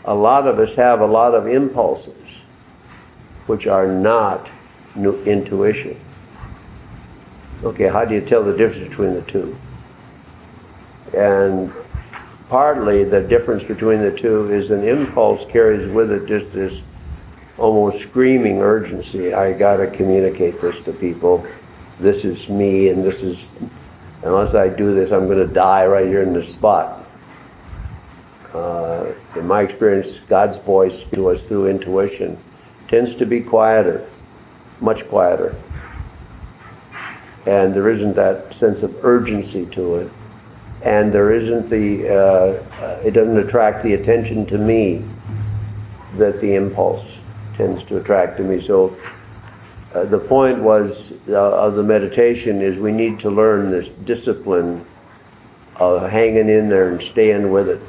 A 0.06 0.14
lot 0.14 0.48
of 0.48 0.60
us 0.60 0.76
have 0.76 1.00
a 1.00 1.06
lot 1.06 1.34
of 1.34 1.48
impulses 1.48 2.14
which 3.48 3.68
are 3.68 3.88
not 3.88 4.50
intuition. 4.96 6.00
Okay, 7.64 7.88
how 7.88 8.06
do 8.06 8.14
you 8.14 8.26
tell 8.28 8.44
the 8.44 8.58
difference 8.58 8.90
between 8.90 9.14
the 9.16 9.26
two? 9.32 9.56
And 11.18 11.72
partly 12.50 13.04
the 13.04 13.22
difference 13.22 13.64
between 13.64 14.02
the 14.02 14.18
two 14.22 14.52
is 14.54 14.72
an 14.72 14.88
impulse 14.88 15.40
carries 15.52 15.94
with 15.96 16.12
it 16.12 16.28
just 16.28 16.54
this 16.54 16.74
almost 17.58 17.98
screaming 18.10 18.58
urgency. 18.60 19.34
I 19.34 19.58
got 19.58 19.78
to 19.78 19.96
communicate 19.96 20.56
this 20.62 20.76
to 20.86 20.94
people. 20.94 21.44
This 22.02 22.24
is 22.26 22.50
me, 22.50 22.90
and 22.90 23.04
this 23.04 23.16
is, 23.16 23.38
unless 24.24 24.56
I 24.56 24.68
do 24.68 24.94
this, 24.94 25.12
I'm 25.12 25.28
going 25.28 25.48
to 25.48 25.54
die 25.54 25.86
right 25.86 26.08
here 26.08 26.24
in 26.24 26.34
this 26.34 26.54
spot. 26.56 27.03
Uh, 28.54 29.16
in 29.36 29.48
my 29.48 29.62
experience, 29.62 30.20
God's 30.30 30.64
voice 30.64 31.04
to 31.14 31.30
us 31.30 31.40
through 31.48 31.70
intuition 31.70 32.38
tends 32.88 33.18
to 33.18 33.26
be 33.26 33.42
quieter, 33.42 34.08
much 34.80 34.98
quieter. 35.10 35.56
And 37.48 37.74
there 37.74 37.90
isn't 37.90 38.16
that 38.16 38.54
sense 38.60 38.84
of 38.84 38.92
urgency 39.04 39.66
to 39.74 39.96
it. 39.96 40.12
And 40.86 41.12
there 41.12 41.34
isn't 41.34 41.70
the, 41.70 42.08
uh, 42.14 43.02
it 43.04 43.12
doesn't 43.12 43.38
attract 43.38 43.84
the 43.84 43.94
attention 43.94 44.46
to 44.48 44.58
me 44.58 45.00
that 46.20 46.40
the 46.40 46.56
impulse 46.56 47.04
tends 47.58 47.84
to 47.88 47.98
attract 47.98 48.38
to 48.38 48.44
me. 48.44 48.62
So 48.68 48.96
uh, 49.96 50.06
the 50.06 50.26
point 50.30 50.62
was 50.62 51.14
uh, 51.28 51.34
of 51.34 51.74
the 51.74 51.84
meditation 51.84 52.62
is 52.62 52.80
we 52.80 52.92
need 52.92 53.20
to 53.20 53.30
learn 53.30 53.72
this 53.72 53.88
discipline 54.06 54.86
of 55.78 56.08
hanging 56.12 56.50
in 56.50 56.70
there 56.70 56.92
and 56.92 57.02
staying 57.14 57.52
with 57.52 57.68
it 57.68 57.82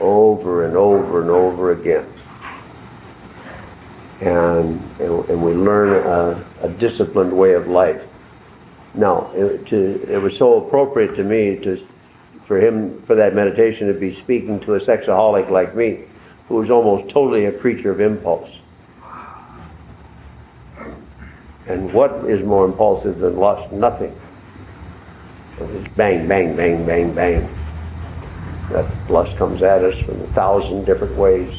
over 0.00 0.66
and 0.66 0.76
over 0.76 1.22
and 1.22 1.30
over 1.30 1.72
again 1.72 2.10
and, 4.20 4.80
and, 5.00 5.28
and 5.28 5.44
we 5.44 5.52
learn 5.52 5.92
a, 5.92 6.66
a, 6.66 6.78
disciplined 6.78 7.36
way 7.36 7.54
of 7.54 7.66
life. 7.66 8.00
Now, 8.94 9.32
it, 9.34 9.66
to, 9.68 10.14
it 10.14 10.18
was 10.22 10.38
so 10.38 10.66
appropriate 10.66 11.16
to 11.16 11.24
me 11.24 11.58
to, 11.64 11.86
for 12.46 12.58
him, 12.58 13.02
for 13.06 13.16
that 13.16 13.34
meditation 13.34 13.92
to 13.92 13.98
be 13.98 14.14
speaking 14.22 14.60
to 14.60 14.74
a 14.74 14.80
sexaholic 14.80 15.50
like 15.50 15.74
me, 15.74 16.04
who 16.48 16.56
was 16.56 16.70
almost 16.70 17.12
totally 17.12 17.46
a 17.46 17.58
creature 17.58 17.90
of 17.90 18.00
impulse. 18.00 18.50
And 21.66 21.92
what 21.92 22.30
is 22.30 22.44
more 22.44 22.66
impulsive 22.66 23.18
than 23.18 23.36
lust? 23.36 23.72
Nothing. 23.72 24.14
It's 25.58 25.96
bang, 25.96 26.28
bang, 26.28 26.56
bang, 26.56 26.86
bang, 26.86 27.14
bang. 27.14 27.63
That 28.72 29.10
lust 29.10 29.36
comes 29.38 29.62
at 29.62 29.84
us 29.84 29.94
from 30.06 30.20
a 30.22 30.32
thousand 30.34 30.84
different 30.84 31.18
ways, 31.18 31.54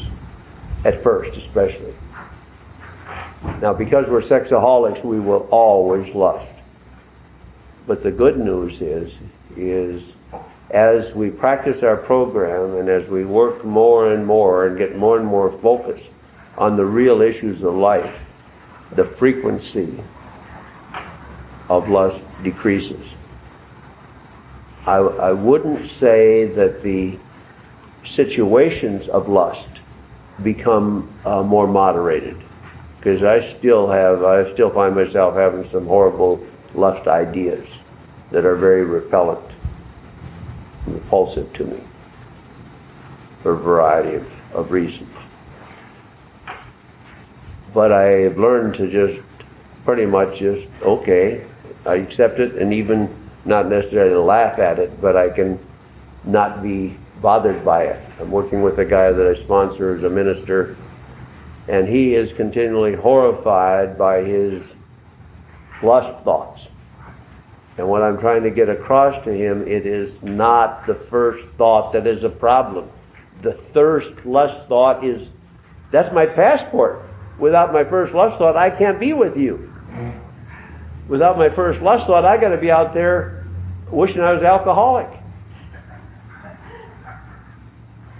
at 0.84 1.02
first 1.02 1.36
especially. 1.36 1.94
Now, 3.62 3.72
because 3.72 4.06
we're 4.08 4.22
sexaholics, 4.22 5.04
we 5.04 5.20
will 5.20 5.48
always 5.50 6.12
lust. 6.14 6.52
But 7.86 8.02
the 8.02 8.10
good 8.10 8.36
news 8.36 8.80
is, 8.80 9.16
is 9.56 10.12
as 10.70 11.14
we 11.14 11.30
practice 11.30 11.82
our 11.82 11.96
program 11.96 12.76
and 12.76 12.88
as 12.88 13.08
we 13.08 13.24
work 13.24 13.64
more 13.64 14.12
and 14.12 14.26
more 14.26 14.66
and 14.66 14.76
get 14.76 14.96
more 14.96 15.18
and 15.18 15.26
more 15.26 15.56
focused 15.62 16.08
on 16.58 16.76
the 16.76 16.84
real 16.84 17.22
issues 17.22 17.62
of 17.62 17.74
life, 17.74 18.14
the 18.96 19.14
frequency 19.18 20.02
of 21.68 21.88
lust 21.88 22.22
decreases. 22.42 23.06
I, 24.86 24.98
I 24.98 25.32
wouldn't 25.32 25.84
say 25.98 26.46
that 26.54 26.80
the 26.84 27.18
situations 28.14 29.08
of 29.08 29.28
lust 29.28 29.80
become 30.44 31.20
uh, 31.24 31.42
more 31.42 31.66
moderated 31.66 32.36
because 32.98 33.22
I 33.22 33.58
still 33.58 33.90
have, 33.90 34.22
I 34.22 34.52
still 34.52 34.72
find 34.72 34.94
myself 34.94 35.34
having 35.34 35.68
some 35.72 35.86
horrible 35.86 36.46
lust 36.74 37.08
ideas 37.08 37.66
that 38.32 38.44
are 38.44 38.56
very 38.56 38.84
repellent 38.84 39.52
repulsive 40.86 41.52
to 41.54 41.64
me 41.64 41.80
for 43.42 43.54
a 43.54 43.62
variety 43.62 44.16
of, 44.16 44.26
of 44.54 44.70
reasons. 44.70 45.12
But 47.74 47.92
I 47.92 48.04
have 48.22 48.38
learned 48.38 48.74
to 48.74 48.90
just 48.90 49.26
pretty 49.84 50.06
much 50.06 50.38
just, 50.38 50.66
okay, 50.82 51.46
I 51.84 51.96
accept 51.96 52.38
it 52.38 52.54
and 52.54 52.72
even 52.72 53.25
not 53.46 53.68
necessarily 53.68 54.16
laugh 54.16 54.58
at 54.58 54.78
it, 54.78 55.00
but 55.00 55.16
I 55.16 55.30
can 55.34 55.58
not 56.24 56.62
be 56.62 56.96
bothered 57.22 57.64
by 57.64 57.84
it. 57.84 58.20
I'm 58.20 58.30
working 58.30 58.62
with 58.62 58.78
a 58.78 58.84
guy 58.84 59.12
that 59.12 59.26
I 59.26 59.44
sponsor 59.44 59.96
as 59.96 60.04
a 60.04 60.10
minister 60.10 60.76
and 61.68 61.88
he 61.88 62.14
is 62.14 62.32
continually 62.36 62.94
horrified 62.94 63.98
by 63.98 64.22
his 64.22 64.62
lust 65.82 66.24
thoughts. 66.24 66.60
And 67.78 67.88
what 67.88 68.02
I'm 68.02 68.18
trying 68.18 68.42
to 68.44 68.50
get 68.50 68.68
across 68.68 69.22
to 69.24 69.32
him, 69.32 69.62
it 69.66 69.84
is 69.84 70.16
not 70.22 70.86
the 70.86 71.06
first 71.10 71.44
thought 71.58 71.92
that 71.92 72.06
is 72.06 72.24
a 72.24 72.28
problem. 72.28 72.88
The 73.42 73.60
thirst 73.74 74.24
lust 74.24 74.68
thought 74.68 75.04
is, 75.04 75.28
that's 75.92 76.12
my 76.14 76.24
passport. 76.24 77.02
Without 77.38 77.72
my 77.72 77.84
first 77.84 78.14
lust 78.14 78.38
thought, 78.38 78.56
I 78.56 78.70
can't 78.76 78.98
be 78.98 79.12
with 79.12 79.36
you. 79.36 79.70
Without 81.08 81.36
my 81.36 81.54
first 81.54 81.80
lust 81.82 82.06
thought, 82.06 82.24
I 82.24 82.40
got 82.40 82.48
to 82.48 82.60
be 82.60 82.70
out 82.70 82.94
there 82.94 83.35
wishing 83.90 84.20
I 84.20 84.32
was 84.32 84.42
alcoholic. 84.42 85.08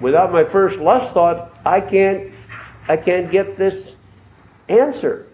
Without 0.01 0.33
my 0.33 0.45
first 0.53 0.77
lust 0.79 1.15
thought, 1.15 1.53
I 1.65 1.81
can't 1.81 2.33
I 2.89 2.97
can't 2.97 3.33
get 3.33 3.59
this 3.59 3.91
answer. 4.69 5.27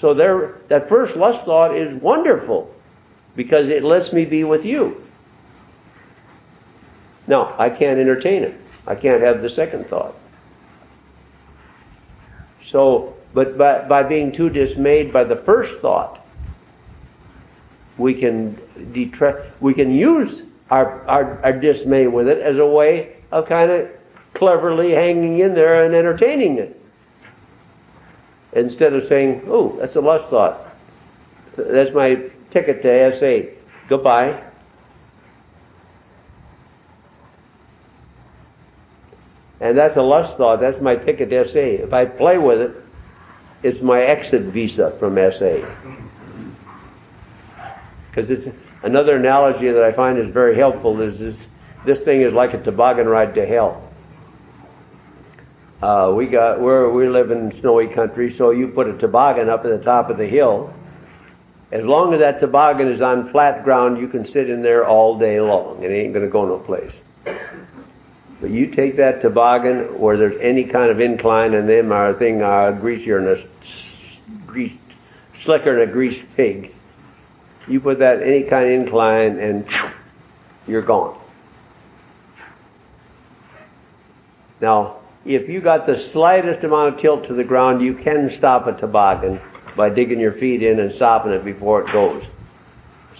So 0.00 0.14
there, 0.14 0.58
that 0.68 0.88
first 0.88 1.16
lust 1.16 1.44
thought 1.44 1.76
is 1.76 2.00
wonderful 2.00 2.72
because 3.36 3.68
it 3.68 3.82
lets 3.82 4.12
me 4.12 4.24
be 4.24 4.44
with 4.44 4.64
you. 4.64 5.02
Now, 7.26 7.54
I 7.58 7.68
can't 7.68 7.98
entertain 7.98 8.42
it. 8.44 8.58
I 8.86 8.94
can't 8.94 9.22
have 9.22 9.42
the 9.42 9.50
second 9.50 9.86
thought. 9.88 10.14
So, 12.70 13.14
but 13.34 13.58
by, 13.58 13.86
by 13.88 14.02
being 14.02 14.32
too 14.34 14.48
dismayed 14.48 15.12
by 15.12 15.24
the 15.24 15.42
first 15.44 15.80
thought, 15.82 16.24
we 17.98 18.18
can 18.18 18.58
we 19.60 19.74
can 19.74 19.94
use 19.94 20.42
our, 20.70 21.02
our, 21.06 21.44
our 21.44 21.58
dismay 21.58 22.06
with 22.06 22.28
it 22.28 22.38
as 22.38 22.56
a 22.58 22.66
way 22.66 23.16
of 23.32 23.48
kind 23.48 23.70
of 23.70 23.88
cleverly 24.34 24.92
hanging 24.92 25.38
in 25.40 25.54
there 25.54 25.84
and 25.84 25.94
entertaining 25.94 26.58
it. 26.58 26.76
Instead 28.52 28.92
of 28.92 29.04
saying, 29.08 29.42
oh, 29.46 29.76
that's 29.80 29.96
a 29.96 30.00
lust 30.00 30.30
thought. 30.30 30.74
That's 31.56 31.90
my 31.94 32.14
ticket 32.52 32.82
to 32.82 33.18
SA. 33.18 33.50
Goodbye. 33.88 34.44
And 39.60 39.76
that's 39.76 39.96
a 39.96 40.02
lust 40.02 40.38
thought. 40.38 40.60
That's 40.60 40.80
my 40.80 40.96
ticket 40.96 41.30
to 41.30 41.48
SA. 41.48 41.84
If 41.86 41.92
I 41.92 42.04
play 42.06 42.38
with 42.38 42.60
it, 42.60 42.76
it's 43.62 43.82
my 43.82 44.00
exit 44.00 44.52
visa 44.52 44.96
from 45.00 45.16
SA. 45.16 46.07
Because 48.18 48.30
it's 48.32 48.56
another 48.82 49.14
analogy 49.14 49.70
that 49.70 49.84
I 49.84 49.94
find 49.94 50.18
is 50.18 50.32
very 50.34 50.56
helpful 50.56 51.00
is 51.00 51.20
this, 51.20 51.38
this 51.86 52.04
thing 52.04 52.22
is 52.22 52.32
like 52.32 52.52
a 52.52 52.60
toboggan 52.60 53.06
ride 53.06 53.32
to 53.36 53.46
hell. 53.46 53.88
Uh, 55.80 56.12
we 56.16 56.26
got 56.26 56.60
where 56.60 56.90
we 56.90 57.08
live 57.08 57.30
in 57.30 57.52
snowy 57.60 57.94
country, 57.94 58.34
so 58.36 58.50
you 58.50 58.72
put 58.74 58.88
a 58.88 58.98
toboggan 58.98 59.48
up 59.48 59.64
at 59.64 59.78
the 59.78 59.84
top 59.84 60.10
of 60.10 60.18
the 60.18 60.26
hill. 60.26 60.74
As 61.70 61.84
long 61.84 62.12
as 62.12 62.18
that 62.18 62.40
toboggan 62.40 62.90
is 62.90 63.00
on 63.00 63.30
flat 63.30 63.62
ground, 63.62 64.00
you 64.00 64.08
can 64.08 64.26
sit 64.26 64.50
in 64.50 64.62
there 64.62 64.84
all 64.84 65.16
day 65.16 65.40
long. 65.40 65.84
It 65.84 65.92
ain't 65.92 66.12
going 66.12 66.26
to 66.26 66.32
go 66.32 66.44
no 66.44 66.58
place. 66.58 66.92
But 68.40 68.50
you 68.50 68.74
take 68.74 68.96
that 68.96 69.22
toboggan 69.22 70.00
where 70.00 70.16
there's 70.16 70.40
any 70.42 70.64
kind 70.64 70.90
of 70.90 70.98
incline, 70.98 71.54
and 71.54 71.68
them 71.68 71.92
are 71.92 72.10
a 72.10 72.18
thing 72.18 72.42
uh, 72.42 72.72
greasier 72.80 73.20
than 73.22 73.44
a 73.44 74.44
greased, 74.44 74.80
slicker 75.44 75.78
than 75.78 75.88
a 75.88 75.92
greased 75.92 76.26
pig. 76.34 76.72
You 77.68 77.80
put 77.80 77.98
that 77.98 78.22
any 78.22 78.48
kind 78.48 78.72
of 78.72 78.80
incline, 78.80 79.38
and 79.38 79.66
you're 80.66 80.84
gone. 80.84 81.20
Now, 84.60 85.00
if 85.24 85.48
you 85.48 85.60
got 85.60 85.86
the 85.86 86.08
slightest 86.12 86.64
amount 86.64 86.94
of 86.94 87.00
tilt 87.00 87.26
to 87.26 87.34
the 87.34 87.44
ground, 87.44 87.82
you 87.82 87.94
can 87.94 88.30
stop 88.38 88.66
a 88.66 88.78
toboggan 88.78 89.40
by 89.76 89.90
digging 89.90 90.18
your 90.18 90.32
feet 90.32 90.62
in 90.62 90.80
and 90.80 90.92
stopping 90.94 91.32
it 91.32 91.44
before 91.44 91.82
it 91.82 91.92
goes. 91.92 92.24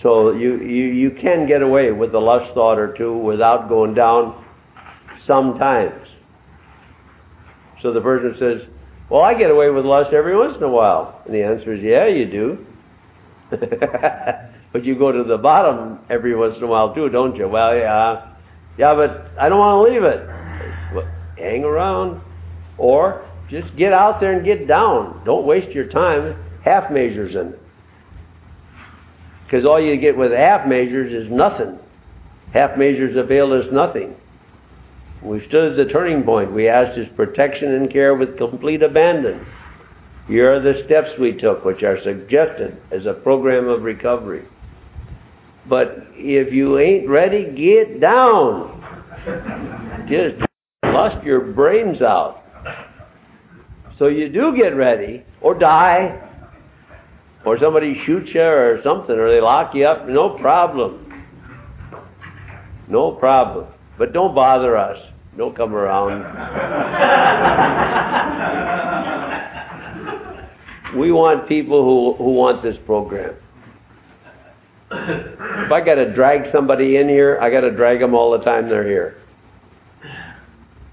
So 0.03 0.33
you, 0.33 0.59
you, 0.59 0.85
you 0.87 1.11
can 1.11 1.47
get 1.47 1.63
away 1.63 1.91
with 1.91 2.15
a 2.15 2.19
lust 2.19 2.55
thought 2.55 2.79
or 2.79 2.97
two 2.97 3.17
without 3.17 3.69
going 3.69 3.95
down 3.95 4.45
sometimes. 5.27 6.07
So 7.83 7.93
the 7.93 8.01
person 8.01 8.35
says, 8.39 8.69
Well, 9.11 9.23
I 9.23 9.35
get 9.35 9.51
away 9.51 9.71
with 9.71 9.85
lust 9.85 10.13
every 10.13 10.37
once 10.37 10.57
in 10.57 10.63
a 10.63 10.69
while. 10.69 11.23
And 11.25 11.35
the 11.35 11.43
answer 11.43 11.75
is, 11.75 11.83
Yeah, 11.83 12.07
you 12.07 12.31
do. 12.31 12.67
but 14.73 14.85
you 14.85 14.95
go 14.99 15.13
to 15.13 15.25
the 15.25 15.39
bottom 15.39 15.99
every 16.11 16.35
once 16.37 16.57
in 16.57 16.63
a 16.63 16.67
while 16.67 16.95
too, 16.95 17.09
don't 17.09 17.37
you? 17.37 17.49
Well, 17.49 17.77
yeah. 17.77 18.35
Yeah, 18.77 18.95
but 18.95 19.31
I 19.39 19.49
don't 19.49 19.59
want 19.59 19.89
to 19.89 19.93
leave 19.93 20.03
it. 20.03 20.27
Well, 20.95 21.09
hang 21.37 21.65
around. 21.65 22.23
Or 22.77 23.27
just 23.49 23.75
get 23.77 23.93
out 23.93 24.21
there 24.21 24.33
and 24.33 24.45
get 24.45 24.69
down. 24.69 25.23
Don't 25.25 25.47
waste 25.47 25.71
your 25.71 25.89
time 25.89 26.37
half 26.65 26.91
measures 26.91 27.35
in 27.35 27.55
it. 27.55 27.61
Because 29.45 29.65
all 29.65 29.81
you 29.81 29.97
get 29.97 30.17
with 30.17 30.33
half 30.33 30.69
measures 30.69 31.13
is 31.13 31.31
nothing. 31.31 31.79
Half 32.53 32.77
measures 32.77 33.17
avail 33.17 33.53
us 33.53 33.67
nothing. 33.73 34.15
We 35.23 35.45
stood 35.47 35.73
at 35.73 35.77
the 35.77 35.91
turning 35.91 36.23
point. 36.23 36.53
We 36.53 36.69
asked 36.69 36.97
His 36.97 37.09
protection 37.17 37.75
and 37.75 37.91
care 37.91 38.15
with 38.15 38.37
complete 38.37 38.83
abandon. 38.83 39.47
Here 40.29 40.55
are 40.55 40.61
the 40.61 40.85
steps 40.85 41.19
we 41.19 41.33
took, 41.33 41.65
which 41.65 41.83
are 41.83 41.99
suggested 42.03 42.77
as 42.91 43.07
a 43.07 43.15
program 43.15 43.67
of 43.67 43.83
recovery. 43.83 44.45
But 45.67 46.07
if 46.13 46.53
you 46.53 46.79
ain't 46.79 47.09
ready, 47.09 47.51
get 47.57 47.99
down. 47.99 48.75
Just 50.09 50.45
lust 50.85 51.25
your 51.25 51.41
brains 51.41 52.03
out. 52.03 52.43
So 53.97 54.09
you 54.09 54.29
do 54.29 54.55
get 54.55 54.77
ready, 54.77 55.25
or 55.41 55.59
die, 55.59 56.31
or 57.47 57.59
somebody 57.59 58.01
shoots 58.05 58.31
you, 58.35 58.43
or 58.43 58.81
something, 58.85 59.19
or 59.19 59.33
they 59.33 59.41
lock 59.41 59.75
you 59.75 59.87
up. 59.87 60.07
No 60.09 60.39
problem. 60.39 61.23
No 62.87 63.13
problem. 63.13 63.67
But 63.97 64.13
don't 64.13 64.35
bother 64.35 64.77
us. 64.77 64.99
Don't 65.39 65.57
come 65.57 65.75
around. 65.75 66.23
we 70.97 71.13
want 71.13 71.49
people 71.49 71.83
who, 71.83 72.23
who 72.23 72.33
want 72.33 72.63
this 72.63 72.77
program. 72.87 73.35
If 74.91 75.73
I 75.73 75.81
got 75.85 75.97
to 75.97 76.15
drag 76.15 76.51
somebody 76.51 76.97
in 76.97 77.09
here, 77.09 77.39
I 77.41 77.51
got 77.51 77.61
to 77.61 77.71
drag 77.71 78.01
them 78.01 78.15
all 78.15 78.31
the 78.31 78.45
time 78.45 78.69
they're 78.69 78.89
here. 78.89 79.17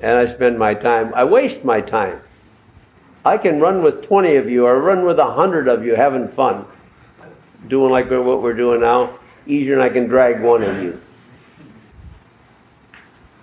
And 0.01 0.11
I 0.27 0.35
spend 0.35 0.59
my 0.59 0.73
time, 0.73 1.13
I 1.13 1.23
waste 1.23 1.63
my 1.63 1.81
time. 1.81 2.19
I 3.23 3.37
can 3.37 3.59
run 3.59 3.83
with 3.83 4.05
20 4.07 4.35
of 4.35 4.49
you 4.49 4.65
or 4.65 4.81
run 4.81 5.05
with 5.05 5.17
100 5.17 5.67
of 5.67 5.83
you 5.83 5.95
having 5.95 6.27
fun, 6.35 6.65
doing 7.69 7.91
like 7.91 8.09
what 8.11 8.43
we're 8.43 8.53
doing 8.53 8.81
now, 8.81 9.17
easier 9.47 9.77
than 9.77 9.85
I 9.85 9.89
can 9.89 10.07
drag 10.07 10.43
one 10.43 10.61
of 10.61 10.83
you. 10.83 10.99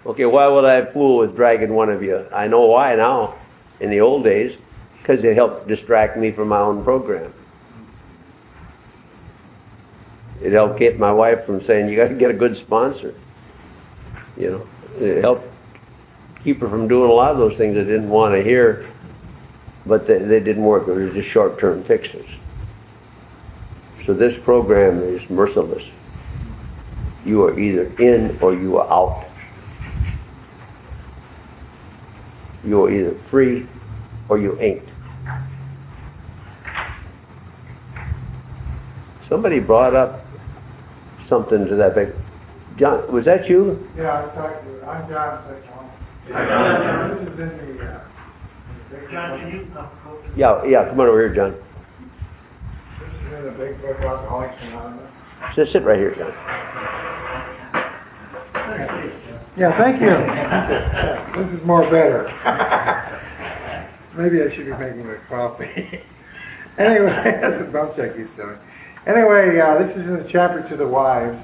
Okay, 0.05 0.27
why 0.27 0.47
would 0.49 0.65
I 0.65 0.93
fool 0.93 1.19
with 1.19 1.35
dragging 1.35 1.75
one 1.75 1.89
of 1.89 2.03
you? 2.03 2.27
I 2.33 2.47
know 2.47 2.67
why 2.67 2.95
now. 2.95 3.39
In 3.81 3.91
the 3.91 4.01
old 4.01 4.23
days, 4.23 4.57
because 5.03 5.25
it 5.25 5.35
helped 5.35 5.67
distract 5.67 6.17
me 6.17 6.31
from 6.31 6.49
my 6.49 6.61
own 6.61 6.85
program. 6.85 7.35
It 10.41 10.53
helped 10.53 10.79
keep 10.79 10.97
my 10.97 11.13
wife 11.13 11.45
from 11.45 11.61
saying, 11.63 11.89
you 11.89 11.97
got 11.97 12.09
to 12.09 12.15
get 12.15 12.31
a 12.31 12.35
good 12.35 12.57
sponsor. 12.65 13.15
You 14.37 14.51
know, 14.51 14.67
it 14.95 15.21
helped 15.21 15.45
keep 16.43 16.61
her 16.61 16.69
from 16.69 16.89
doing 16.89 17.11
a 17.11 17.13
lot 17.13 17.33
of 17.33 17.39
those 17.39 17.57
things 17.59 17.77
I 17.77 17.81
didn't 17.81 18.11
want 18.11 18.35
to 18.35 18.43
hear, 18.43 18.93
but 19.87 20.07
they, 20.07 20.19
they 20.19 20.41
didn't 20.41 20.65
work. 20.65 20.87
They 20.87 20.93
were 20.93 21.13
just 21.13 21.29
short 21.31 21.61
term 21.61 21.85
fixes. 21.85 22.27
So 24.07 24.15
this 24.15 24.35
program 24.45 25.01
is 25.01 25.23
merciless. 25.31 25.85
You 27.25 27.43
are 27.45 27.59
either 27.59 27.87
in 27.99 28.39
or 28.41 28.55
you 28.55 28.79
are 28.79 28.91
out. 28.91 29.29
You 32.65 32.85
are 32.85 32.91
either 32.91 33.21
free 33.31 33.69
or 34.29 34.39
you 34.39 34.59
ain't. 34.61 34.92
Somebody 39.33 39.61
brought 39.61 39.97
up 39.97 40.21
something 41.27 41.65
to 41.67 41.75
that 41.77 41.93
effect. 41.93 42.13
John, 42.77 43.11
was 43.11 43.25
that 43.25 43.49
you? 43.49 43.79
Yeah, 43.97 44.29
I 44.31 44.35
talked 44.35 44.63
to, 44.63 44.87
I'm 44.87 45.09
John 45.09 45.43
Sexton. 45.49 45.89
This 47.17 47.33
is 47.33 47.41
in 47.41 47.79
the, 47.79 47.83
uh. 47.83 49.11
John, 49.11 49.41
can 49.41 49.49
you 49.51 49.67
come 49.73 49.89
closer? 50.03 50.29
Yeah, 50.37 50.63
yeah, 50.67 50.87
come 50.91 51.01
on 51.01 51.09
over 51.09 51.27
here, 51.27 51.35
John. 51.35 51.53
This 53.01 53.09
is 53.09 53.33
in 53.33 53.45
the 53.47 53.53
big 53.53 53.81
book 53.81 53.97
Alcoholics 54.01 54.61
Anonymous. 54.65 55.11
Just 55.57 55.73
sit 55.73 55.83
right 55.83 55.97
here, 55.97 56.15
John. 56.15 56.33
Yeah, 59.57 59.79
thank 59.79 59.99
you. 60.03 60.09
Yeah, 60.09 61.33
This 61.39 61.59
is 61.59 61.67
more 61.67 61.85
better. 61.85 62.29
Maybe 64.15 64.43
I 64.43 64.55
should 64.55 64.67
be 64.67 64.73
making 64.73 65.09
a 65.09 65.17
coffee. 65.27 66.03
Anyway, 66.79 67.13
that's 67.13 67.61
a 67.61 67.71
bump 67.71 67.95
check 67.97 68.17
he's 68.17 68.31
doing. 68.35 68.57
Anyway, 69.07 69.59
uh, 69.59 69.79
this 69.83 69.97
is 69.97 70.07
in 70.07 70.15
the 70.15 70.29
chapter 70.31 70.69
to 70.69 70.77
the 70.77 70.87
wives. 70.87 71.37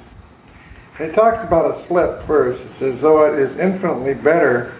It 1.00 1.14
talks 1.14 1.46
about 1.46 1.74
a 1.74 1.86
slip 1.88 2.26
first. 2.26 2.60
It 2.62 2.78
says, 2.78 3.02
though 3.02 3.26
it 3.26 3.38
is 3.38 3.58
infinitely 3.58 4.14
better 4.14 4.78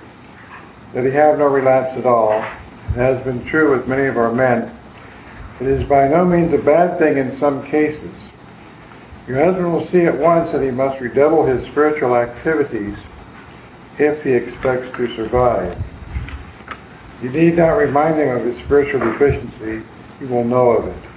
that 0.95 1.05
he 1.05 1.11
have 1.11 1.39
no 1.39 1.47
relapse 1.47 1.99
at 1.99 2.07
all, 2.07 2.39
it 2.39 2.99
has 2.99 3.23
been 3.25 3.47
true 3.51 3.77
with 3.77 3.89
many 3.89 4.07
of 4.07 4.17
our 4.17 4.33
men, 4.33 4.75
it 5.61 5.67
is 5.67 5.89
by 5.89 6.07
no 6.07 6.25
means 6.25 6.55
a 6.55 6.65
bad 6.65 6.99
thing 6.99 7.19
in 7.19 7.37
some 7.41 7.67
cases. 7.67 8.15
Your 9.27 9.45
husband 9.45 9.73
will 9.73 9.87
see 9.91 10.07
at 10.07 10.17
once 10.17 10.53
that 10.53 10.63
he 10.63 10.71
must 10.71 11.01
redouble 11.01 11.47
his 11.47 11.67
spiritual 11.73 12.15
activities 12.15 12.97
if 13.99 14.23
he 14.23 14.33
expects 14.33 14.97
to 14.97 15.17
survive. 15.17 15.77
You 17.23 17.31
need 17.31 17.59
not 17.59 17.75
remind 17.75 18.21
him 18.21 18.39
of 18.39 18.47
his 18.47 18.57
spiritual 18.65 19.01
deficiency, 19.01 19.85
he 20.21 20.27
will 20.27 20.45
know 20.45 20.71
of 20.71 20.87
it. 20.87 21.08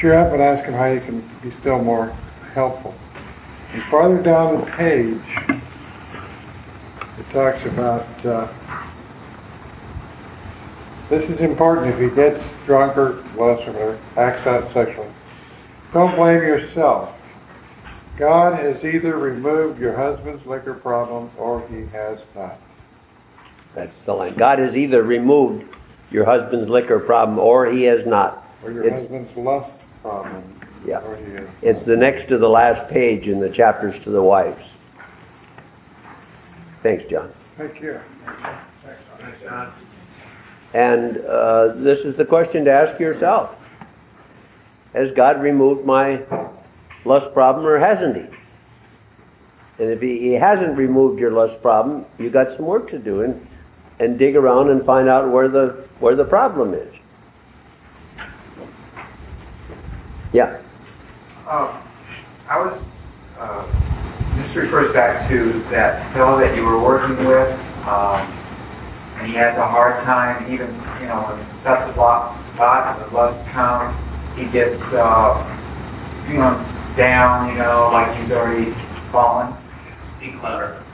Cheer 0.00 0.14
up 0.14 0.32
and 0.32 0.40
ask 0.40 0.64
him 0.64 0.74
how 0.74 0.86
you 0.86 1.00
can 1.00 1.20
be 1.42 1.50
still 1.60 1.82
more 1.82 2.08
helpful. 2.54 2.94
And 3.72 3.82
farther 3.90 4.22
down 4.22 4.60
the 4.60 4.66
page, 4.76 5.20
it 7.18 7.32
talks 7.32 7.64
about 7.66 8.06
uh, 8.24 8.46
this 11.10 11.28
is 11.28 11.40
important 11.40 11.94
if 11.94 11.98
he 12.10 12.14
gets 12.14 12.38
drunk 12.64 12.96
or 12.96 13.22
whatever, 13.34 13.98
acts 14.16 14.46
out 14.46 14.72
sexually. 14.72 15.12
Don't 15.92 16.14
blame 16.14 16.42
yourself. 16.42 17.14
God 18.18 18.58
has 18.58 18.84
either 18.84 19.18
removed 19.18 19.80
your 19.80 19.96
husband's 19.96 20.44
liquor 20.46 20.74
problem 20.74 21.30
or 21.38 21.66
he 21.68 21.86
has 21.92 22.18
not. 22.36 22.58
That's 23.74 23.94
the 24.06 24.12
line. 24.12 24.36
God 24.38 24.58
has 24.58 24.74
either 24.76 25.02
removed 25.02 25.64
your 26.10 26.24
husband's 26.24 26.68
liquor 26.68 27.00
problem 27.00 27.38
or 27.38 27.66
he 27.70 27.82
has 27.84 28.06
not. 28.06 28.44
Or 28.64 28.70
your 28.70 28.84
It's- 28.84 29.00
husband's 29.00 29.36
lust 29.36 29.70
problem 30.02 30.60
Yeah. 30.84 31.00
or 31.00 31.16
he 31.16 31.68
It's 31.68 31.84
the 31.86 31.96
next 31.96 32.28
to 32.28 32.38
the 32.38 32.48
last 32.48 32.90
page 32.90 33.26
in 33.26 33.40
the 33.40 33.50
chapters 33.50 33.94
to 34.04 34.10
the 34.10 34.22
wives. 34.22 34.62
Thanks, 36.82 37.04
John. 37.10 37.32
Thank 37.56 37.80
you. 37.80 37.98
And 40.74 41.18
uh, 41.18 41.74
this 41.76 42.00
is 42.00 42.16
the 42.16 42.24
question 42.24 42.64
to 42.66 42.72
ask 42.72 43.00
yourself. 43.00 43.50
Has 44.94 45.10
God 45.16 45.42
removed 45.42 45.84
my 45.84 46.22
lust 47.04 47.32
problem 47.34 47.66
or 47.66 47.78
hasn't 47.78 48.16
He? 48.16 48.22
And 49.82 49.90
if 49.92 50.00
He, 50.00 50.18
he 50.18 50.32
hasn't 50.34 50.76
removed 50.76 51.18
your 51.20 51.32
lust 51.32 51.60
problem, 51.62 52.04
you 52.18 52.30
got 52.30 52.56
some 52.56 52.66
work 52.66 52.88
to 52.90 52.98
do 52.98 53.22
and, 53.22 53.46
and 53.98 54.18
dig 54.18 54.36
around 54.36 54.70
and 54.70 54.84
find 54.84 55.08
out 55.08 55.32
where 55.32 55.48
the, 55.48 55.86
where 56.00 56.16
the 56.16 56.24
problem 56.24 56.74
is. 56.74 56.94
Yeah. 60.32 60.62
Um, 61.50 61.82
I 62.48 62.56
was, 62.60 62.84
uh, 63.40 63.66
this 64.36 64.56
refers 64.56 64.92
back 64.94 65.28
to 65.30 65.64
that 65.72 66.12
fellow 66.14 66.38
that 66.40 66.56
you 66.56 66.62
were 66.64 66.82
working 66.82 67.26
with, 67.26 67.50
um, 67.88 68.20
and 69.18 69.26
he 69.28 69.34
has 69.34 69.56
a 69.58 69.68
hard 69.68 70.04
time 70.04 70.52
even, 70.52 70.76
you 71.02 71.08
know, 71.08 71.24
when 71.30 71.46
thoughts 71.64 71.90
of 71.90 71.96
lo- 71.96 72.36
thoughts 72.56 73.02
of 73.06 73.12
lust 73.12 73.40
come, 73.52 73.96
he 74.36 74.46
gets, 74.52 74.80
uh, 74.94 75.48
you 76.28 76.38
know, 76.38 76.64
down, 76.98 77.48
you 77.48 77.58
know, 77.58 77.90
like 77.92 78.16
he's 78.20 78.32
already 78.32 78.72
fallen. 79.12 79.54
Speak 80.18 80.34
louder. 80.42 80.84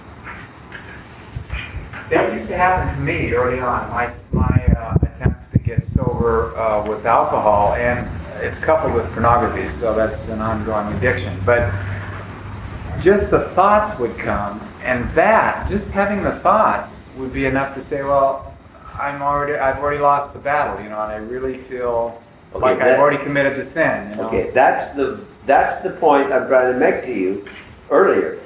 That 2.11 2.35
used 2.35 2.49
to 2.51 2.57
happen 2.57 2.97
to 2.97 3.01
me 3.03 3.33
early 3.33 3.61
on. 3.61 3.91
My 3.91 4.15
my 4.33 4.61
uh, 4.69 4.99
attempts 5.09 5.41
to 5.53 5.59
get 5.61 5.81
sober 5.97 6.57
uh, 6.59 6.87
with 6.87 7.07
alcohol, 7.07 7.77
and 7.79 8.09
it's 8.45 8.61
coupled 8.65 8.95
with 8.95 9.09
pornography, 9.17 9.73
so 9.81 9.97
that's 9.97 10.21
an 10.29 10.41
ongoing 10.41 10.93
addiction. 10.97 11.41
But 11.49 11.73
just 13.03 13.31
the 13.33 13.51
thoughts 13.57 13.99
would 13.99 14.17
come, 14.21 14.61
and 14.85 15.09
that 15.17 15.67
just 15.69 15.91
having 15.91 16.23
the 16.23 16.39
thoughts 16.43 16.93
would 17.17 17.33
be 17.33 17.47
enough 17.47 17.75
to 17.75 17.83
say, 17.89 18.03
well, 18.03 18.55
I'm 18.95 19.23
already 19.23 19.59
I've 19.59 19.79
already 19.79 20.01
lost 20.01 20.35
the 20.35 20.41
battle, 20.41 20.83
you 20.83 20.91
know, 20.91 21.01
and 21.03 21.11
I 21.13 21.17
really 21.17 21.67
feel 21.69 22.21
Okay, 22.55 22.61
like 22.61 22.81
I've 22.81 23.01
already 23.01 23.23
committed 23.25 23.67
the 23.67 23.73
sin. 23.73 24.11
You 24.11 24.17
know? 24.17 24.29
Okay, 24.29 24.51
that's 24.55 24.95
the 24.97 25.27
that's 25.47 25.83
the 25.83 25.99
point 25.99 26.33
I'm 26.33 26.47
trying 26.47 26.73
to 26.73 26.79
make 26.79 27.03
to 27.05 27.13
you 27.13 27.47
earlier. 27.91 28.41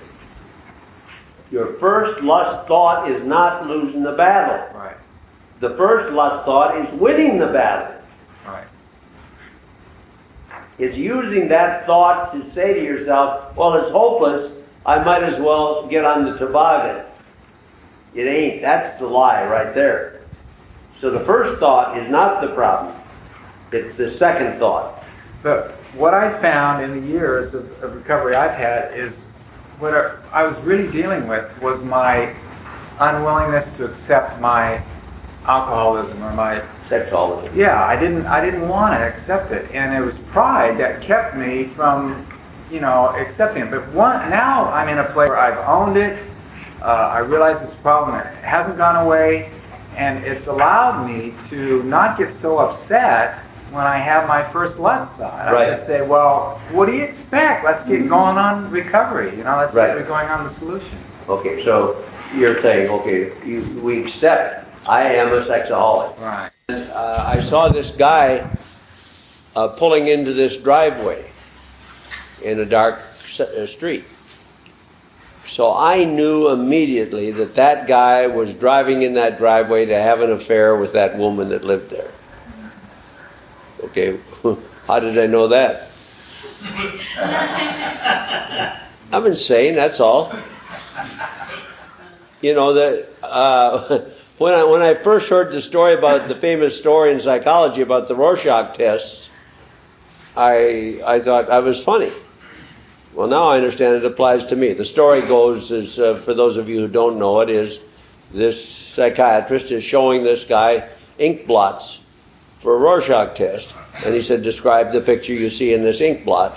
Your 1.50 1.78
first 1.80 2.22
lust 2.22 2.68
thought 2.68 3.10
is 3.10 3.26
not 3.26 3.66
losing 3.66 4.02
the 4.02 4.12
battle. 4.12 4.78
Right. 4.78 4.96
The 5.60 5.74
first 5.76 6.12
lust 6.12 6.44
thought 6.44 6.78
is 6.78 7.00
winning 7.00 7.38
the 7.38 7.46
battle. 7.46 7.97
It's 10.78 10.96
using 10.96 11.48
that 11.48 11.86
thought 11.86 12.32
to 12.32 12.50
say 12.54 12.74
to 12.74 12.82
yourself, 12.82 13.56
well, 13.56 13.74
it's 13.74 13.90
hopeless. 13.90 14.64
I 14.86 15.02
might 15.02 15.24
as 15.24 15.40
well 15.40 15.88
get 15.90 16.04
on 16.04 16.24
the 16.24 16.38
toboggan. 16.38 17.04
It 18.14 18.22
ain't. 18.22 18.62
That's 18.62 18.98
the 19.00 19.06
lie 19.06 19.44
right 19.44 19.74
there. 19.74 20.20
So 21.00 21.10
the 21.10 21.24
first 21.26 21.60
thought 21.60 21.98
is 21.98 22.10
not 22.10 22.40
the 22.40 22.54
problem. 22.54 22.94
It's 23.72 23.96
the 23.98 24.16
second 24.18 24.58
thought. 24.58 25.02
But 25.42 25.72
what 25.94 26.14
I 26.14 26.40
found 26.40 26.84
in 26.84 27.00
the 27.00 27.06
years 27.06 27.54
of, 27.54 27.64
of 27.82 27.94
recovery 27.94 28.34
I've 28.34 28.58
had 28.58 28.98
is 28.98 29.14
what 29.78 29.94
I 30.32 30.42
was 30.44 30.56
really 30.66 30.90
dealing 30.90 31.28
with 31.28 31.44
was 31.62 31.82
my 31.84 32.34
unwillingness 32.98 33.76
to 33.78 33.92
accept 33.92 34.40
my 34.40 34.84
alcoholism 35.48 36.22
or 36.22 36.32
my 36.34 36.60
sexuality. 36.88 37.48
Yeah, 37.56 37.82
I 37.82 37.98
didn't 37.98 38.26
I 38.26 38.44
didn't 38.44 38.68
want 38.68 38.94
to 38.94 39.00
accept 39.00 39.50
it, 39.50 39.70
and 39.72 39.96
it 39.96 40.04
was 40.04 40.14
pride 40.32 40.78
that 40.78 41.00
kept 41.06 41.36
me 41.36 41.72
from 41.74 42.28
you 42.70 42.80
know 42.80 43.16
accepting 43.16 43.62
it. 43.64 43.70
But 43.70 43.92
one, 43.94 44.28
now 44.30 44.70
I'm 44.70 44.88
in 44.88 44.98
a 44.98 45.06
place 45.12 45.28
where 45.28 45.38
I've 45.38 45.58
owned 45.66 45.96
it. 45.96 46.14
Uh, 46.82 47.16
I 47.16 47.18
realize 47.20 47.56
it's 47.66 47.74
a 47.76 47.82
problem. 47.82 48.14
It 48.20 48.26
hasn't 48.44 48.76
gone 48.76 49.04
away, 49.04 49.50
and 49.96 50.22
it's 50.24 50.46
allowed 50.46 51.06
me 51.08 51.32
to 51.50 51.82
not 51.84 52.18
get 52.18 52.28
so 52.40 52.58
upset 52.58 53.42
when 53.72 53.84
I 53.84 53.98
have 53.98 54.28
my 54.28 54.50
first 54.52 54.78
lust 54.78 55.10
thought. 55.18 55.50
Right. 55.52 55.72
I 55.72 55.76
just 55.76 55.88
say, 55.88 56.06
well, 56.06 56.60
what 56.72 56.86
do 56.86 56.92
you 56.92 57.04
expect? 57.04 57.64
Let's 57.64 57.86
get 57.88 58.08
going 58.08 58.38
on 58.38 58.70
recovery. 58.70 59.36
You 59.36 59.44
know, 59.44 59.56
let's 59.58 59.74
Right. 59.74 59.98
get 59.98 60.06
going 60.06 60.28
on 60.28 60.46
the 60.46 60.54
solution. 60.58 60.96
Okay, 61.28 61.62
so 61.64 62.02
you're 62.34 62.62
saying, 62.62 62.88
okay, 62.88 63.32
you, 63.44 63.80
we 63.82 64.06
accept 64.06 64.67
I 64.88 65.12
am 65.16 65.28
a 65.28 65.46
sexaholic. 65.46 66.18
Right. 66.18 66.50
Uh, 66.70 67.34
I 67.36 67.46
saw 67.50 67.70
this 67.70 67.92
guy 67.98 68.56
uh, 69.54 69.76
pulling 69.78 70.08
into 70.08 70.32
this 70.32 70.56
driveway 70.64 71.30
in 72.42 72.58
a 72.60 72.64
dark 72.64 72.98
uh, 73.38 73.66
street. 73.76 74.04
So 75.56 75.74
I 75.74 76.04
knew 76.04 76.48
immediately 76.48 77.32
that 77.32 77.54
that 77.56 77.86
guy 77.86 78.26
was 78.26 78.54
driving 78.60 79.02
in 79.02 79.12
that 79.14 79.36
driveway 79.38 79.84
to 79.86 79.94
have 79.94 80.20
an 80.20 80.32
affair 80.32 80.78
with 80.78 80.94
that 80.94 81.18
woman 81.18 81.50
that 81.50 81.64
lived 81.64 81.90
there. 81.90 82.12
Okay, 83.84 84.18
how 84.86 85.00
did 85.00 85.18
I 85.18 85.26
know 85.26 85.48
that? 85.48 85.90
I'm 89.12 89.26
insane, 89.26 89.76
that's 89.76 90.00
all. 90.00 90.32
You 92.40 92.54
know 92.54 92.72
that 92.74 93.06
uh, 93.22 94.14
when 94.38 94.54
I 94.54 94.64
when 94.64 94.82
I 94.82 95.02
first 95.02 95.26
heard 95.26 95.52
the 95.52 95.62
story 95.62 95.96
about 95.96 96.28
the 96.28 96.40
famous 96.40 96.78
story 96.80 97.12
in 97.12 97.20
psychology 97.20 97.82
about 97.82 98.08
the 98.08 98.14
Rorschach 98.14 98.76
test, 98.76 99.28
I 100.36 101.00
I 101.04 101.20
thought 101.24 101.50
I 101.50 101.58
was 101.58 101.82
funny. 101.84 102.10
Well, 103.14 103.26
now 103.26 103.48
I 103.48 103.56
understand 103.56 103.96
it 103.96 104.04
applies 104.04 104.48
to 104.48 104.56
me. 104.56 104.74
The 104.74 104.84
story 104.84 105.22
goes 105.22 105.70
is 105.70 105.98
uh, 105.98 106.22
for 106.24 106.34
those 106.34 106.56
of 106.56 106.68
you 106.68 106.80
who 106.80 106.88
don't 106.88 107.18
know 107.18 107.40
it 107.40 107.50
is 107.50 107.78
this 108.32 108.56
psychiatrist 108.94 109.72
is 109.72 109.82
showing 109.84 110.22
this 110.22 110.44
guy 110.48 110.88
ink 111.18 111.46
blots 111.46 111.98
for 112.62 112.76
a 112.76 112.78
Rorschach 112.78 113.36
test, 113.36 113.66
and 114.04 114.14
he 114.14 114.22
said, 114.22 114.42
"Describe 114.42 114.92
the 114.92 115.00
picture 115.00 115.32
you 115.32 115.50
see 115.50 115.72
in 115.72 115.82
this 115.82 116.00
ink 116.00 116.24
blot." 116.24 116.56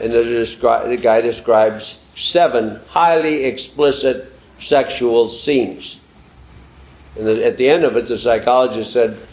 And 0.00 0.12
the, 0.12 0.46
the 0.88 0.98
guy 1.00 1.20
describes 1.20 1.98
seven 2.32 2.80
highly 2.88 3.44
explicit 3.44 4.32
sexual 4.66 5.28
scenes. 5.44 5.96
And 7.16 7.26
the, 7.26 7.44
at 7.44 7.56
the 7.56 7.68
end 7.68 7.84
of 7.84 7.96
it, 7.96 8.08
the 8.08 8.18
psychologist 8.18 8.92
said, 8.92 9.26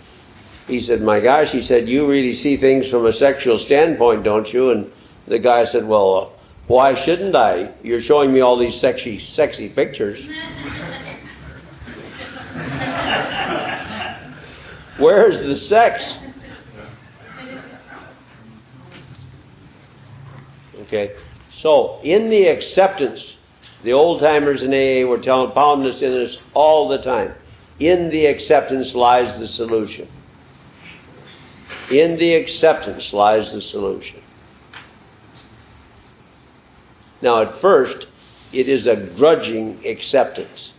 he 0.67 0.81
said, 0.81 1.01
My 1.01 1.21
gosh, 1.21 1.49
he 1.51 1.61
said, 1.61 1.87
you 1.87 2.07
really 2.07 2.33
see 2.33 2.57
things 2.59 2.89
from 2.89 3.05
a 3.05 3.13
sexual 3.13 3.59
standpoint, 3.65 4.23
don't 4.23 4.47
you? 4.47 4.71
And 4.71 4.91
the 5.27 5.39
guy 5.39 5.65
said, 5.65 5.87
Well, 5.87 6.15
uh, 6.15 6.29
why 6.67 6.95
shouldn't 7.05 7.35
I? 7.35 7.73
You're 7.81 8.01
showing 8.01 8.33
me 8.33 8.41
all 8.41 8.59
these 8.59 8.81
sexy, 8.81 9.19
sexy 9.33 9.69
pictures. 9.69 10.19
Where's 14.99 15.37
the 15.37 15.55
sex? 15.67 16.17
Okay, 20.87 21.11
so 21.61 21.99
in 22.03 22.29
the 22.29 22.47
acceptance, 22.47 23.23
the 23.83 23.91
old 23.93 24.21
timers 24.21 24.63
in 24.63 24.69
AA 24.69 25.07
were 25.07 25.21
telling, 25.21 25.51
pounding 25.51 25.91
us 25.91 26.01
in 26.01 26.11
this 26.11 26.37
all 26.53 26.87
the 26.89 26.97
time. 26.99 27.33
In 27.79 28.09
the 28.09 28.25
acceptance 28.25 28.93
lies 28.95 29.39
the 29.39 29.47
solution. 29.47 30.07
In 31.91 32.17
the 32.17 32.33
acceptance 32.35 33.09
lies 33.13 33.51
the 33.53 33.61
solution. 33.61 34.21
Now, 37.21 37.41
at 37.41 37.61
first, 37.61 38.07
it 38.53 38.69
is 38.69 38.87
a 38.87 39.13
grudging 39.17 39.85
acceptance. 39.85 40.71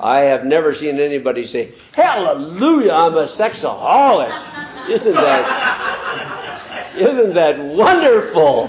I 0.00 0.20
have 0.20 0.44
never 0.44 0.74
seen 0.74 0.98
anybody 0.98 1.46
say, 1.46 1.72
Hallelujah, 1.94 2.90
I'm 2.92 3.14
a 3.14 3.26
sexaholic. 3.38 4.90
Isn't 4.90 5.14
that, 5.14 6.96
isn't 6.98 7.34
that 7.34 7.58
wonderful? 7.58 8.68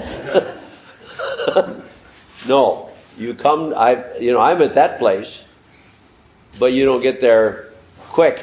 no. 2.48 2.90
You 3.16 3.34
come, 3.34 3.72
I, 3.76 4.16
you 4.18 4.32
know, 4.32 4.40
I'm 4.40 4.60
at 4.62 4.74
that 4.74 4.98
place, 4.98 5.38
but 6.58 6.66
you 6.66 6.84
don't 6.84 7.02
get 7.02 7.20
there 7.20 7.70
quick. 8.14 8.34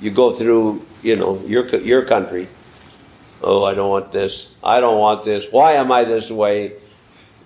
You 0.00 0.14
go 0.14 0.36
through, 0.38 0.82
you 1.02 1.16
know, 1.16 1.42
your, 1.46 1.66
your 1.76 2.06
country. 2.06 2.48
Oh, 3.42 3.64
I 3.64 3.74
don't 3.74 3.90
want 3.90 4.12
this. 4.12 4.48
I 4.62 4.80
don't 4.80 4.98
want 4.98 5.24
this. 5.24 5.44
Why 5.50 5.74
am 5.74 5.92
I 5.92 6.04
this 6.04 6.30
way? 6.30 6.72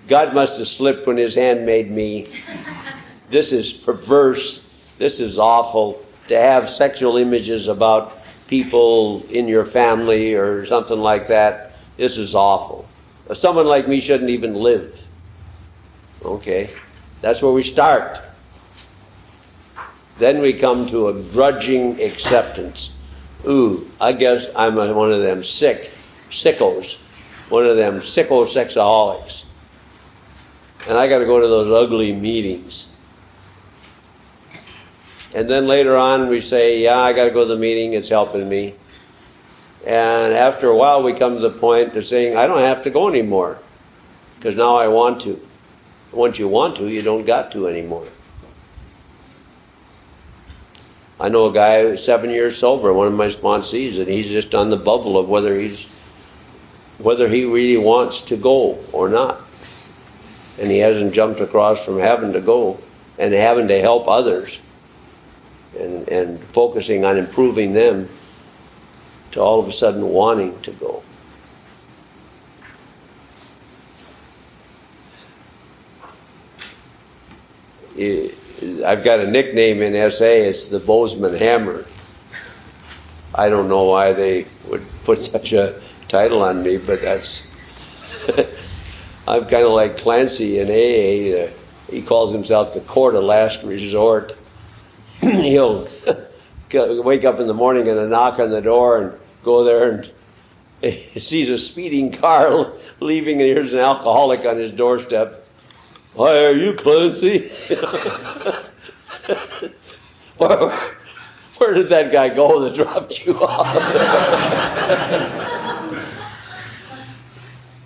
God 0.08 0.34
must 0.34 0.58
have 0.58 0.66
slipped 0.76 1.06
when 1.06 1.16
His 1.16 1.34
hand 1.34 1.64
made 1.66 1.90
me. 1.90 2.32
This 3.32 3.50
is 3.52 3.80
perverse. 3.86 4.60
This 4.98 5.18
is 5.18 5.38
awful. 5.38 6.04
To 6.28 6.36
have 6.36 6.68
sexual 6.76 7.16
images 7.16 7.68
about 7.68 8.12
people 8.48 9.24
in 9.30 9.48
your 9.48 9.70
family 9.72 10.34
or 10.34 10.66
something 10.66 10.98
like 10.98 11.26
that, 11.28 11.72
this 11.96 12.16
is 12.16 12.34
awful. 12.34 12.86
Someone 13.34 13.66
like 13.66 13.88
me 13.88 14.04
shouldn't 14.06 14.30
even 14.30 14.54
live. 14.54 14.92
Okay? 16.22 16.70
That's 17.22 17.42
where 17.42 17.52
we 17.52 17.62
start. 17.72 18.18
Then 20.20 20.40
we 20.40 20.60
come 20.60 20.86
to 20.88 21.08
a 21.08 21.32
grudging 21.32 22.00
acceptance. 22.00 22.90
Ooh, 23.46 23.90
I 24.00 24.12
guess 24.12 24.46
I'm 24.56 24.76
one 24.76 25.12
of 25.12 25.22
them 25.22 25.42
sick, 25.42 25.90
sickos, 26.44 26.86
one 27.48 27.66
of 27.66 27.76
them 27.76 28.00
sicko 28.16 28.54
sexaholics. 28.54 29.42
And 30.86 30.96
I 30.96 31.08
got 31.08 31.18
to 31.18 31.26
go 31.26 31.40
to 31.40 31.46
those 31.46 31.86
ugly 31.86 32.12
meetings. 32.12 32.86
And 35.34 35.50
then 35.50 35.66
later 35.66 35.96
on, 35.96 36.30
we 36.30 36.40
say, 36.42 36.80
Yeah, 36.80 36.98
I 36.98 37.12
got 37.12 37.24
to 37.24 37.30
go 37.32 37.46
to 37.46 37.54
the 37.54 37.60
meeting, 37.60 37.94
it's 37.94 38.08
helping 38.08 38.48
me. 38.48 38.76
And 39.84 40.32
after 40.32 40.68
a 40.68 40.76
while, 40.76 41.02
we 41.02 41.18
come 41.18 41.34
to 41.34 41.48
the 41.48 41.58
point 41.58 41.96
of 41.96 42.04
saying, 42.04 42.36
I 42.36 42.46
don't 42.46 42.60
have 42.62 42.84
to 42.84 42.90
go 42.90 43.08
anymore 43.08 43.58
because 44.36 44.56
now 44.56 44.76
I 44.76 44.88
want 44.88 45.22
to. 45.22 45.38
Once 46.12 46.38
you 46.38 46.48
want 46.48 46.76
to, 46.76 46.88
you 46.88 47.02
don't 47.02 47.26
got 47.26 47.52
to 47.52 47.66
anymore. 47.66 48.08
I 51.24 51.30
know 51.30 51.46
a 51.46 51.54
guy 51.54 51.96
seven 52.04 52.28
years 52.28 52.60
sober, 52.60 52.92
one 52.92 53.06
of 53.06 53.14
my 53.14 53.28
sponsees, 53.28 53.98
and 53.98 54.06
he's 54.06 54.30
just 54.30 54.52
on 54.52 54.68
the 54.68 54.76
bubble 54.76 55.18
of 55.18 55.26
whether 55.26 55.58
he's 55.58 55.86
whether 57.00 57.30
he 57.30 57.44
really 57.44 57.82
wants 57.82 58.22
to 58.28 58.36
go 58.36 58.84
or 58.92 59.08
not. 59.08 59.40
And 60.60 60.70
he 60.70 60.80
hasn't 60.80 61.14
jumped 61.14 61.40
across 61.40 61.82
from 61.86 61.98
having 61.98 62.34
to 62.34 62.42
go 62.42 62.78
and 63.18 63.32
having 63.32 63.68
to 63.68 63.80
help 63.80 64.06
others 64.06 64.50
and, 65.80 66.06
and 66.08 66.54
focusing 66.54 67.06
on 67.06 67.16
improving 67.16 67.72
them 67.72 68.06
to 69.32 69.40
all 69.40 69.62
of 69.62 69.68
a 69.70 69.72
sudden 69.72 70.06
wanting 70.06 70.62
to 70.62 70.72
go. 70.78 71.02
I've 78.86 79.04
got 79.04 79.20
a 79.20 79.30
nickname 79.30 79.82
in 79.82 79.92
SA, 80.10 80.24
it's 80.24 80.70
the 80.70 80.78
Bozeman 80.78 81.36
Hammer. 81.36 81.84
I 83.34 83.48
don't 83.48 83.68
know 83.68 83.84
why 83.84 84.12
they 84.12 84.46
would 84.70 84.86
put 85.04 85.18
such 85.32 85.52
a 85.52 85.80
title 86.10 86.42
on 86.42 86.62
me, 86.62 86.78
but 86.84 87.00
that's. 87.02 87.42
I'm 89.26 89.42
kind 89.48 89.64
of 89.64 89.72
like 89.72 89.96
Clancy 89.96 90.60
in 90.60 90.68
AA. 90.68 91.44
Uh, 91.44 91.60
he 91.88 92.06
calls 92.06 92.32
himself 92.34 92.74
the 92.74 92.86
court 92.92 93.14
of 93.14 93.24
last 93.24 93.58
resort. 93.64 94.32
He'll 95.20 95.88
wake 97.04 97.24
up 97.24 97.40
in 97.40 97.46
the 97.46 97.54
morning 97.54 97.88
and 97.88 97.98
a 97.98 98.08
knock 98.08 98.38
on 98.38 98.50
the 98.50 98.60
door 98.60 99.02
and 99.02 99.20
go 99.44 99.64
there 99.64 99.90
and 99.90 100.12
he 100.80 101.20
sees 101.20 101.48
a 101.48 101.58
speeding 101.70 102.14
car 102.20 102.74
leaving 103.00 103.40
and 103.40 103.48
here's 103.48 103.72
an 103.72 103.78
alcoholic 103.78 104.40
on 104.40 104.58
his 104.58 104.72
doorstep. 104.72 105.43
Why 106.14 106.36
are 106.44 106.52
you 106.52 106.74
Clancy? 106.78 107.50
where, 110.38 110.92
where 111.58 111.74
did 111.74 111.88
that 111.90 112.12
guy 112.12 112.32
go 112.34 112.62
that 112.62 112.76
dropped 112.76 113.12
you 113.24 113.34
off? 113.34 113.74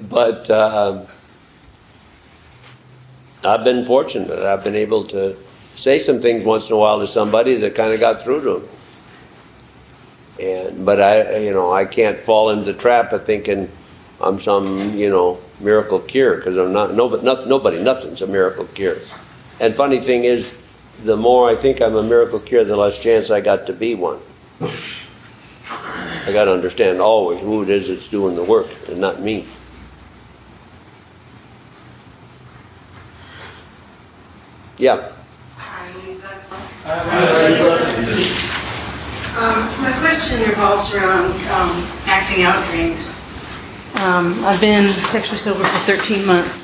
but 0.10 0.50
uh, 0.50 1.06
I've 3.44 3.64
been 3.64 3.86
fortunate. 3.86 4.30
I've 4.30 4.62
been 4.62 4.76
able 4.76 5.08
to 5.08 5.42
say 5.78 6.00
some 6.00 6.20
things 6.20 6.44
once 6.44 6.66
in 6.66 6.72
a 6.72 6.76
while 6.76 7.00
to 7.00 7.10
somebody 7.12 7.58
that 7.60 7.74
kind 7.74 7.94
of 7.94 8.00
got 8.00 8.24
through 8.24 8.42
to 8.42 8.60
them. 8.60 8.68
And 10.38 10.84
but 10.84 11.00
I, 11.00 11.38
you 11.38 11.52
know, 11.52 11.72
I 11.72 11.86
can't 11.86 12.24
fall 12.26 12.50
into 12.50 12.74
the 12.74 12.78
trap 12.78 13.12
of 13.12 13.24
thinking 13.24 13.70
I'm 14.20 14.40
some, 14.40 14.94
you 14.96 15.08
know, 15.08 15.40
miracle 15.60 16.04
cure 16.06 16.36
because 16.36 16.56
I'm 16.56 16.72
not. 16.72 16.94
Nobody, 16.94 17.24
not, 17.24 17.48
nobody, 17.48 17.82
nothing's 17.82 18.22
a 18.22 18.26
miracle 18.26 18.68
cure. 18.74 18.96
And 19.60 19.74
funny 19.76 20.00
thing 20.04 20.24
is, 20.24 20.48
the 21.04 21.16
more 21.16 21.50
I 21.50 21.60
think 21.60 21.80
I'm 21.80 21.94
a 21.94 22.02
miracle 22.02 22.40
cure, 22.40 22.64
the 22.64 22.76
less 22.76 23.02
chance 23.02 23.30
I 23.30 23.40
got 23.40 23.66
to 23.66 23.76
be 23.76 23.94
one. 23.94 24.22
I 24.60 26.30
got 26.32 26.44
to 26.44 26.52
understand 26.52 27.00
always 27.00 27.40
who 27.40 27.62
it 27.62 27.70
is 27.70 27.88
that's 27.88 28.10
doing 28.10 28.36
the 28.36 28.44
work, 28.44 28.66
and 28.88 29.00
not 29.00 29.22
me. 29.22 29.46
Yeah. 34.78 35.14
Um, 39.38 39.82
my 39.82 39.94
question 40.00 40.48
revolves 40.48 40.92
around 40.94 41.32
um, 41.48 41.86
acting 42.06 42.44
out 42.44 42.70
dreams. 42.70 43.07
Um, 43.98 44.44
I've 44.44 44.60
been 44.60 44.94
sexually 45.10 45.38
sober 45.42 45.58
for 45.58 45.86
13 45.86 46.24
months, 46.24 46.54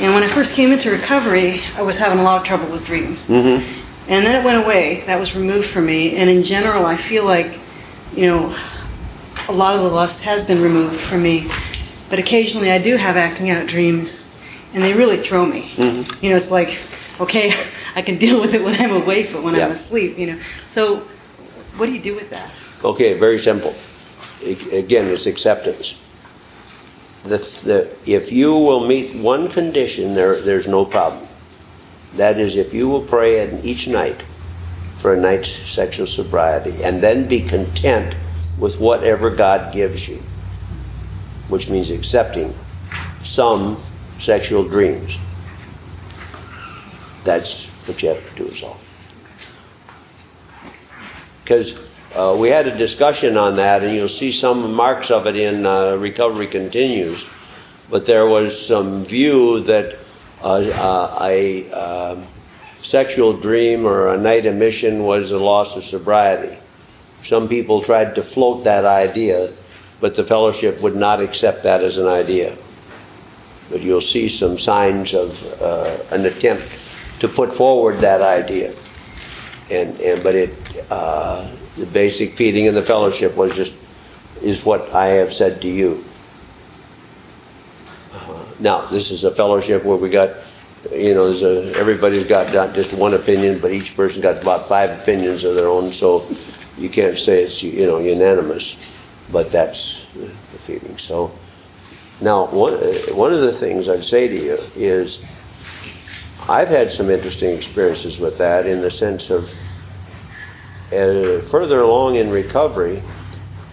and 0.00 0.14
when 0.14 0.22
I 0.22 0.34
first 0.34 0.50
came 0.56 0.72
into 0.72 0.88
recovery, 0.88 1.60
I 1.60 1.82
was 1.82 1.94
having 1.98 2.18
a 2.18 2.22
lot 2.22 2.40
of 2.40 2.46
trouble 2.46 2.72
with 2.72 2.86
dreams. 2.86 3.20
Mm-hmm. 3.28 4.10
And 4.10 4.24
then 4.24 4.34
it 4.34 4.44
went 4.44 4.64
away. 4.64 5.04
That 5.06 5.20
was 5.20 5.34
removed 5.34 5.68
from 5.74 5.84
me. 5.84 6.16
And 6.16 6.30
in 6.30 6.42
general, 6.44 6.86
I 6.86 6.96
feel 7.08 7.26
like, 7.26 7.46
you 8.16 8.26
know, 8.26 8.48
a 9.48 9.52
lot 9.52 9.76
of 9.76 9.82
the 9.82 9.88
lust 9.88 10.20
has 10.22 10.46
been 10.46 10.62
removed 10.62 11.04
from 11.10 11.22
me. 11.22 11.46
But 12.08 12.18
occasionally, 12.18 12.70
I 12.70 12.82
do 12.82 12.96
have 12.96 13.16
acting 13.16 13.50
out 13.50 13.68
dreams, 13.68 14.08
and 14.72 14.82
they 14.82 14.94
really 14.94 15.26
throw 15.28 15.44
me. 15.44 15.70
Mm-hmm. 15.76 16.24
You 16.24 16.30
know, 16.30 16.36
it's 16.38 16.50
like, 16.50 16.68
okay, 17.20 17.50
I 17.94 18.00
can 18.00 18.18
deal 18.18 18.40
with 18.40 18.54
it 18.54 18.64
when 18.64 18.74
I'm 18.74 19.02
awake, 19.02 19.28
but 19.34 19.42
when 19.42 19.54
I'm 19.54 19.72
asleep, 19.72 20.18
you 20.18 20.28
know. 20.28 20.40
So, 20.74 21.06
what 21.76 21.86
do 21.86 21.92
you 21.92 22.02
do 22.02 22.14
with 22.14 22.30
that? 22.30 22.52
Okay, 22.82 23.18
very 23.18 23.38
simple. 23.38 23.72
Again, 24.40 25.08
it's 25.08 25.26
acceptance. 25.26 25.92
The, 27.24 27.38
the, 27.64 27.96
if 28.04 28.30
you 28.30 28.50
will 28.50 28.86
meet 28.86 29.22
one 29.22 29.50
condition, 29.52 30.14
there, 30.14 30.44
there's 30.44 30.66
no 30.66 30.84
problem. 30.84 31.28
That 32.18 32.38
is, 32.38 32.54
if 32.54 32.72
you 32.72 32.86
will 32.88 33.08
pray 33.08 33.60
each 33.62 33.88
night 33.88 34.22
for 35.00 35.14
a 35.14 35.20
night's 35.20 35.50
sexual 35.74 36.06
sobriety 36.06 36.82
and 36.82 37.02
then 37.02 37.28
be 37.28 37.48
content 37.48 38.14
with 38.60 38.78
whatever 38.78 39.34
God 39.34 39.72
gives 39.72 40.06
you, 40.06 40.20
which 41.48 41.68
means 41.68 41.90
accepting 41.90 42.54
some 43.24 43.82
sexual 44.20 44.68
dreams. 44.68 45.10
That's 47.24 47.68
what 47.88 48.00
you 48.02 48.10
have 48.10 48.22
to 48.22 48.34
do, 48.36 48.48
is 48.50 48.62
all. 48.62 48.80
Because 51.42 51.72
uh, 52.14 52.36
we 52.38 52.48
had 52.48 52.66
a 52.66 52.78
discussion 52.78 53.36
on 53.36 53.56
that, 53.56 53.82
and 53.82 53.94
you'll 53.94 54.08
see 54.20 54.38
some 54.40 54.72
marks 54.72 55.10
of 55.10 55.26
it 55.26 55.36
in 55.36 55.66
uh, 55.66 55.96
Recovery 55.96 56.48
Continues. 56.48 57.22
But 57.90 58.06
there 58.06 58.26
was 58.26 58.66
some 58.68 59.04
view 59.04 59.64
that 59.66 59.98
uh, 60.40 60.46
uh, 60.46 61.18
a 61.22 61.70
um 61.72 62.28
sexual 62.84 63.40
dream 63.40 63.86
or 63.86 64.12
a 64.12 64.18
night 64.20 64.46
emission 64.46 65.04
was 65.04 65.30
a 65.30 65.36
loss 65.36 65.74
of 65.76 65.82
sobriety. 65.84 66.58
Some 67.28 67.48
people 67.48 67.82
tried 67.82 68.14
to 68.14 68.34
float 68.34 68.64
that 68.64 68.84
idea, 68.84 69.56
but 70.00 70.14
the 70.16 70.24
fellowship 70.24 70.82
would 70.82 70.94
not 70.94 71.22
accept 71.22 71.64
that 71.64 71.82
as 71.82 71.96
an 71.96 72.06
idea. 72.06 72.56
But 73.70 73.80
you'll 73.80 74.02
see 74.02 74.36
some 74.38 74.58
signs 74.58 75.14
of 75.14 75.30
uh, 75.30 76.04
an 76.10 76.26
attempt 76.26 76.68
to 77.20 77.28
put 77.34 77.56
forward 77.56 78.02
that 78.02 78.20
idea 78.20 78.74
and, 79.70 79.98
and 80.00 80.22
but 80.22 80.34
it 80.34 80.50
uh, 80.90 81.56
the 81.78 81.86
basic 81.92 82.36
feeding 82.36 82.66
in 82.66 82.74
the 82.74 82.82
fellowship 82.82 83.36
was 83.36 83.52
just 83.56 83.72
is 84.42 84.64
what 84.64 84.82
I 84.92 85.06
have 85.16 85.32
said 85.32 85.60
to 85.62 85.68
you. 85.68 86.04
Uh, 88.12 88.54
now 88.60 88.90
this 88.90 89.10
is 89.10 89.24
a 89.24 89.34
fellowship 89.34 89.84
where 89.84 89.96
we 89.96 90.10
got 90.10 90.30
you 90.90 91.14
know 91.14 91.32
there's 91.32 91.42
a 91.42 91.78
everybody's 91.78 92.28
got 92.28 92.52
not 92.52 92.74
just 92.74 92.96
one 92.96 93.14
opinion 93.14 93.58
but 93.60 93.70
each 93.70 93.96
person 93.96 94.20
got 94.20 94.40
about 94.40 94.68
five 94.68 94.90
opinions 95.00 95.44
of 95.44 95.54
their 95.54 95.68
own 95.68 95.92
so 95.98 96.28
you 96.76 96.90
can't 96.90 97.16
say 97.18 97.44
it's 97.44 97.62
you 97.62 97.86
know 97.86 97.98
unanimous 97.98 98.76
but 99.32 99.46
that's 99.50 100.02
the 100.14 100.58
feeling 100.66 100.96
so 101.08 101.32
now 102.20 102.52
one 102.52 102.74
one 103.16 103.32
of 103.32 103.40
the 103.40 103.58
things 103.60 103.88
I'd 103.88 104.04
say 104.04 104.28
to 104.28 104.34
you 104.34 104.58
is 104.76 105.18
I've 106.48 106.68
had 106.68 106.90
some 106.90 107.10
interesting 107.10 107.56
experiences 107.56 108.18
with 108.20 108.36
that 108.38 108.66
in 108.66 108.82
the 108.82 108.90
sense 108.90 109.24
of 109.30 109.44
uh, 110.92 111.50
further 111.50 111.80
along 111.80 112.16
in 112.16 112.30
recovery, 112.30 113.02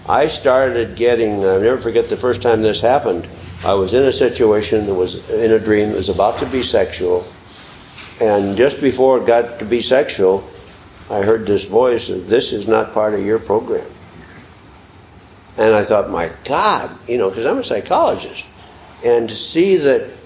I 0.07 0.27
started 0.39 0.97
getting, 0.97 1.43
I'll 1.45 1.61
never 1.61 1.81
forget 1.81 2.09
the 2.09 2.17
first 2.17 2.41
time 2.41 2.61
this 2.61 2.81
happened. 2.81 3.27
I 3.63 3.73
was 3.73 3.93
in 3.93 4.03
a 4.03 4.11
situation 4.11 4.87
that 4.87 4.95
was 4.95 5.13
in 5.29 5.51
a 5.51 5.59
dream 5.63 5.89
that 5.91 5.97
was 5.97 6.09
about 6.09 6.39
to 6.39 6.49
be 6.49 6.63
sexual, 6.63 7.27
and 8.19 8.57
just 8.57 8.81
before 8.81 9.21
it 9.21 9.27
got 9.27 9.59
to 9.59 9.69
be 9.69 9.81
sexual, 9.81 10.47
I 11.09 11.21
heard 11.21 11.45
this 11.45 11.65
voice 11.69 12.07
This 12.29 12.51
is 12.53 12.67
not 12.67 12.93
part 12.93 13.13
of 13.13 13.19
your 13.19 13.39
program. 13.39 13.85
And 15.57 15.75
I 15.75 15.85
thought, 15.85 16.09
My 16.09 16.31
God, 16.47 16.97
you 17.07 17.17
know, 17.17 17.29
because 17.29 17.45
I'm 17.45 17.57
a 17.57 17.63
psychologist. 17.63 18.41
And 19.03 19.27
to 19.27 19.35
see 19.35 19.77
that 19.77 20.20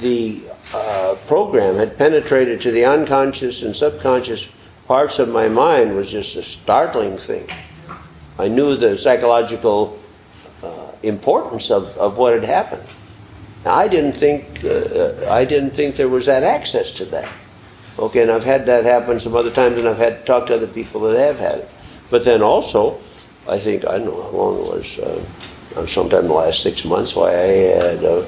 the 0.00 0.48
uh, 0.72 1.26
program 1.28 1.78
had 1.78 1.96
penetrated 1.96 2.60
to 2.62 2.72
the 2.72 2.84
unconscious 2.84 3.62
and 3.62 3.74
subconscious 3.76 4.44
parts 4.86 5.18
of 5.18 5.28
my 5.28 5.48
mind 5.48 5.94
was 5.94 6.10
just 6.10 6.36
a 6.36 6.42
startling 6.62 7.18
thing. 7.26 7.46
I 8.38 8.48
knew 8.48 8.76
the 8.76 8.98
psychological 9.02 10.02
uh, 10.62 10.92
importance 11.02 11.70
of, 11.70 11.84
of 11.96 12.16
what 12.16 12.34
had 12.34 12.44
happened. 12.44 12.86
Now, 13.64 13.74
I 13.74 13.88
didn't 13.88 14.20
think 14.20 14.64
uh, 14.64 15.30
I 15.30 15.44
didn't 15.44 15.74
think 15.74 15.96
there 15.96 16.08
was 16.08 16.26
that 16.26 16.42
access 16.42 16.92
to 16.98 17.06
that. 17.06 17.32
Okay, 17.98 18.22
and 18.22 18.30
I've 18.30 18.44
had 18.44 18.66
that 18.66 18.84
happen 18.84 19.18
some 19.20 19.34
other 19.34 19.52
times, 19.52 19.78
and 19.78 19.88
I've 19.88 19.96
had 19.96 20.20
to 20.20 20.24
talk 20.24 20.46
to 20.48 20.54
other 20.54 20.72
people 20.72 21.00
that 21.08 21.18
have 21.18 21.36
had 21.36 21.58
it. 21.60 21.68
But 22.10 22.24
then 22.24 22.42
also, 22.42 23.00
I 23.48 23.58
think 23.62 23.84
I 23.86 23.98
don't 23.98 24.06
know 24.06 24.22
how 24.22 24.36
long 24.36 24.54
it 24.60 24.66
was. 24.68 24.86
Uh, 25.00 25.86
sometime 25.94 26.20
in 26.24 26.28
the 26.28 26.34
last 26.34 26.62
six 26.62 26.84
months, 26.84 27.12
why 27.14 27.32
I 27.32 27.48
had 27.90 28.04
a, 28.04 28.24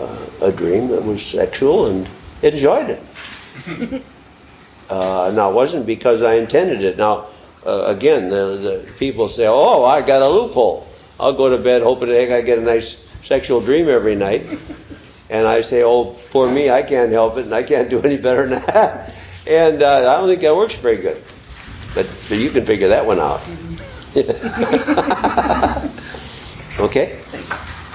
uh, 0.00 0.46
a 0.46 0.52
dream 0.56 0.88
that 0.90 1.02
was 1.02 1.20
sexual 1.32 1.86
and 1.86 2.06
enjoyed 2.42 2.90
it. 2.90 3.02
uh, 4.90 5.32
now, 5.34 5.50
it 5.50 5.54
wasn't 5.54 5.86
because 5.86 6.22
I 6.22 6.34
intended 6.34 6.82
it. 6.82 6.96
Now, 6.98 7.32
uh, 7.64 7.94
again, 7.94 8.28
the, 8.30 8.86
the 8.86 8.98
people 8.98 9.32
say, 9.36 9.46
"Oh, 9.46 9.84
I 9.84 10.00
got 10.06 10.22
a 10.22 10.28
loophole. 10.28 10.86
I'll 11.18 11.36
go 11.36 11.48
to 11.48 11.62
bed 11.62 11.82
hoping 11.82 12.10
I 12.10 12.42
get 12.42 12.58
a 12.58 12.62
nice 12.62 12.96
sexual 13.26 13.64
dream 13.64 13.88
every 13.88 14.14
night." 14.14 14.42
And 15.28 15.44
I 15.48 15.60
say, 15.62 15.82
"Oh, 15.82 16.16
poor 16.30 16.48
me, 16.48 16.70
I 16.70 16.84
can't 16.88 17.10
help 17.10 17.36
it, 17.36 17.46
and 17.46 17.54
I 17.54 17.64
can't 17.66 17.90
do 17.90 18.00
any 18.00 18.16
better 18.16 18.48
than 18.48 18.62
that." 18.66 19.10
And 19.44 19.82
uh, 19.82 20.06
I 20.06 20.20
don't 20.20 20.28
think 20.28 20.40
that 20.42 20.54
works 20.54 20.74
very 20.80 21.02
good. 21.02 21.20
But, 21.96 22.06
but 22.28 22.36
you 22.36 22.52
can 22.52 22.64
figure 22.64 22.88
that 22.88 23.04
one 23.04 23.18
out. 23.18 23.40
okay. 26.78 27.22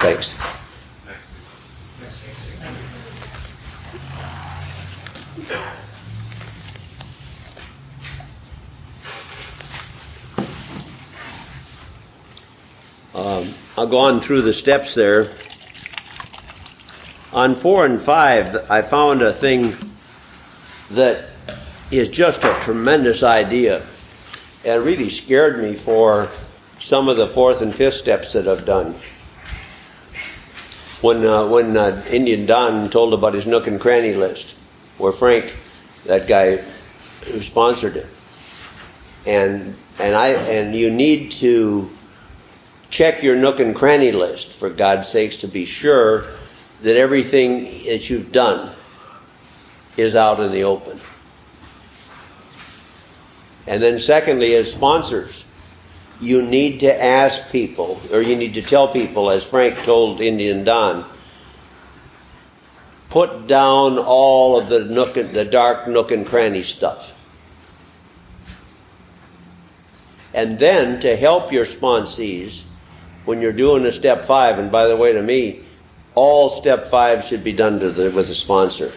Thanks. 0.00 0.28
Um, 13.14 13.54
I'll 13.76 13.90
go 13.90 13.98
on 13.98 14.26
through 14.26 14.42
the 14.42 14.52
steps 14.54 14.92
there. 14.96 15.36
On 17.32 17.60
four 17.62 17.86
and 17.86 18.04
five, 18.04 18.54
I 18.68 18.88
found 18.90 19.22
a 19.22 19.40
thing 19.40 19.74
that 20.94 21.30
is 21.90 22.08
just 22.08 22.38
a 22.42 22.62
tremendous 22.64 23.22
idea 23.22 23.88
and 24.64 24.84
really 24.84 25.10
scared 25.24 25.62
me 25.62 25.82
for 25.84 26.30
some 26.88 27.08
of 27.08 27.16
the 27.16 27.32
fourth 27.34 27.60
and 27.60 27.74
fifth 27.74 27.94
steps 27.94 28.32
that 28.34 28.48
I've 28.48 28.66
done. 28.66 29.00
When, 31.00 31.26
uh, 31.26 31.48
when 31.48 31.76
uh, 31.76 32.04
Indian 32.10 32.46
Don 32.46 32.90
told 32.90 33.12
about 33.12 33.34
his 33.34 33.46
nook 33.46 33.66
and 33.66 33.80
cranny 33.80 34.14
list, 34.14 34.54
where 34.98 35.12
Frank, 35.18 35.44
that 36.06 36.28
guy 36.28 36.56
who 37.26 37.40
sponsored 37.50 37.96
it, 37.96 38.06
and 39.26 39.76
and 39.98 40.14
I 40.14 40.28
and 40.28 40.74
you 40.74 40.90
need 40.90 41.40
to 41.40 41.90
check 42.90 43.22
your 43.22 43.36
nook 43.36 43.60
and 43.60 43.74
cranny 43.74 44.12
list 44.12 44.46
for 44.58 44.74
God's 44.74 45.08
sakes 45.12 45.40
to 45.40 45.48
be 45.50 45.66
sure 45.80 46.22
that 46.84 46.96
everything 46.96 47.84
that 47.86 48.02
you've 48.08 48.32
done 48.32 48.76
is 49.96 50.14
out 50.14 50.40
in 50.40 50.52
the 50.52 50.62
open. 50.62 51.00
And 53.66 53.82
then, 53.82 53.98
secondly, 54.00 54.54
as 54.54 54.72
sponsors, 54.74 55.32
you 56.20 56.42
need 56.42 56.80
to 56.80 56.92
ask 56.92 57.50
people, 57.52 58.00
or 58.12 58.22
you 58.22 58.36
need 58.36 58.54
to 58.54 58.68
tell 58.68 58.92
people, 58.92 59.30
as 59.30 59.44
Frank 59.50 59.84
told 59.84 60.20
Indian 60.20 60.64
Don, 60.64 61.08
put 63.12 63.46
down 63.46 63.98
all 63.98 64.60
of 64.60 64.70
the 64.70 64.80
nook 64.92 65.16
and, 65.16 65.34
the 65.34 65.44
dark 65.44 65.86
nook 65.86 66.10
and 66.10 66.26
cranny 66.26 66.62
stuff. 66.62 67.04
And 70.34 70.58
then 70.58 71.00
to 71.00 71.16
help 71.16 71.52
your 71.52 71.66
sponsees 71.66 72.62
when 73.26 73.40
you're 73.40 73.52
doing 73.52 73.84
a 73.84 73.92
step 73.98 74.26
five, 74.26 74.58
and 74.58 74.72
by 74.72 74.86
the 74.88 74.96
way, 74.96 75.12
to 75.12 75.22
me, 75.22 75.66
all 76.14 76.60
step 76.60 76.90
five 76.90 77.24
should 77.28 77.44
be 77.44 77.54
done 77.54 77.78
the, 77.78 78.12
with 78.14 78.26
a 78.26 78.34
sponsor. 78.34 78.92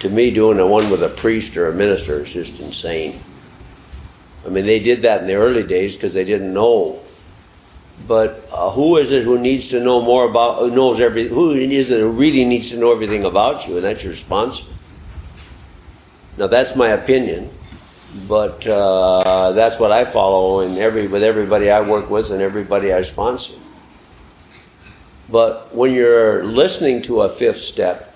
To 0.00 0.08
me, 0.08 0.32
doing 0.32 0.58
a 0.58 0.66
one 0.66 0.90
with 0.90 1.02
a 1.02 1.16
priest 1.20 1.56
or 1.56 1.70
a 1.70 1.74
minister 1.74 2.24
is 2.24 2.32
just 2.32 2.60
insane. 2.60 3.22
I 4.44 4.48
mean, 4.48 4.66
they 4.66 4.78
did 4.78 5.02
that 5.02 5.22
in 5.22 5.26
the 5.26 5.34
early 5.34 5.66
days 5.66 5.94
because 5.94 6.14
they 6.14 6.24
didn't 6.24 6.52
know. 6.52 7.02
But 8.06 8.44
uh, 8.50 8.72
who 8.72 8.96
is 8.98 9.10
it 9.10 9.24
who 9.24 9.38
needs 9.38 9.68
to 9.70 9.80
know 9.80 10.00
more 10.00 10.30
about, 10.30 10.60
who 10.60 10.70
knows 10.70 11.00
every, 11.00 11.28
who 11.28 11.52
is 11.52 11.90
it 11.90 12.00
who 12.00 12.12
really 12.12 12.44
needs 12.44 12.70
to 12.70 12.78
know 12.78 12.92
everything 12.92 13.24
about 13.24 13.68
you? 13.68 13.76
And 13.76 13.84
that's 13.84 14.02
your 14.02 14.14
sponsor. 14.24 14.62
Now, 16.38 16.46
that's 16.46 16.70
my 16.76 16.90
opinion, 16.90 17.52
but 18.28 18.64
uh, 18.66 19.52
that's 19.52 19.78
what 19.80 19.90
I 19.90 20.12
follow 20.12 20.60
in 20.60 20.78
every, 20.78 21.08
with 21.08 21.22
everybody 21.22 21.70
I 21.70 21.86
work 21.86 22.08
with 22.08 22.26
and 22.26 22.40
everybody 22.40 22.92
I 22.92 23.02
sponsor. 23.02 23.58
But 25.30 25.74
when 25.74 25.92
you're 25.92 26.44
listening 26.44 27.02
to 27.08 27.22
a 27.22 27.38
fifth 27.38 27.60
step, 27.74 28.14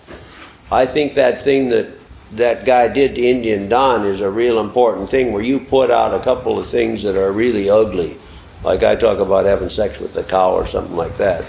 I 0.70 0.87
think 0.87 1.14
that 1.16 1.45
thing 1.45 1.68
that 1.70 1.99
that 2.39 2.64
guy 2.64 2.89
did 2.93 3.14
to 3.16 3.20
Indian 3.20 3.68
Don 3.68 4.07
is 4.07 4.22
a 4.22 4.30
real 4.30 4.61
important 4.61 5.11
thing 5.11 5.33
where 5.33 5.43
you 5.43 5.66
put 5.68 5.91
out 5.91 6.18
a 6.18 6.24
couple 6.24 6.62
of 6.62 6.70
things 6.70 7.03
that 7.03 7.14
are 7.14 7.30
really 7.33 7.68
ugly. 7.68 8.16
Like 8.64 8.82
I 8.82 8.96
talk 8.96 9.18
about 9.18 9.44
having 9.44 9.68
sex 9.68 9.94
with 10.00 10.14
the 10.14 10.24
cow 10.24 10.52
or 10.52 10.66
something 10.70 10.94
like 10.96 11.18
that. 11.18 11.42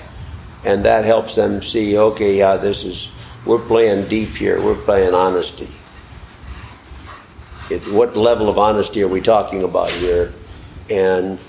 And 0.66 0.84
that 0.86 1.06
helps 1.06 1.36
them 1.36 1.62
see, 1.62 1.98
okay, 1.98 2.38
yeah, 2.38 2.58
this 2.58 2.78
is, 2.78 3.08
we're 3.46 3.68
playing 3.68 4.10
deep 4.10 4.36
here, 4.36 4.64
we're 4.64 4.84
playing 4.86 5.14
honesty. 5.14 5.70
It, 7.70 7.94
what 7.94 8.16
level 8.16 8.50
of 8.50 8.58
honesty 8.58 9.02
are 9.02 9.10
we 9.10 9.22
talking 9.22 9.64
about 9.64 9.90
here? 10.00 10.34
And 10.90 11.40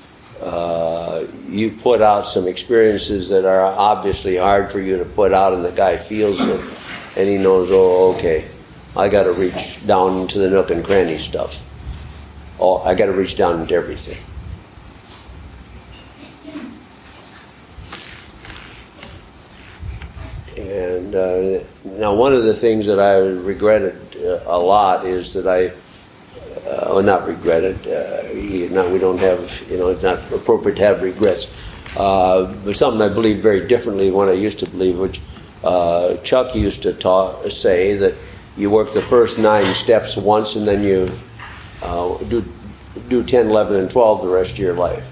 uh, 0.40 1.22
you 1.46 1.78
put 1.82 2.02
out 2.02 2.34
some 2.34 2.46
experiences 2.48 3.28
that 3.30 3.46
are 3.46 3.62
obviously 3.62 4.36
hard 4.36 4.72
for 4.72 4.80
you 4.80 4.98
to 4.98 5.04
put 5.14 5.32
out, 5.32 5.52
and 5.54 5.64
the 5.64 5.74
guy 5.74 6.08
feels 6.08 6.36
it 6.40 6.84
and 7.16 7.28
he 7.28 7.38
knows, 7.38 7.68
oh, 7.70 8.16
okay, 8.16 8.50
I 8.96 9.08
got 9.08 9.24
to 9.24 9.30
reach 9.30 9.86
down 9.86 10.22
into 10.22 10.38
the 10.38 10.48
nook 10.48 10.70
and 10.70 10.84
cranny 10.84 11.24
stuff. 11.30 11.50
Oh, 12.58 12.78
I 12.78 12.96
got 12.96 13.06
to 13.06 13.12
reach 13.12 13.36
down 13.38 13.62
into 13.62 13.74
everything. 13.74 14.18
And 20.56 21.14
uh, 21.14 21.64
now, 21.98 22.14
one 22.14 22.32
of 22.32 22.44
the 22.44 22.58
things 22.60 22.86
that 22.86 23.00
I 23.00 23.16
regretted 23.16 24.16
uh, 24.16 24.44
a 24.46 24.58
lot 24.58 25.04
is 25.04 25.34
that 25.34 25.48
I, 25.48 25.74
uh, 26.62 26.94
well, 26.94 27.02
not 27.02 27.26
regretted. 27.26 27.82
Uh, 27.82 28.30
not 28.70 28.92
we 28.92 29.00
don't 29.00 29.18
have, 29.18 29.40
you 29.68 29.78
know, 29.78 29.88
it's 29.88 30.02
not 30.02 30.32
appropriate 30.32 30.76
to 30.76 30.82
have 30.82 31.02
regrets. 31.02 31.44
Uh, 31.98 32.54
but 32.64 32.76
something 32.76 33.02
I 33.02 33.12
believe 33.12 33.42
very 33.42 33.66
differently 33.66 34.12
what 34.12 34.28
I 34.28 34.34
used 34.34 34.60
to 34.60 34.70
believe, 34.70 34.96
which 34.96 35.18
uh, 35.64 36.22
Chuck 36.24 36.54
used 36.54 36.82
to 36.82 36.92
say 37.62 37.98
that 37.98 38.14
you 38.56 38.70
work 38.70 38.94
the 38.94 39.06
first 39.10 39.36
nine 39.38 39.74
steps 39.82 40.16
once 40.22 40.54
and 40.54 40.68
then 40.68 40.84
you 40.84 41.08
uh, 41.82 42.18
do, 42.30 42.42
do 43.10 43.24
10, 43.26 43.48
11, 43.48 43.76
and 43.76 43.90
12 43.90 44.22
the 44.22 44.30
rest 44.30 44.52
of 44.52 44.58
your 44.58 44.74
life. 44.74 45.02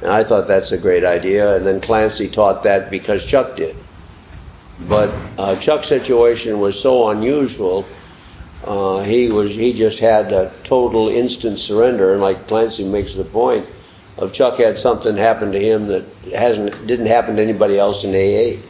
And 0.00 0.10
I 0.10 0.26
thought 0.26 0.48
that's 0.48 0.72
a 0.72 0.78
great 0.78 1.04
idea. 1.04 1.56
And 1.56 1.66
then 1.66 1.80
Clancy 1.82 2.30
taught 2.30 2.64
that 2.64 2.90
because 2.90 3.20
Chuck 3.30 3.56
did. 3.56 3.76
But 4.86 5.10
uh, 5.40 5.64
Chuck's 5.64 5.88
situation 5.88 6.60
was 6.60 6.78
so 6.82 7.08
unusual. 7.08 7.88
Uh, 8.62 9.02
he 9.02 9.30
was 9.32 9.50
he 9.50 9.74
just 9.76 9.98
had 9.98 10.32
a 10.32 10.52
total 10.68 11.08
instant 11.08 11.58
surrender, 11.60 12.12
and 12.12 12.22
like 12.22 12.46
Clancy 12.46 12.84
makes 12.84 13.16
the 13.16 13.24
point, 13.24 13.66
of 14.18 14.32
Chuck 14.34 14.58
had 14.58 14.76
something 14.76 15.16
happen 15.16 15.50
to 15.52 15.58
him 15.58 15.88
that 15.88 16.04
hasn't 16.36 16.86
didn't 16.86 17.06
happen 17.06 17.36
to 17.36 17.42
anybody 17.42 17.78
else 17.78 18.04
in 18.04 18.10
AA 18.10 18.62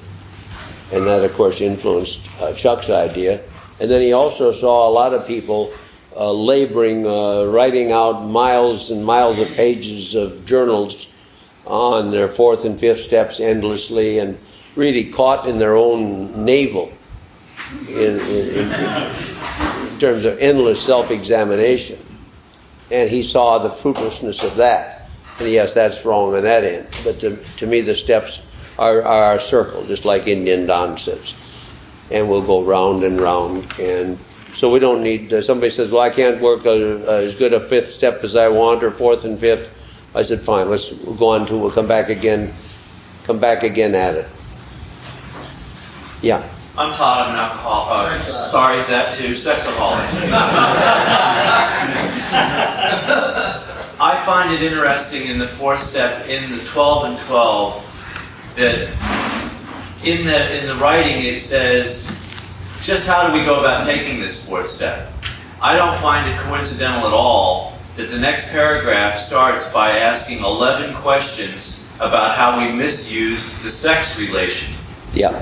and 0.91 1.07
that, 1.07 1.23
of 1.23 1.37
course, 1.37 1.57
influenced 1.61 2.19
uh, 2.41 2.53
Chuck's 2.63 2.89
idea. 2.89 3.45
And 3.81 3.91
then 3.91 4.01
he 4.01 4.13
also 4.13 4.53
saw 4.61 4.89
a 4.89 4.93
lot 4.93 5.13
of 5.13 5.27
people 5.27 5.73
uh, 6.17 6.33
laboring, 6.33 7.07
uh, 7.07 7.45
writing 7.45 7.93
out 7.93 8.27
miles 8.27 8.91
and 8.91 9.05
miles 9.05 9.39
of 9.39 9.55
pages 9.55 10.15
of 10.17 10.47
journals 10.47 11.07
on 11.67 12.11
their 12.11 12.35
fourth 12.35 12.65
and 12.65 12.81
fifth 12.81 13.05
steps 13.07 13.39
endlessly, 13.41 14.19
and 14.19 14.39
really 14.79 15.13
caught 15.13 15.49
in 15.49 15.59
their 15.59 15.77
own 15.77 16.45
navel 16.45 16.97
in, 17.89 18.21
in, 18.21 18.71
in 19.91 19.99
terms 20.01 20.25
of 20.25 20.39
endless 20.39 20.87
self-examination. 20.87 21.99
And 22.91 23.11
he 23.11 23.25
saw 23.25 23.59
the 23.63 23.83
fruitlessness 23.83 24.41
of 24.43 24.57
that. 24.57 25.09
And 25.41 25.51
yes, 25.51 25.71
that's 25.75 25.97
wrong 26.07 26.35
on 26.35 26.45
that 26.45 26.65
end. 26.65 26.89
But 27.05 27.21
to, 27.21 27.37
to 27.59 27.67
me, 27.67 27.83
the 27.83 27.97
steps 27.97 28.31
are 28.79 29.03
our 29.03 29.41
circle, 29.51 29.87
just 29.87 30.05
like 30.05 30.27
Indian 30.27 30.67
Don 30.67 30.97
says. 30.99 31.35
And 32.11 32.29
we'll 32.29 32.47
go 32.47 32.65
round 32.67 33.03
and 33.03 33.21
round. 33.21 33.71
And 33.73 34.19
so 34.57 34.71
we 34.73 34.79
don't 34.79 35.03
need, 35.03 35.33
uh, 35.33 35.43
somebody 35.43 35.71
says, 35.71 35.91
well, 35.93 36.01
I 36.01 36.15
can't 36.15 36.41
work 36.41 36.65
a, 36.65 36.71
a, 36.71 37.29
as 37.29 37.39
good 37.39 37.53
a 37.53 37.69
fifth 37.69 37.95
step 37.95 38.25
as 38.25 38.37
I 38.37 38.49
want, 38.49 38.83
or 38.83 38.97
fourth 38.97 39.25
and 39.25 39.39
fifth. 39.39 39.69
I 40.15 40.23
said, 40.23 40.43
fine, 40.47 40.71
let's 40.71 40.89
go 41.19 41.29
on 41.29 41.47
to, 41.49 41.59
we'll 41.59 41.75
come 41.75 41.89
back 41.89 42.09
again, 42.09 42.57
come 43.27 43.41
back 43.41 43.63
again 43.63 43.95
at 43.95 44.15
it. 44.15 44.38
Yeah. 46.23 46.55
I'm 46.79 46.95
Todd. 46.95 47.27
I'm 47.27 47.35
an 47.35 47.41
alcoholic. 47.43 48.23
Uh, 48.23 48.51
sorry, 48.51 48.79
that 48.87 49.19
too. 49.19 49.35
Sexaholic. 49.43 50.15
I 53.99 54.23
find 54.25 54.55
it 54.55 54.63
interesting 54.63 55.27
in 55.27 55.39
the 55.39 55.57
fourth 55.59 55.83
step, 55.91 56.27
in 56.31 56.55
the 56.55 56.71
12 56.71 57.05
and 57.05 57.19
12, 57.27 57.83
that 58.63 58.79
in 60.07 60.23
the 60.23 60.39
in 60.55 60.71
the 60.71 60.79
writing 60.79 61.19
it 61.27 61.51
says 61.51 61.99
just 62.87 63.03
how 63.11 63.27
do 63.27 63.35
we 63.35 63.43
go 63.43 63.59
about 63.59 63.87
taking 63.87 64.23
this 64.23 64.39
fourth 64.47 64.71
step. 64.79 65.11
I 65.59 65.75
don't 65.75 65.99
find 66.01 66.31
it 66.31 66.39
coincidental 66.47 67.11
at 67.11 67.13
all 67.13 67.75
that 67.99 68.07
the 68.07 68.19
next 68.19 68.47
paragraph 68.55 69.27
starts 69.27 69.67
by 69.75 69.99
asking 69.99 70.39
11 70.39 71.03
questions 71.03 71.83
about 71.99 72.39
how 72.39 72.55
we 72.63 72.71
misused 72.71 73.51
the 73.67 73.71
sex 73.83 74.15
relation. 74.17 74.79
Yeah. 75.11 75.35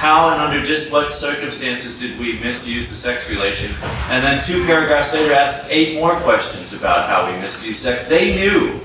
How 0.00 0.32
and 0.32 0.40
under 0.40 0.64
just 0.64 0.88
what 0.88 1.12
circumstances 1.20 2.00
did 2.00 2.16
we 2.16 2.40
misuse 2.40 2.88
the 2.88 2.96
sex 3.04 3.28
relation? 3.28 3.76
And 4.08 4.24
then 4.24 4.40
two 4.48 4.64
paragraphs 4.64 5.12
later 5.12 5.36
asks 5.36 5.68
eight 5.68 6.00
more 6.00 6.16
questions 6.24 6.72
about 6.72 7.12
how 7.12 7.28
we 7.28 7.36
misused 7.36 7.84
sex. 7.84 8.08
They 8.08 8.32
knew. 8.40 8.80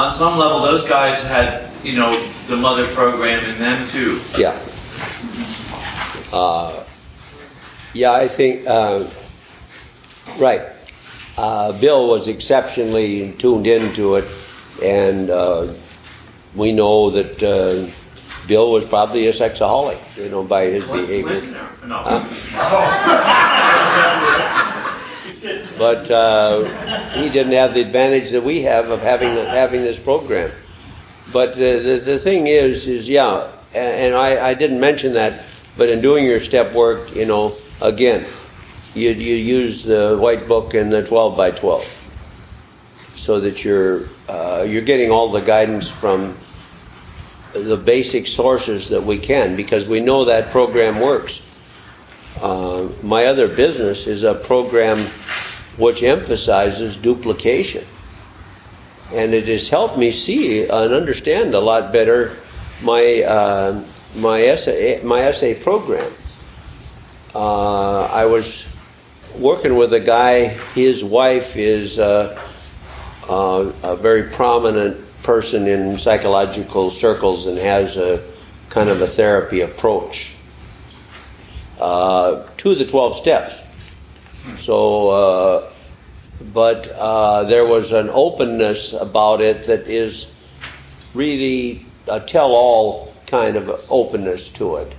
On 0.00 0.16
some 0.16 0.40
level, 0.40 0.64
those 0.64 0.88
guys 0.88 1.20
had 1.28 1.72
you 1.84 1.94
know, 1.94 2.10
the 2.48 2.56
mother 2.56 2.94
program 2.94 3.44
in 3.44 3.58
them 3.58 3.90
too. 3.92 4.20
Yeah. 4.38 4.54
Uh, 6.32 6.86
yeah, 7.94 8.12
I 8.12 8.28
think, 8.36 8.66
uh, 8.66 9.10
right. 10.40 10.60
Uh, 11.36 11.80
Bill 11.80 12.08
was 12.08 12.28
exceptionally 12.28 13.34
tuned 13.40 13.66
into 13.66 14.14
it, 14.14 14.24
and 14.82 15.30
uh, 15.30 15.74
we 16.56 16.72
know 16.72 17.10
that 17.10 17.42
uh, 17.42 17.90
Bill 18.48 18.72
was 18.72 18.84
probably 18.88 19.28
a 19.28 19.32
sexaholic, 19.32 20.16
you 20.16 20.28
know, 20.28 20.44
by 20.44 20.66
his 20.66 20.86
What, 20.88 21.06
behavior. 21.06 21.40
No. 21.86 22.02
but 25.78 26.10
uh, 26.10 27.20
he 27.20 27.30
didn't 27.30 27.52
have 27.52 27.74
the 27.74 27.80
advantage 27.80 28.32
that 28.32 28.44
we 28.44 28.62
have 28.64 28.86
of 28.86 29.00
having 29.00 29.34
having 29.36 29.82
this 29.82 29.98
program. 30.04 30.50
But 31.32 31.54
the, 31.54 32.02
the, 32.04 32.18
the 32.18 32.24
thing 32.24 32.46
is, 32.46 32.86
is 32.86 33.08
yeah, 33.08 33.62
and 33.74 34.14
I, 34.14 34.50
I 34.50 34.54
didn't 34.54 34.80
mention 34.80 35.14
that, 35.14 35.46
but 35.78 35.88
in 35.88 36.02
doing 36.02 36.24
your 36.24 36.40
step 36.40 36.74
work, 36.74 37.14
you 37.14 37.24
know, 37.26 37.56
again, 37.80 38.26
you, 38.94 39.10
you 39.10 39.36
use 39.36 39.84
the 39.86 40.18
white 40.20 40.46
book 40.46 40.74
and 40.74 40.92
the 40.92 41.06
12 41.08 41.36
by 41.36 41.58
12 41.58 41.82
so 43.24 43.40
that 43.40 43.58
you're, 43.58 44.06
uh, 44.28 44.64
you're 44.64 44.84
getting 44.84 45.10
all 45.10 45.32
the 45.32 45.40
guidance 45.40 45.88
from 46.00 46.36
the 47.54 47.82
basic 47.84 48.26
sources 48.26 48.88
that 48.90 49.04
we 49.04 49.24
can 49.24 49.56
because 49.56 49.88
we 49.88 50.00
know 50.00 50.24
that 50.24 50.52
program 50.52 51.00
works. 51.00 51.32
Uh, 52.40 52.88
my 53.02 53.26
other 53.26 53.48
business 53.48 54.06
is 54.06 54.22
a 54.22 54.42
program 54.46 55.10
which 55.78 56.02
emphasizes 56.02 56.96
duplication 57.02 57.86
and 59.12 59.34
it 59.34 59.46
has 59.46 59.68
helped 59.70 59.98
me 59.98 60.10
see 60.10 60.66
and 60.68 60.94
understand 60.94 61.54
a 61.54 61.60
lot 61.60 61.92
better 61.92 62.38
my 62.82 63.20
uh, 63.20 63.88
my 64.16 64.40
SA 64.64 65.04
my 65.04 65.30
SA 65.32 65.62
program. 65.62 66.16
Uh, 67.34 68.04
I 68.04 68.24
was 68.24 68.44
working 69.40 69.76
with 69.76 69.92
a 69.92 70.00
guy. 70.00 70.56
His 70.74 71.02
wife 71.04 71.56
is 71.56 71.98
uh, 71.98 72.34
uh, 73.28 73.72
a 73.82 73.96
very 74.00 74.34
prominent 74.34 75.06
person 75.24 75.66
in 75.66 75.98
psychological 75.98 76.96
circles 77.00 77.46
and 77.46 77.58
has 77.58 77.96
a 77.96 78.32
kind 78.72 78.88
of 78.88 79.00
a 79.00 79.14
therapy 79.14 79.60
approach 79.60 80.14
uh, 81.78 82.46
to 82.58 82.74
the 82.74 82.86
12 82.90 83.22
steps. 83.22 83.52
So, 84.64 85.08
uh, 85.08 85.72
but 86.52 86.88
uh, 86.88 87.48
there 87.48 87.64
was 87.64 87.90
an 87.92 88.10
openness 88.12 88.94
about 88.98 89.40
it 89.40 89.66
that 89.66 89.88
is 89.88 90.26
really 91.14 91.86
a 92.08 92.20
tell-all 92.26 93.14
kind 93.30 93.56
of 93.56 93.68
openness 93.88 94.50
to 94.58 94.76
it, 94.76 94.94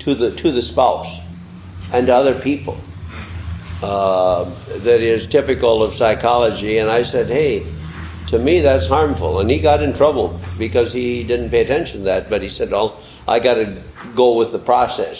to 0.00 0.14
the 0.14 0.36
to 0.42 0.52
the 0.52 0.62
spouse 0.62 1.06
and 1.92 2.06
to 2.06 2.14
other 2.14 2.40
people. 2.42 2.76
Uh, 3.82 4.44
that 4.82 5.00
is 5.00 5.30
typical 5.30 5.84
of 5.84 5.96
psychology. 5.96 6.78
And 6.78 6.90
I 6.90 7.04
said, 7.04 7.28
hey, 7.28 7.77
to 8.30 8.38
me 8.38 8.60
that's 8.62 8.86
harmful. 8.88 9.40
And 9.40 9.50
he 9.50 9.60
got 9.60 9.82
in 9.82 9.96
trouble 9.96 10.40
because 10.58 10.92
he 10.92 11.24
didn't 11.26 11.50
pay 11.50 11.62
attention 11.62 11.98
to 11.98 12.04
that. 12.04 12.30
But 12.30 12.42
he 12.42 12.48
said, 12.48 12.72
oh, 12.72 13.02
I 13.26 13.38
got 13.38 13.54
to 13.54 13.82
go 14.16 14.36
with 14.36 14.52
the 14.52 14.58
process. 14.58 15.16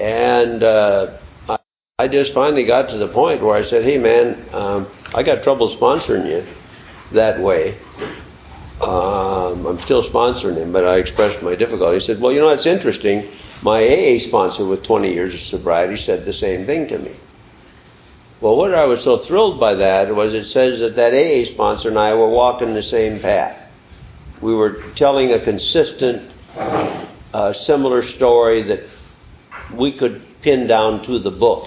And 0.00 0.62
uh, 0.62 1.18
I, 1.48 1.58
I 1.98 2.08
just 2.08 2.32
finally 2.34 2.66
got 2.66 2.88
to 2.90 2.98
the 2.98 3.12
point 3.12 3.42
where 3.42 3.56
I 3.56 3.62
said, 3.64 3.84
hey 3.84 3.98
man, 3.98 4.48
um, 4.52 4.86
I 5.14 5.22
got 5.22 5.42
trouble 5.42 5.76
sponsoring 5.80 6.26
you 6.26 6.46
that 7.14 7.40
way. 7.40 7.78
Um, 8.80 9.66
I'm 9.66 9.80
still 9.84 10.08
sponsoring 10.08 10.56
him, 10.56 10.72
but 10.72 10.84
I 10.84 10.98
expressed 10.98 11.42
my 11.42 11.56
difficulty. 11.56 11.98
He 11.98 12.06
said, 12.06 12.22
well, 12.22 12.32
you 12.32 12.40
know, 12.40 12.50
it's 12.50 12.66
interesting. 12.66 13.28
My 13.62 13.82
AA 13.82 14.28
sponsor 14.28 14.68
with 14.68 14.86
20 14.86 15.10
years 15.10 15.34
of 15.34 15.40
sobriety 15.58 15.96
said 15.96 16.24
the 16.24 16.32
same 16.32 16.64
thing 16.64 16.86
to 16.88 16.98
me. 16.98 17.18
Well, 18.40 18.56
what 18.56 18.72
I 18.72 18.84
was 18.84 19.02
so 19.02 19.24
thrilled 19.26 19.58
by 19.58 19.74
that 19.74 20.14
was 20.14 20.32
it 20.32 20.44
says 20.52 20.78
that 20.78 20.94
that 20.94 21.12
AA 21.12 21.52
sponsor 21.54 21.88
and 21.88 21.98
I 21.98 22.14
were 22.14 22.30
walking 22.30 22.72
the 22.72 22.82
same 22.82 23.20
path. 23.20 23.68
We 24.40 24.54
were 24.54 24.92
telling 24.96 25.32
a 25.32 25.44
consistent, 25.44 26.32
uh, 26.56 27.52
similar 27.66 28.02
story 28.14 28.62
that 28.62 29.76
we 29.76 29.98
could 29.98 30.22
pin 30.44 30.68
down 30.68 31.04
to 31.06 31.18
the 31.18 31.32
book. 31.32 31.66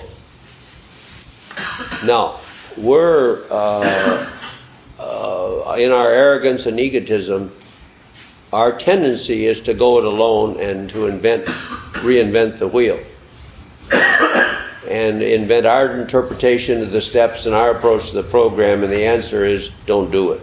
Now, 2.05 2.39
we're 2.77 3.45
uh, 3.51 4.39
uh, 4.97 5.75
in 5.77 5.91
our 5.91 6.09
arrogance 6.09 6.65
and 6.65 6.79
egotism. 6.79 7.51
Our 8.53 8.79
tendency 8.79 9.45
is 9.45 9.63
to 9.65 9.73
go 9.73 9.97
it 9.97 10.05
alone 10.05 10.57
and 10.61 10.87
to 10.89 11.07
invent, 11.07 11.45
reinvent 11.97 12.59
the 12.59 12.67
wheel, 12.69 12.97
and 14.91 15.21
invent 15.21 15.65
our 15.65 16.01
interpretation 16.01 16.83
of 16.83 16.91
the 16.91 17.01
steps 17.01 17.45
and 17.45 17.55
our 17.55 17.77
approach 17.77 18.03
to 18.11 18.21
the 18.21 18.29
program. 18.29 18.83
And 18.83 18.91
the 18.91 19.05
answer 19.05 19.45
is, 19.45 19.69
don't 19.87 20.11
do 20.11 20.31
it, 20.31 20.41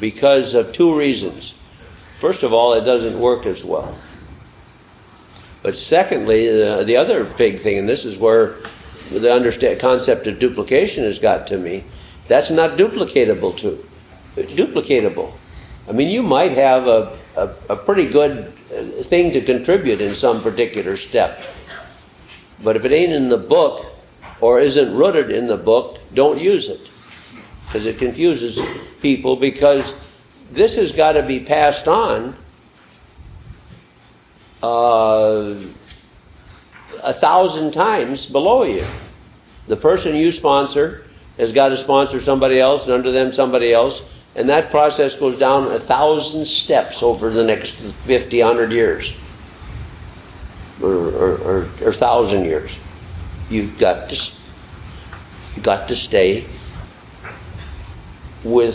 because 0.00 0.54
of 0.54 0.74
two 0.74 0.96
reasons. 0.96 1.54
First 2.20 2.42
of 2.42 2.52
all, 2.52 2.74
it 2.74 2.84
doesn't 2.84 3.20
work 3.20 3.46
as 3.46 3.62
well. 3.64 3.98
But 5.62 5.74
secondly, 5.88 6.46
the, 6.46 6.84
the 6.86 6.96
other 6.96 7.34
big 7.36 7.62
thing, 7.62 7.78
and 7.78 7.88
this 7.88 8.04
is 8.04 8.20
where 8.20 8.60
the 9.10 9.32
understand, 9.32 9.80
concept 9.80 10.26
of 10.26 10.38
duplication 10.38 11.04
has 11.04 11.18
got 11.18 11.46
to 11.48 11.56
me, 11.56 11.84
that's 12.28 12.50
not 12.50 12.78
duplicatable 12.78 13.56
to 13.62 13.82
duplicatable. 14.36 15.36
I 15.88 15.92
mean, 15.92 16.08
you 16.08 16.22
might 16.22 16.52
have 16.52 16.82
a, 16.84 17.18
a, 17.36 17.74
a 17.74 17.76
pretty 17.84 18.12
good 18.12 18.52
uh, 18.70 19.08
thing 19.08 19.32
to 19.32 19.44
contribute 19.44 20.00
in 20.00 20.16
some 20.16 20.42
particular 20.42 20.96
step. 21.08 21.38
But 22.62 22.76
if 22.76 22.84
it 22.84 22.92
ain't 22.92 23.12
in 23.12 23.28
the 23.28 23.36
book 23.36 23.84
or 24.40 24.60
isn't 24.60 24.96
rooted 24.96 25.30
in 25.30 25.46
the 25.46 25.56
book, 25.56 25.98
don't 26.14 26.38
use 26.38 26.68
it. 26.68 26.80
Because 27.66 27.86
it 27.86 27.98
confuses 27.98 28.58
people 29.02 29.38
because 29.38 29.82
this 30.54 30.76
has 30.76 30.92
got 30.92 31.12
to 31.12 31.26
be 31.26 31.44
passed 31.44 31.86
on 31.86 32.36
uh, 34.62 35.72
a 37.02 37.20
thousand 37.20 37.72
times 37.72 38.26
below 38.32 38.64
you. 38.64 38.86
The 39.68 39.76
person 39.76 40.14
you 40.14 40.30
sponsor 40.32 41.04
has 41.38 41.52
got 41.52 41.68
to 41.68 41.82
sponsor 41.82 42.20
somebody 42.24 42.60
else, 42.60 42.82
and 42.84 42.92
under 42.92 43.12
them 43.12 43.32
somebody 43.34 43.72
else, 43.72 44.00
and 44.34 44.48
that 44.48 44.70
process 44.70 45.14
goes 45.18 45.38
down 45.38 45.70
a 45.72 45.86
thousand 45.86 46.46
steps 46.46 46.98
over 47.02 47.32
the 47.32 47.42
next 47.42 47.72
50, 48.06 48.40
100 48.40 48.70
years, 48.72 49.10
or, 50.82 50.92
or, 50.92 51.70
or, 51.82 51.92
thousand 51.98 52.44
years. 52.44 52.70
You've 53.48 53.78
got 53.80 54.08
to, 54.08 54.16
you 55.54 55.62
got 55.62 55.88
to 55.88 55.96
stay 55.96 56.46
with 58.44 58.74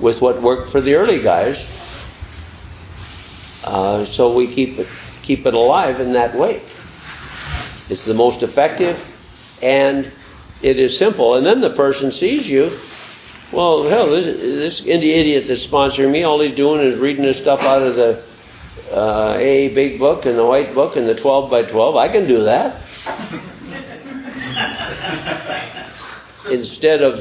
with 0.00 0.20
what 0.20 0.42
worked 0.42 0.72
for 0.72 0.80
the 0.80 0.94
early 0.94 1.22
guys. 1.22 1.56
Uh, 3.62 4.04
so 4.16 4.34
we 4.34 4.54
keep 4.54 4.78
it 4.78 4.86
keep 5.24 5.46
it 5.46 5.54
alive 5.54 6.00
in 6.00 6.12
that 6.12 6.38
way. 6.38 6.62
It's 7.88 8.04
the 8.06 8.14
most 8.14 8.42
effective 8.42 8.96
and 9.62 10.12
it 10.62 10.78
is 10.78 10.98
simple. 10.98 11.36
And 11.36 11.46
then 11.46 11.60
the 11.60 11.74
person 11.76 12.10
sees 12.12 12.46
you. 12.46 12.78
Well, 13.52 13.88
hell, 13.88 14.10
this, 14.10 14.24
this 14.24 14.82
idiot 14.84 15.44
that's 15.48 15.66
sponsoring 15.70 16.10
me, 16.10 16.24
all 16.24 16.40
he's 16.40 16.56
doing 16.56 16.80
is 16.80 16.98
reading 16.98 17.24
this 17.24 17.40
stuff 17.40 17.60
out 17.60 17.82
of 17.82 17.94
the 17.94 18.33
uh, 18.94 19.36
A 19.38 19.74
Big 19.74 19.98
Book 19.98 20.24
and 20.24 20.38
the 20.38 20.46
White 20.46 20.74
Book 20.74 20.96
and 20.96 21.08
the 21.08 21.20
12 21.20 21.50
by 21.50 21.70
12. 21.70 21.96
I 21.96 22.12
can 22.12 22.28
do 22.28 22.44
that. 22.44 22.80
Instead 26.52 27.02
of, 27.02 27.14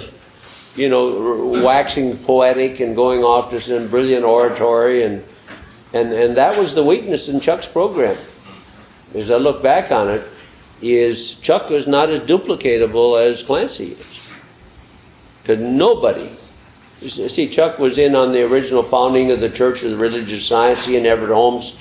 you 0.76 0.90
know, 0.90 1.62
waxing 1.64 2.24
poetic 2.26 2.80
and 2.80 2.96
going 2.96 3.22
off 3.22 3.52
to 3.52 3.62
some 3.62 3.90
brilliant 3.90 4.24
oratory 4.26 5.06
and 5.06 5.24
and 5.94 6.12
and 6.12 6.36
that 6.38 6.58
was 6.58 6.74
the 6.76 6.84
weakness 6.84 7.30
in 7.30 7.40
Chuck's 7.40 7.68
program. 7.72 8.18
As 9.16 9.30
I 9.30 9.36
look 9.36 9.62
back 9.62 9.92
on 9.92 10.10
it, 10.10 10.28
is 10.82 11.38
Chuck 11.44 11.70
was 11.70 11.88
not 11.88 12.10
as 12.10 12.28
duplicatable 12.28 13.32
as 13.32 13.44
Clancy 13.46 13.94
is. 13.94 14.06
Because 15.42 15.60
nobody, 15.62 16.36
see, 17.10 17.54
Chuck 17.56 17.80
was 17.80 17.98
in 17.98 18.16
on 18.16 18.32
the 18.32 18.42
original 18.42 18.88
founding 18.90 19.32
of 19.32 19.40
the 19.40 19.50
Church 19.50 19.82
of 19.84 19.92
the 19.92 19.98
Religious 19.98 20.48
Science. 20.48 20.86
He 20.86 20.98
and 20.98 21.06
Ernest 21.06 21.32
Holmes 21.32 21.74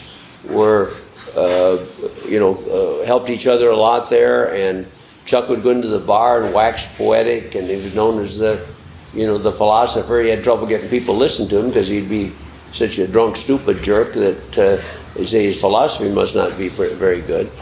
were, 0.50 0.94
uh, 1.36 2.26
you 2.26 2.38
know, 2.38 2.56
uh, 2.56 3.06
helped 3.06 3.30
each 3.30 3.46
other 3.46 3.70
a 3.70 3.76
lot 3.76 4.10
there. 4.10 4.54
And 4.54 4.86
Chuck 5.26 5.48
would 5.48 5.62
go 5.62 5.70
into 5.70 5.88
the 5.88 6.04
bar 6.04 6.44
and 6.44 6.54
wax 6.54 6.80
poetic, 6.96 7.54
and 7.54 7.68
he 7.68 7.76
was 7.76 7.94
known 7.94 8.24
as 8.24 8.36
the, 8.38 8.74
you 9.12 9.26
know, 9.26 9.42
the 9.42 9.56
philosopher. 9.56 10.22
He 10.22 10.30
had 10.30 10.42
trouble 10.42 10.66
getting 10.66 10.90
people 10.90 11.14
to 11.14 11.20
listen 11.20 11.48
to 11.48 11.58
him 11.58 11.68
because 11.68 11.88
he'd 11.88 12.08
be 12.08 12.34
such 12.74 12.98
a 12.98 13.10
drunk, 13.10 13.36
stupid 13.44 13.84
jerk 13.84 14.14
that 14.14 14.58
uh, 14.58 15.14
they 15.14 15.26
say 15.26 15.52
his 15.52 15.60
philosophy 15.60 16.10
must 16.10 16.34
not 16.34 16.58
be 16.58 16.68
very 16.76 17.20
good. 17.26 17.52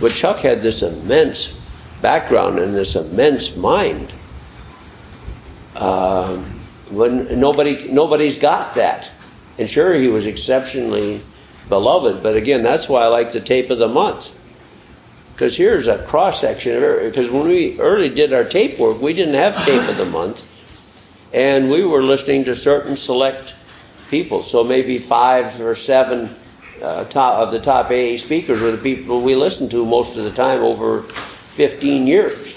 But 0.00 0.12
Chuck 0.20 0.44
had 0.44 0.62
this 0.62 0.82
immense 0.82 1.38
background 2.02 2.58
and 2.58 2.74
this 2.74 2.94
immense 2.94 3.50
mind. 3.56 4.12
Um, 5.74 6.57
when 6.92 7.40
nobody 7.40 7.88
nobody's 7.90 8.40
got 8.40 8.74
that, 8.76 9.04
and 9.58 9.68
sure 9.70 9.94
he 9.94 10.08
was 10.08 10.26
exceptionally 10.26 11.22
beloved. 11.68 12.22
But 12.22 12.36
again, 12.36 12.62
that's 12.62 12.88
why 12.88 13.04
I 13.04 13.08
like 13.08 13.32
the 13.32 13.40
tape 13.40 13.70
of 13.70 13.78
the 13.78 13.88
month. 13.88 14.24
Because 15.32 15.56
here's 15.56 15.86
a 15.86 16.04
cross 16.10 16.40
section 16.40 16.82
of 16.82 17.12
Because 17.12 17.30
when 17.32 17.46
we 17.46 17.78
early 17.78 18.12
did 18.12 18.32
our 18.32 18.48
tape 18.48 18.78
work, 18.78 19.00
we 19.00 19.14
didn't 19.14 19.34
have 19.34 19.54
tape 19.64 19.88
of 19.88 19.96
the 19.96 20.04
month, 20.18 20.38
and 21.32 21.70
we 21.70 21.84
were 21.84 22.02
listening 22.02 22.44
to 22.46 22.56
certain 22.56 22.96
select 22.96 23.52
people. 24.10 24.46
So 24.50 24.64
maybe 24.64 25.06
five 25.08 25.60
or 25.60 25.76
seven 25.76 26.36
uh, 26.82 27.08
top, 27.10 27.46
of 27.46 27.52
the 27.52 27.60
top 27.60 27.86
AA 27.86 28.24
speakers 28.24 28.62
were 28.62 28.76
the 28.76 28.82
people 28.82 29.22
we 29.24 29.34
listened 29.34 29.70
to 29.70 29.84
most 29.84 30.16
of 30.16 30.24
the 30.24 30.36
time 30.36 30.60
over 30.60 31.08
15 31.56 32.06
years. 32.06 32.54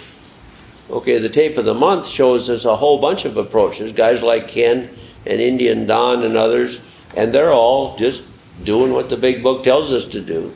Okay, 0.91 1.19
the 1.19 1.29
tape 1.29 1.57
of 1.57 1.63
the 1.63 1.73
month 1.73 2.05
shows 2.15 2.49
us 2.49 2.65
a 2.65 2.75
whole 2.75 2.99
bunch 2.99 3.23
of 3.23 3.37
approaches. 3.37 3.93
Guys 3.95 4.21
like 4.21 4.49
Ken 4.53 4.93
and 5.25 5.39
Indian 5.39 5.87
Don 5.87 6.23
and 6.23 6.35
others, 6.35 6.77
and 7.15 7.33
they're 7.33 7.53
all 7.53 7.95
just 7.97 8.21
doing 8.65 8.91
what 8.91 9.09
the 9.09 9.15
big 9.15 9.41
book 9.41 9.63
tells 9.63 9.89
us 9.91 10.11
to 10.11 10.25
do. 10.25 10.53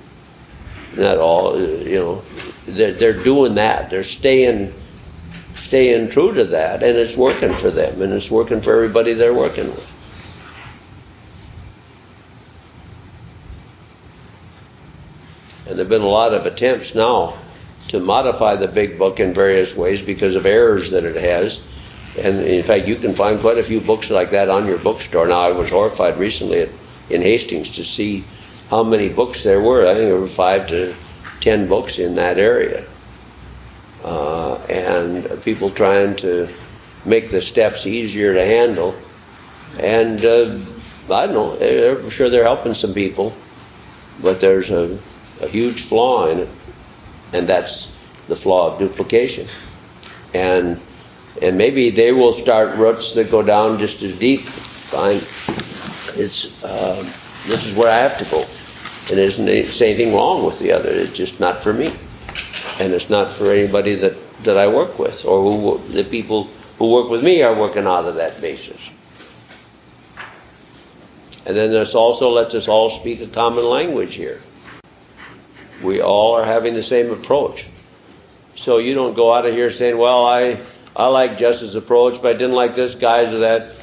Not 0.97 1.19
all, 1.19 1.55
uh, 1.55 1.83
you 1.83 1.95
know, 1.95 2.21
they're, 2.67 2.99
they're 2.99 3.23
doing 3.23 3.55
that. 3.55 3.89
They're 3.89 4.03
staying, 4.03 4.73
staying 5.67 6.11
true 6.11 6.33
to 6.33 6.45
that, 6.47 6.83
and 6.83 6.97
it's 6.97 7.17
working 7.17 7.57
for 7.61 7.71
them, 7.71 8.01
and 8.01 8.11
it's 8.11 8.29
working 8.29 8.61
for 8.61 8.75
everybody 8.75 9.13
they're 9.13 9.33
working 9.33 9.69
with. 9.69 9.87
And 15.67 15.79
there 15.79 15.85
have 15.85 15.89
been 15.89 16.01
a 16.01 16.07
lot 16.07 16.33
of 16.33 16.45
attempts 16.45 16.91
now 16.93 17.41
to 17.89 17.99
modify 17.99 18.55
the 18.55 18.67
big 18.67 18.97
book 18.97 19.19
in 19.19 19.33
various 19.33 19.75
ways 19.77 19.99
because 20.05 20.35
of 20.35 20.45
errors 20.45 20.89
that 20.91 21.03
it 21.03 21.15
has. 21.15 21.57
And 22.17 22.47
in 22.47 22.65
fact, 22.65 22.87
you 22.87 22.97
can 22.97 23.15
find 23.15 23.41
quite 23.41 23.57
a 23.57 23.67
few 23.67 23.81
books 23.81 24.07
like 24.09 24.31
that 24.31 24.49
on 24.49 24.65
your 24.65 24.81
bookstore. 24.81 25.27
Now, 25.27 25.41
I 25.41 25.51
was 25.51 25.69
horrified 25.69 26.17
recently 26.17 26.61
at, 26.61 26.69
in 27.11 27.21
Hastings 27.21 27.69
to 27.75 27.83
see 27.83 28.23
how 28.69 28.83
many 28.83 29.13
books 29.13 29.43
there 29.43 29.61
were. 29.61 29.85
I 29.85 29.93
think 29.93 30.07
there 30.09 30.19
were 30.19 30.35
five 30.35 30.67
to 30.69 30.95
ten 31.41 31.67
books 31.67 31.99
in 31.99 32.15
that 32.15 32.37
area. 32.37 32.87
uh, 34.05 34.55
and 34.69 35.43
people 35.43 35.73
trying 35.73 36.15
to 36.17 36.47
make 37.05 37.31
the 37.31 37.41
steps 37.51 37.85
easier 37.87 38.33
to 38.33 38.39
handle. 38.39 38.93
And 39.79 40.19
uh, 40.23 41.13
I 41.13 41.25
don't 41.25 41.33
know, 41.33 41.57
I'm 41.57 42.11
sure 42.11 42.29
they're 42.29 42.43
helping 42.43 42.73
some 42.73 42.93
people, 42.93 43.35
but 44.21 44.39
there's 44.39 44.69
a, 44.69 45.01
a 45.41 45.49
huge 45.49 45.89
flaw 45.89 46.31
in 46.31 46.39
it, 46.39 46.49
and 47.33 47.47
that's 47.47 47.87
the 48.29 48.35
flaw 48.37 48.73
of 48.73 48.79
duplication. 48.79 49.47
And 50.33 50.81
and 51.41 51.57
maybe 51.57 51.91
they 51.91 52.11
will 52.11 52.39
start 52.41 52.77
roots 52.77 53.13
that 53.15 53.29
go 53.29 53.43
down 53.43 53.77
just 53.77 54.01
as 54.01 54.17
deep. 54.19 54.41
Fine, 54.91 55.21
it's 56.15 56.47
uh, 56.63 57.03
this 57.47 57.63
is 57.65 57.77
where 57.77 57.89
I 57.89 57.99
have 58.07 58.17
to 58.19 58.25
go, 58.29 58.43
and 58.43 59.17
there 59.17 59.27
isn't 59.27 59.47
anything 59.47 60.13
wrong 60.13 60.45
with 60.45 60.59
the 60.59 60.71
other. 60.71 60.89
It's 60.89 61.17
just 61.17 61.39
not 61.39 61.63
for 61.63 61.73
me, 61.73 61.87
and 61.87 62.93
it's 62.93 63.09
not 63.09 63.37
for 63.37 63.51
anybody 63.51 63.95
that 63.99 64.13
that 64.45 64.57
I 64.57 64.67
work 64.67 64.99
with 64.99 65.15
or 65.25 65.41
who 65.41 65.93
the 65.93 66.09
people 66.09 66.49
who 66.77 66.91
work 66.91 67.09
with 67.09 67.23
me 67.23 67.41
are 67.41 67.57
working 67.57 67.85
out 67.85 68.05
of 68.05 68.15
that 68.15 68.41
basis. 68.41 68.79
And 71.45 71.55
then 71.55 71.71
this 71.71 71.93
also 71.93 72.29
lets 72.29 72.53
us 72.53 72.65
all 72.67 72.99
speak 73.01 73.21
a 73.21 73.33
common 73.33 73.65
language 73.65 74.15
here. 74.15 74.41
We 75.83 76.01
all 76.01 76.35
are 76.35 76.45
having 76.45 76.73
the 76.73 76.83
same 76.83 77.11
approach. 77.11 77.59
So 78.63 78.77
you 78.77 78.93
don't 78.93 79.15
go 79.15 79.33
out 79.33 79.45
of 79.45 79.53
here 79.53 79.71
saying, 79.71 79.97
well, 79.97 80.25
I, 80.25 80.65
I 80.95 81.07
like 81.07 81.37
Jess's 81.37 81.75
approach, 81.75 82.21
but 82.21 82.35
I 82.35 82.37
didn't 82.37 82.53
like 82.53 82.75
this 82.75 82.95
guy's 83.01 83.33
or 83.33 83.39
that. 83.39 83.75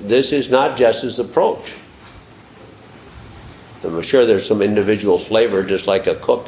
This 0.00 0.32
is 0.32 0.50
not 0.50 0.78
Jess's 0.78 1.18
approach. 1.18 1.64
I'm 3.82 4.02
sure 4.04 4.26
there's 4.26 4.46
some 4.46 4.62
individual 4.62 5.24
flavor, 5.28 5.66
just 5.66 5.86
like 5.86 6.06
a 6.06 6.20
cook 6.24 6.46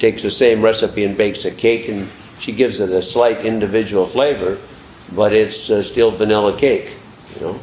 takes 0.00 0.22
the 0.22 0.30
same 0.30 0.62
recipe 0.62 1.04
and 1.04 1.16
bakes 1.16 1.44
a 1.44 1.54
cake 1.54 1.88
and 1.88 2.10
she 2.42 2.54
gives 2.54 2.80
it 2.80 2.90
a 2.90 3.02
slight 3.12 3.44
individual 3.46 4.10
flavor, 4.12 4.58
but 5.14 5.32
it's 5.32 5.70
uh, 5.70 5.82
still 5.92 6.16
vanilla 6.16 6.58
cake, 6.58 6.98
you 7.34 7.40
know. 7.40 7.60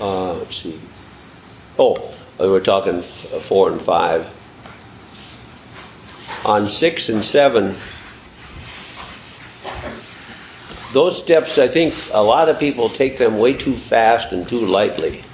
Uh, 0.00 0.34
let's 0.34 0.62
see. 0.62 0.80
Oh, 1.78 2.14
we 2.38 2.48
were 2.48 2.60
talking 2.60 3.02
four 3.48 3.72
and 3.72 3.84
five. 3.84 4.32
On 6.44 6.68
six 6.68 7.08
and 7.08 7.24
seven, 7.24 7.80
those 10.94 11.20
steps, 11.24 11.58
I 11.58 11.72
think 11.72 11.94
a 12.12 12.22
lot 12.22 12.48
of 12.48 12.58
people 12.58 12.94
take 12.96 13.18
them 13.18 13.38
way 13.38 13.52
too 13.52 13.76
fast 13.90 14.32
and 14.32 14.48
too 14.48 14.64
lightly. 14.66 15.24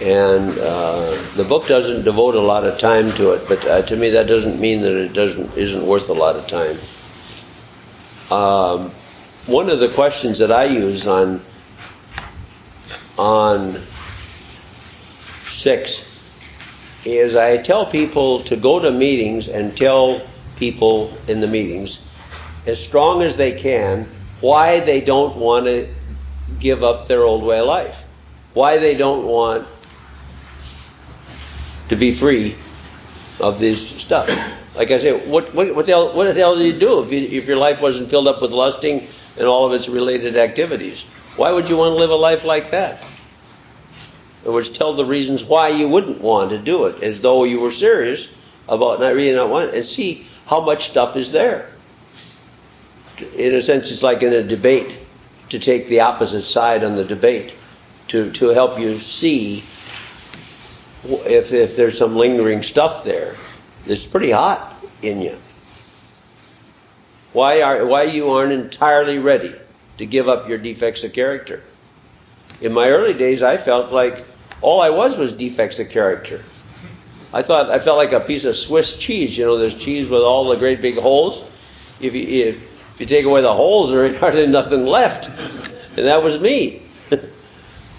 And 0.00 0.58
uh, 0.58 1.36
the 1.36 1.44
book 1.48 1.68
doesn't 1.68 2.04
devote 2.04 2.34
a 2.34 2.40
lot 2.40 2.64
of 2.64 2.80
time 2.80 3.16
to 3.16 3.30
it, 3.32 3.44
but 3.48 3.58
uh, 3.68 3.86
to 3.86 3.96
me 3.96 4.10
that 4.10 4.26
doesn't 4.26 4.60
mean 4.60 4.80
that 4.82 4.96
it 4.96 5.12
doesn't 5.12 5.56
isn't 5.56 5.86
worth 5.86 6.08
a 6.08 6.12
lot 6.12 6.34
of 6.36 6.48
time. 6.50 6.78
Um, 8.32 8.94
one 9.46 9.70
of 9.70 9.78
the 9.78 9.94
questions 9.94 10.38
that 10.40 10.50
I 10.50 10.64
use 10.64 11.06
on 11.06 11.44
on 13.16 13.86
six 15.60 16.02
is 17.04 17.36
I 17.36 17.58
tell 17.64 17.90
people 17.90 18.44
to 18.46 18.56
go 18.56 18.80
to 18.80 18.90
meetings 18.90 19.48
and 19.52 19.76
tell 19.76 20.26
people 20.58 21.16
in 21.28 21.40
the 21.40 21.46
meetings 21.46 21.98
as 22.66 22.78
strong 22.88 23.22
as 23.22 23.36
they 23.36 23.60
can 23.60 24.08
why 24.40 24.84
they 24.84 25.00
don't 25.00 25.38
want 25.38 25.66
to 25.66 25.94
give 26.60 26.82
up 26.82 27.08
their 27.08 27.22
old 27.24 27.44
way 27.44 27.58
of 27.58 27.66
life, 27.66 27.94
why 28.54 28.78
they 28.78 28.96
don't 28.96 29.26
want 29.26 29.66
to 31.88 31.96
be 31.96 32.18
free 32.18 32.56
of 33.40 33.58
this 33.58 33.78
stuff. 34.06 34.28
Like 34.74 34.90
I 34.90 34.98
say, 35.00 35.28
what, 35.28 35.54
what, 35.54 35.74
what, 35.74 35.86
the 35.86 35.92
hell, 35.92 36.16
what 36.16 36.24
the 36.24 36.34
hell 36.34 36.56
do 36.56 36.62
you 36.62 36.78
do 36.78 37.00
if, 37.00 37.12
you, 37.12 37.40
if 37.40 37.46
your 37.46 37.56
life 37.56 37.78
wasn't 37.80 38.10
filled 38.10 38.28
up 38.28 38.42
with 38.42 38.50
lusting 38.50 39.06
and 39.36 39.46
all 39.46 39.66
of 39.66 39.72
its 39.78 39.88
related 39.88 40.36
activities? 40.36 41.02
Why 41.36 41.50
would 41.50 41.68
you 41.68 41.76
want 41.76 41.94
to 41.94 42.00
live 42.00 42.10
a 42.10 42.14
life 42.14 42.44
like 42.44 42.70
that? 42.70 43.02
In 43.02 44.48
other 44.48 44.52
words, 44.52 44.70
tell 44.76 44.94
the 44.94 45.04
reasons 45.04 45.42
why 45.48 45.70
you 45.70 45.88
wouldn't 45.88 46.22
want 46.22 46.50
to 46.50 46.62
do 46.62 46.84
it, 46.84 47.02
as 47.02 47.22
though 47.22 47.44
you 47.44 47.60
were 47.60 47.72
serious 47.72 48.26
about 48.68 49.00
not 49.00 49.08
really 49.08 49.34
not 49.34 49.50
wanting, 49.50 49.74
and 49.74 49.84
see 49.86 50.26
how 50.46 50.64
much 50.64 50.80
stuff 50.90 51.16
is 51.16 51.32
there. 51.32 51.72
In 53.36 53.54
a 53.54 53.62
sense, 53.62 53.84
it's 53.90 54.02
like 54.02 54.22
in 54.22 54.32
a 54.32 54.46
debate 54.46 55.06
to 55.50 55.58
take 55.58 55.88
the 55.88 56.00
opposite 56.00 56.44
side 56.44 56.84
on 56.84 56.96
the 56.96 57.04
debate 57.04 57.52
to, 58.10 58.32
to 58.38 58.48
help 58.48 58.78
you 58.78 58.98
see 59.00 59.64
if, 61.04 61.52
if 61.52 61.76
there's 61.76 61.98
some 61.98 62.16
lingering 62.16 62.62
stuff 62.62 63.04
there 63.04 63.36
that's 63.88 64.06
pretty 64.10 64.32
hot 64.32 64.82
in 65.02 65.20
you. 65.20 65.38
Why, 67.32 67.62
are, 67.62 67.86
why 67.86 68.04
you 68.04 68.28
aren't 68.28 68.52
entirely 68.52 69.18
ready 69.18 69.54
to 69.98 70.06
give 70.06 70.28
up 70.28 70.48
your 70.48 70.58
defects 70.58 71.04
of 71.04 71.12
character. 71.12 71.62
In 72.60 72.72
my 72.72 72.88
early 72.88 73.16
days, 73.16 73.42
I 73.42 73.64
felt 73.64 73.92
like 73.92 74.14
all 74.62 74.80
I 74.80 74.90
was 74.90 75.16
was 75.18 75.36
defects 75.38 75.78
of 75.78 75.86
character. 75.92 76.44
I 77.32 77.42
thought 77.42 77.68
I 77.68 77.84
felt 77.84 77.96
like 77.96 78.12
a 78.12 78.24
piece 78.26 78.44
of 78.44 78.54
Swiss 78.68 78.96
cheese. 79.06 79.36
You 79.36 79.44
know, 79.44 79.58
there's 79.58 79.74
cheese 79.84 80.08
with 80.08 80.22
all 80.22 80.48
the 80.48 80.56
great 80.56 80.80
big 80.80 80.94
holes. 80.94 81.50
If 82.00 82.14
you 82.14 82.22
if, 82.22 82.54
if 82.94 83.00
you 83.00 83.06
take 83.06 83.24
away 83.26 83.42
the 83.42 83.52
holes, 83.52 83.90
there 83.90 84.06
ain't 84.06 84.16
hardly 84.20 84.46
nothing 84.46 84.86
left, 84.86 85.26
and 85.26 86.06
that 86.06 86.22
was 86.22 86.40
me. 86.40 86.86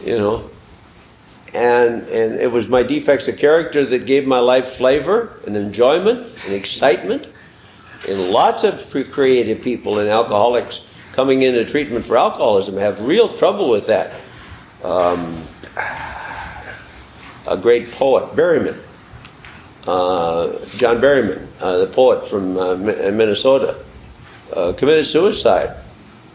you 0.06 0.18
know, 0.18 0.50
and 1.54 2.04
and 2.04 2.40
it 2.40 2.52
was 2.52 2.68
my 2.70 2.82
defects 2.82 3.28
of 3.28 3.38
character 3.38 3.86
that 3.90 4.08
gave 4.08 4.24
my 4.24 4.40
life 4.40 4.64
flavor 4.78 5.42
and 5.46 5.56
enjoyment 5.56 6.28
and 6.46 6.54
excitement. 6.54 7.28
And 8.08 8.30
lots 8.30 8.64
of 8.64 8.74
creative 9.12 9.64
people 9.64 10.00
and 10.00 10.08
alcoholics 10.08 10.80
coming 11.16 11.42
into 11.44 11.70
treatment 11.72 12.06
for 12.08 12.18
alcoholism 12.18 12.78
have 12.78 13.00
real 13.00 13.38
trouble 13.40 13.70
with 13.72 13.88
that. 13.88 14.22
Um, 14.84 15.48
a 17.48 17.58
great 17.62 17.94
poet, 17.98 18.36
Berryman, 18.36 18.84
uh, 19.88 20.66
John 20.78 20.98
Berryman, 20.98 21.48
uh, 21.60 21.86
the 21.86 21.94
poet 21.96 22.30
from 22.30 22.58
uh, 22.58 22.76
Minnesota, 22.76 23.86
uh, 24.56 24.74
committed 24.78 25.06
suicide 25.08 25.84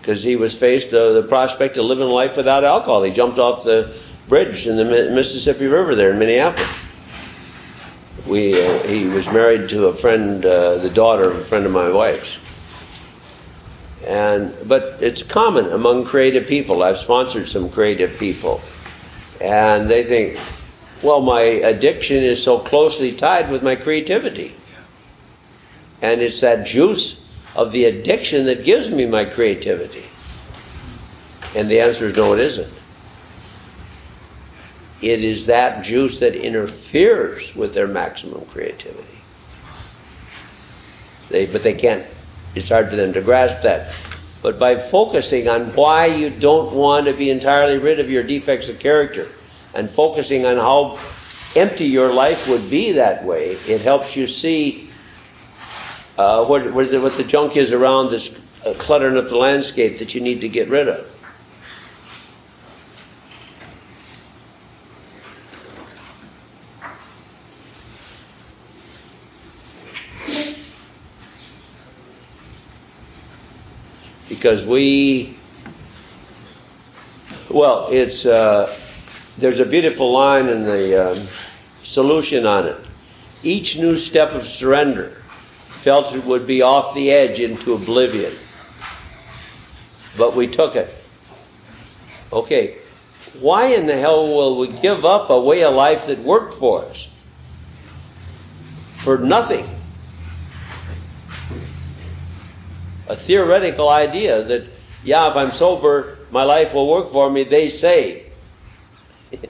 because 0.01 0.23
he 0.23 0.37
was 0.37 0.57
faced 0.59 0.95
uh, 0.95 1.13
the 1.21 1.27
prospect 1.29 1.77
of 1.77 1.85
living 1.85 2.07
life 2.07 2.31
without 2.37 2.65
alcohol. 2.65 3.03
He 3.03 3.15
jumped 3.15 3.39
off 3.39 3.65
the 3.65 4.01
bridge 4.29 4.67
in 4.67 4.77
the 4.77 4.85
Mississippi 4.85 5.67
River 5.67 5.95
there 5.95 6.13
in 6.13 6.19
Minneapolis. 6.19 6.69
We, 8.29 8.53
uh, 8.55 8.87
he 8.87 9.05
was 9.05 9.27
married 9.33 9.69
to 9.71 9.87
a 9.87 10.01
friend, 10.01 10.43
the 10.43 10.91
daughter 10.95 11.31
of 11.31 11.47
a 11.47 11.49
friend 11.49 11.67
of 11.67 11.73
my 11.73 11.93
wife's. 11.93 12.40
And 14.07 14.69
but 14.69 15.03
it's 15.03 15.23
common 15.31 15.73
among 15.73 16.07
creative 16.07 16.49
people. 16.49 16.83
I've 16.83 16.99
sponsored 17.05 17.49
some 17.49 17.71
creative 17.71 18.19
people, 18.19 18.63
and 19.41 19.91
they 19.91 20.05
think, 20.05 20.39
well, 21.05 21.21
my 21.21 21.43
addiction 21.43 22.17
is 22.17 22.45
so 22.45 22.61
closely 22.61 23.17
tied 23.19 23.51
with 23.51 23.63
my 23.63 23.77
creativity, 23.77 24.55
and 26.01 26.23
it's 26.23 26.41
that 26.41 26.67
juice 26.67 27.17
of 27.55 27.73
the 27.73 27.85
addiction 27.85 28.47
that 28.47 28.65
gives 28.65 28.89
me 28.89 29.07
my 29.07 29.27
creativity. 29.27 30.05
And 31.55 31.71
the 31.71 31.81
answer 31.81 32.09
is 32.09 32.17
no, 32.17 32.33
it 32.33 32.41
isn't. 32.41 32.73
It 35.03 35.25
is 35.25 35.47
that 35.47 35.85
juice 35.85 36.19
that 36.21 36.35
interferes 36.35 37.43
with 37.57 37.75
their 37.75 37.89
maximum 37.89 38.45
creativity. 38.47 39.07
They, 41.31 41.47
but 41.47 41.63
they 41.63 41.75
can't 41.75 42.07
it's 42.55 42.69
hard 42.69 42.91
for 42.91 42.97
them 42.97 43.13
to 43.13 43.23
grasp 43.23 43.63
that. 43.63 43.93
But 44.43 44.59
by 44.59 44.91
focusing 44.91 45.49
on 45.49 45.77
why 45.77 46.07
you 46.07 46.41
don't 46.41 46.75
want 46.75 47.07
to 47.07 47.17
be 47.17 47.31
entirely 47.31 47.79
rid 47.79 48.01
of 48.01 48.09
your 48.09 48.27
defects 48.27 48.69
of 48.69 48.81
character 48.81 49.31
and 49.75 49.91
focusing 49.95 50.47
on 50.47 50.57
how 50.57 50.97
empty 51.55 51.85
your 51.85 52.13
life 52.13 52.39
would 52.49 52.71
be 52.71 52.93
that 52.93 53.25
way, 53.25 53.57
it 53.67 53.83
helps 53.83 54.17
you 54.17 54.27
see 54.27 54.91
uh, 56.17 56.47
what, 56.47 56.73
what, 56.75 56.91
the, 56.91 57.01
what 57.01 57.17
the 57.19 57.29
junk 57.29 57.57
is 57.57 57.73
around 57.73 58.11
this 58.11 58.29
uh, 58.65 58.75
cluttering 58.87 59.17
up 59.17 59.31
the 59.31 59.37
landscape 59.37 59.99
that 59.99 60.11
you 60.11 60.21
need 60.21 60.41
to 60.41 60.49
get 60.49 60.69
rid 60.69 60.89
of. 60.89 61.07
Because 74.41 74.67
we, 74.67 75.37
well, 77.53 77.89
it's, 77.91 78.25
uh, 78.25 78.75
there's 79.39 79.61
a 79.61 79.69
beautiful 79.69 80.15
line 80.15 80.47
in 80.47 80.65
the 80.65 81.11
um, 81.11 81.29
solution 81.93 82.47
on 82.47 82.67
it. 82.67 82.87
Each 83.43 83.77
new 83.77 83.99
step 83.99 84.31
of 84.31 84.43
surrender 84.59 85.23
felt 85.85 86.15
it 86.15 86.27
would 86.27 86.47
be 86.47 86.63
off 86.63 86.95
the 86.95 87.11
edge 87.11 87.39
into 87.39 87.75
oblivion. 87.75 88.39
But 90.17 90.35
we 90.35 90.47
took 90.47 90.75
it. 90.75 90.89
Okay, 92.33 92.79
why 93.41 93.75
in 93.75 93.87
the 93.87 93.99
hell 93.99 94.27
will 94.27 94.59
we 94.59 94.69
give 94.81 95.05
up 95.05 95.29
a 95.29 95.39
way 95.39 95.65
of 95.65 95.75
life 95.75 96.09
that 96.09 96.25
worked 96.25 96.59
for 96.59 96.87
us? 96.87 96.97
For 99.05 99.19
nothing. 99.19 99.80
A 103.11 103.17
theoretical 103.27 103.89
idea 103.89 104.45
that, 104.45 104.69
yeah, 105.05 105.31
if 105.31 105.37
I'm 105.37 105.53
sober, 105.59 106.19
my 106.31 106.45
life 106.45 106.73
will 106.75 106.89
work 106.91 107.13
for 107.13 107.31
me, 107.31 107.45
they 107.49 107.69
say. 107.69 108.33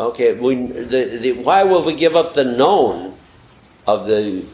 okay, 0.00 0.38
we, 0.40 0.54
the, 0.56 1.18
the, 1.22 1.32
why 1.42 1.62
will 1.62 1.84
we 1.86 1.96
give 1.96 2.14
up 2.16 2.34
the 2.34 2.44
known 2.44 3.18
of 3.86 4.06
the 4.06 4.44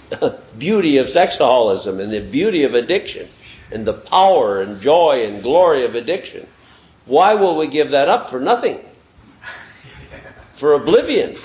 beauty 0.59 0.99
of 0.99 1.07
sexaholism 1.07 2.01
and 2.01 2.12
the 2.12 2.31
beauty 2.31 2.65
of 2.65 2.74
addiction? 2.74 3.28
and 3.74 3.86
the 3.86 4.05
power 4.09 4.62
and 4.62 4.81
joy 4.81 5.27
and 5.27 5.43
glory 5.43 5.85
of 5.85 5.95
addiction. 5.95 6.47
Why 7.07 7.35
will 7.35 7.59
we 7.59 7.69
give 7.69 7.91
that 7.91 8.09
up 8.09 8.31
for 8.31 8.41
nothing? 8.41 8.78
For 10.61 10.74
oblivion. 10.74 11.36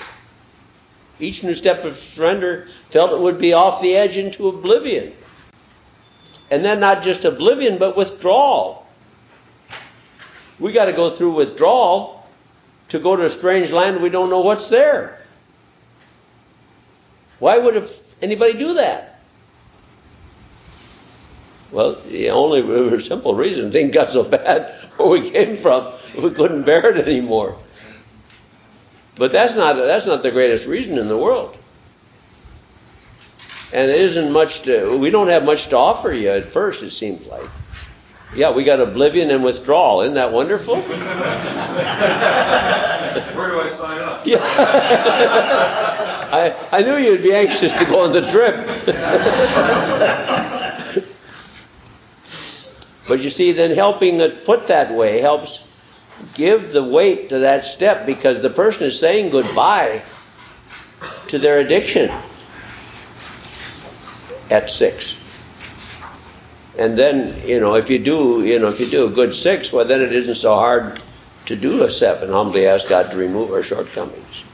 Each 1.20 1.42
new 1.42 1.54
step 1.54 1.84
of 1.84 1.94
surrender 2.14 2.66
felt 2.92 3.12
it 3.12 3.20
would 3.20 3.38
be 3.38 3.52
off 3.52 3.82
the 3.82 3.94
edge 3.94 4.16
into 4.16 4.48
oblivion. 4.48 5.12
And 6.50 6.64
then 6.64 6.80
not 6.80 7.04
just 7.04 7.24
oblivion, 7.24 7.78
but 7.78 7.96
withdrawal. 7.96 8.86
We 10.58 10.72
got 10.72 10.86
to 10.86 10.92
go 10.92 11.16
through 11.16 11.34
withdrawal 11.34 12.24
to 12.90 13.00
go 13.00 13.16
to 13.16 13.26
a 13.26 13.38
strange 13.38 13.70
land 13.70 14.02
we 14.02 14.10
don't 14.10 14.30
know 14.30 14.40
what's 14.40 14.68
there. 14.70 15.18
Why 17.38 17.58
would 17.58 17.74
anybody 18.20 18.58
do 18.58 18.74
that? 18.74 19.20
Well, 21.72 22.02
the 22.10 22.30
only 22.30 22.62
simple 23.08 23.34
reason 23.34 23.70
things 23.70 23.94
got 23.94 24.12
so 24.12 24.28
bad 24.28 24.90
where 24.96 25.08
we 25.08 25.30
came 25.30 25.62
from, 25.62 25.98
we 26.22 26.34
couldn't 26.34 26.64
bear 26.64 26.96
it 26.96 27.06
anymore. 27.06 27.62
But 29.18 29.32
that's 29.32 29.54
not 29.54 29.74
that's 29.76 30.06
not 30.06 30.22
the 30.22 30.30
greatest 30.30 30.66
reason 30.66 30.98
in 30.98 31.08
the 31.08 31.18
world. 31.18 31.56
And 33.72 33.88
it 33.90 34.00
isn't 34.10 34.32
much 34.32 34.48
to, 34.64 34.96
we 34.98 35.10
don't 35.10 35.28
have 35.28 35.44
much 35.44 35.70
to 35.70 35.76
offer 35.76 36.12
you 36.12 36.28
at 36.30 36.52
first, 36.52 36.82
it 36.82 36.90
seems 36.90 37.24
like. 37.28 37.48
Yeah, 38.34 38.52
we 38.54 38.64
got 38.64 38.80
oblivion 38.80 39.30
and 39.30 39.44
withdrawal. 39.44 40.02
Isn't 40.02 40.14
that 40.14 40.32
wonderful? 40.32 40.74
Where 40.76 40.86
do 43.50 43.60
I 43.60 43.70
sign 43.78 43.98
up? 44.00 44.26
Yeah. 44.26 44.38
I, 46.32 46.78
I 46.78 46.82
knew 46.82 46.96
you'd 46.96 47.22
be 47.22 47.32
anxious 47.32 47.70
to 47.78 47.84
go 47.86 48.00
on 48.00 48.12
the 48.12 48.22
trip. 48.32 48.56
But 53.08 53.22
you 53.22 53.30
see, 53.30 53.52
then 53.52 53.74
helping 53.74 54.20
it 54.20 54.46
put 54.46 54.68
that 54.68 54.94
way 54.94 55.20
helps 55.20 55.50
give 56.36 56.72
the 56.72 56.84
weight 56.84 57.28
to 57.30 57.38
that 57.40 57.64
step 57.76 58.06
because 58.06 58.42
the 58.42 58.50
person 58.50 58.84
is 58.84 59.00
saying 59.00 59.30
goodbye 59.30 60.02
to 61.28 61.38
their 61.38 61.60
addiction 61.60 62.08
at 64.50 64.68
six. 64.70 65.14
And 66.78 66.98
then, 66.98 67.42
you 67.44 67.60
know, 67.60 67.74
if 67.74 67.88
you 67.90 68.02
do, 68.02 68.42
you 68.44 68.58
know, 68.58 68.68
if 68.68 68.80
you 68.80 68.90
do 68.90 69.06
a 69.06 69.14
good 69.14 69.34
six, 69.34 69.68
well, 69.72 69.86
then 69.86 70.00
it 70.00 70.12
isn't 70.12 70.36
so 70.36 70.54
hard 70.54 71.00
to 71.46 71.60
do 71.60 71.82
a 71.82 71.90
seven. 71.90 72.30
Humbly 72.30 72.66
ask 72.66 72.88
God 72.88 73.10
to 73.10 73.16
remove 73.16 73.50
our 73.50 73.62
shortcomings. 73.62 74.44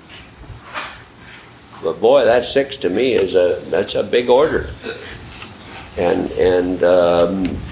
But 1.82 2.00
boy, 2.00 2.24
that 2.24 2.44
six 2.52 2.76
to 2.78 2.88
me 2.88 3.12
is 3.12 3.34
a 3.34 3.68
that's 3.70 3.94
a 3.94 4.02
big 4.02 4.28
order. 4.28 4.66
And 5.96 6.30
and 6.30 6.84
um, 6.84 7.65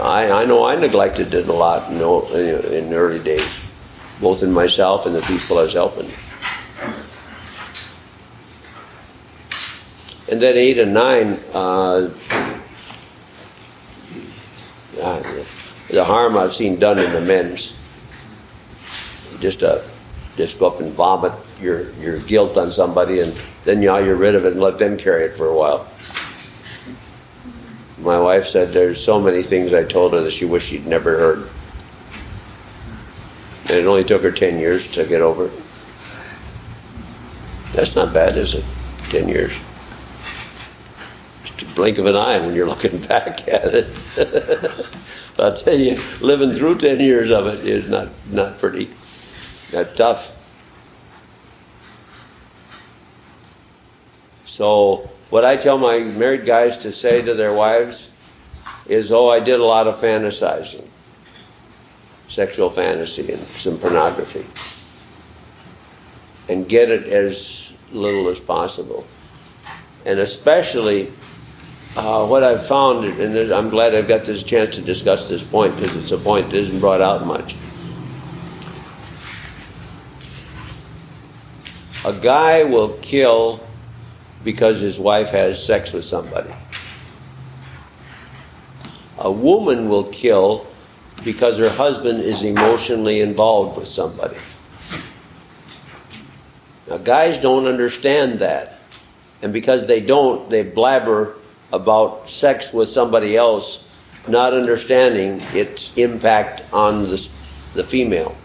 I, 0.00 0.42
I 0.42 0.44
know 0.44 0.64
I 0.64 0.76
neglected 0.76 1.32
it 1.34 1.48
a 1.48 1.52
lot 1.52 1.90
in 1.90 1.96
in 1.98 2.90
the 2.90 2.96
early 2.96 3.22
days, 3.22 3.48
both 4.20 4.42
in 4.42 4.52
myself 4.52 5.06
and 5.06 5.14
the 5.14 5.22
people 5.22 5.58
I 5.58 5.62
was 5.62 5.72
helping. 5.72 6.10
And 10.30 10.40
then 10.40 10.56
eight 10.56 10.78
and 10.78 10.94
nine, 10.94 11.38
uh, 11.52 12.08
uh, 15.00 15.44
the 15.90 16.04
harm 16.04 16.38
I've 16.38 16.54
seen 16.54 16.80
done 16.80 16.98
in 16.98 17.12
the 17.12 17.20
men's, 17.20 17.72
just 19.40 19.62
uh, 19.62 19.86
just 20.36 20.58
go 20.58 20.70
up 20.70 20.80
and 20.80 20.96
vomit 20.96 21.32
your 21.60 21.92
your 21.94 22.24
guilt 22.26 22.56
on 22.56 22.72
somebody, 22.72 23.20
and 23.20 23.34
then 23.66 23.82
you 23.82 23.94
you're 23.98 24.16
rid 24.16 24.34
of 24.34 24.44
it 24.44 24.54
and 24.54 24.62
let 24.62 24.78
them 24.78 24.96
carry 24.96 25.26
it 25.26 25.36
for 25.36 25.48
a 25.48 25.56
while 25.56 25.93
my 28.04 28.20
wife 28.20 28.44
said 28.50 28.74
there's 28.74 29.04
so 29.04 29.18
many 29.18 29.42
things 29.48 29.72
I 29.72 29.90
told 29.90 30.12
her 30.12 30.22
that 30.22 30.32
she 30.38 30.44
wished 30.44 30.68
she'd 30.68 30.86
never 30.86 31.16
heard. 31.16 31.50
And 33.64 33.78
it 33.78 33.86
only 33.86 34.04
took 34.04 34.22
her 34.22 34.32
10 34.32 34.58
years 34.58 34.86
to 34.94 35.08
get 35.08 35.22
over 35.22 35.46
it. 35.46 35.62
That's 37.74 37.94
not 37.96 38.12
bad, 38.12 38.36
is 38.36 38.54
it? 38.54 39.10
10 39.10 39.28
years. 39.28 39.52
Just 41.46 41.72
a 41.72 41.74
blink 41.74 41.98
of 41.98 42.06
an 42.06 42.14
eye 42.14 42.44
when 42.44 42.54
you're 42.54 42.68
looking 42.74 43.06
back 43.08 43.40
at 43.48 43.74
it. 43.74 44.84
But 45.36 45.44
I'll 45.44 45.64
tell 45.64 45.76
you, 45.76 45.96
living 46.20 46.56
through 46.58 46.78
10 46.78 47.00
years 47.00 47.30
of 47.32 47.46
it 47.46 47.66
is 47.66 47.90
not, 47.90 48.08
not 48.28 48.60
pretty. 48.60 48.94
That's 49.72 49.96
tough. 49.96 50.22
So 54.56 55.10
what 55.30 55.44
I 55.44 55.62
tell 55.62 55.78
my 55.78 55.98
married 55.98 56.46
guys 56.46 56.82
to 56.82 56.92
say 56.92 57.22
to 57.22 57.34
their 57.34 57.54
wives 57.54 58.08
is, 58.86 59.10
Oh, 59.12 59.28
I 59.28 59.42
did 59.42 59.58
a 59.58 59.64
lot 59.64 59.86
of 59.86 60.02
fantasizing, 60.02 60.88
sexual 62.30 62.74
fantasy, 62.74 63.32
and 63.32 63.46
some 63.60 63.78
pornography. 63.80 64.46
And 66.48 66.68
get 66.68 66.90
it 66.90 67.06
as 67.06 67.36
little 67.90 68.30
as 68.30 68.38
possible. 68.46 69.06
And 70.04 70.20
especially, 70.20 71.08
uh, 71.96 72.26
what 72.26 72.42
I've 72.42 72.68
found, 72.68 73.04
and 73.04 73.52
I'm 73.52 73.70
glad 73.70 73.94
I've 73.94 74.08
got 74.08 74.26
this 74.26 74.42
chance 74.44 74.74
to 74.74 74.84
discuss 74.84 75.26
this 75.28 75.42
point 75.50 75.76
because 75.76 75.96
it's 76.02 76.12
a 76.12 76.22
point 76.22 76.50
that 76.50 76.58
isn't 76.58 76.80
brought 76.80 77.00
out 77.00 77.26
much. 77.26 77.50
A 82.04 82.20
guy 82.20 82.64
will 82.64 83.00
kill 83.00 83.63
because 84.44 84.80
his 84.80 84.98
wife 84.98 85.28
has 85.28 85.66
sex 85.66 85.90
with 85.92 86.04
somebody. 86.04 86.54
A 89.18 89.32
woman 89.32 89.88
will 89.88 90.12
kill 90.12 90.66
because 91.24 91.58
her 91.58 91.70
husband 91.70 92.22
is 92.22 92.42
emotionally 92.42 93.20
involved 93.20 93.78
with 93.78 93.88
somebody. 93.88 94.36
Now, 96.88 96.98
guys 96.98 97.40
don't 97.42 97.66
understand 97.66 98.40
that. 98.42 98.78
And 99.40 99.52
because 99.52 99.86
they 99.86 100.00
don't, 100.00 100.50
they 100.50 100.62
blabber 100.62 101.36
about 101.72 102.28
sex 102.28 102.66
with 102.74 102.88
somebody 102.88 103.36
else, 103.36 103.78
not 104.28 104.52
understanding 104.52 105.40
its 105.52 105.90
impact 105.96 106.62
on 106.72 107.04
the, 107.04 107.18
the 107.76 107.88
female. 107.90 108.36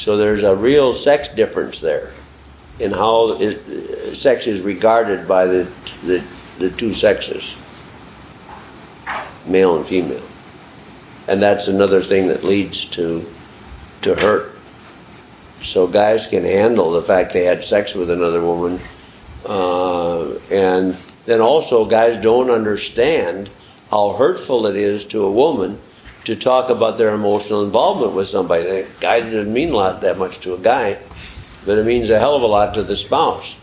So 0.00 0.16
there's 0.16 0.42
a 0.42 0.54
real 0.54 1.00
sex 1.04 1.28
difference 1.36 1.78
there 1.80 2.12
in 2.80 2.90
how 2.90 3.36
it, 3.38 4.16
sex 4.18 4.46
is 4.46 4.64
regarded 4.64 5.28
by 5.28 5.44
the, 5.44 5.64
the, 6.02 6.18
the 6.58 6.76
two 6.78 6.94
sexes, 6.94 7.42
male 9.46 9.76
and 9.76 9.88
female. 9.88 10.28
And 11.28 11.42
that's 11.42 11.68
another 11.68 12.02
thing 12.02 12.28
that 12.28 12.44
leads 12.44 12.88
to, 12.96 13.22
to 14.02 14.14
hurt. 14.14 14.56
So 15.74 15.90
guys 15.90 16.26
can 16.30 16.44
handle 16.44 17.00
the 17.00 17.06
fact 17.06 17.32
they 17.32 17.44
had 17.44 17.62
sex 17.64 17.92
with 17.94 18.10
another 18.10 18.42
woman. 18.42 18.80
Uh, 19.44 20.38
and 20.50 20.94
then 21.26 21.40
also, 21.40 21.88
guys 21.88 22.20
don't 22.22 22.50
understand 22.50 23.48
how 23.90 24.16
hurtful 24.18 24.66
it 24.66 24.76
is 24.76 25.04
to 25.12 25.20
a 25.20 25.30
woman 25.30 25.80
to 26.24 26.38
talk 26.38 26.70
about 26.70 26.98
their 26.98 27.14
emotional 27.14 27.64
involvement 27.64 28.16
with 28.16 28.28
somebody. 28.28 28.84
Guy 29.00 29.20
doesn't 29.20 29.52
mean 29.52 29.70
a 29.70 29.76
lot 29.76 30.02
that 30.02 30.18
much 30.18 30.40
to 30.42 30.54
a 30.54 30.62
guy 30.62 31.00
but 31.66 31.78
it 31.78 31.86
means 31.86 32.10
a 32.10 32.18
hell 32.18 32.36
of 32.36 32.42
a 32.42 32.46
lot 32.46 32.74
to 32.74 32.82
the 32.82 32.96
spouse. 32.96 33.56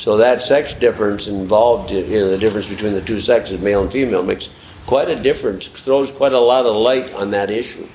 So 0.00 0.16
that 0.18 0.40
sex 0.42 0.72
difference 0.80 1.26
involved, 1.26 1.90
you 1.90 2.02
know, 2.02 2.30
the 2.30 2.38
difference 2.38 2.66
between 2.68 2.94
the 2.94 3.04
two 3.06 3.20
sexes, 3.20 3.60
male 3.60 3.82
and 3.82 3.92
female, 3.92 4.22
makes 4.22 4.46
quite 4.88 5.08
a 5.08 5.22
difference, 5.22 5.68
throws 5.84 6.10
quite 6.16 6.32
a 6.32 6.40
lot 6.40 6.66
of 6.66 6.74
light 6.74 7.12
on 7.12 7.30
that 7.30 7.50
issue, 7.50 7.86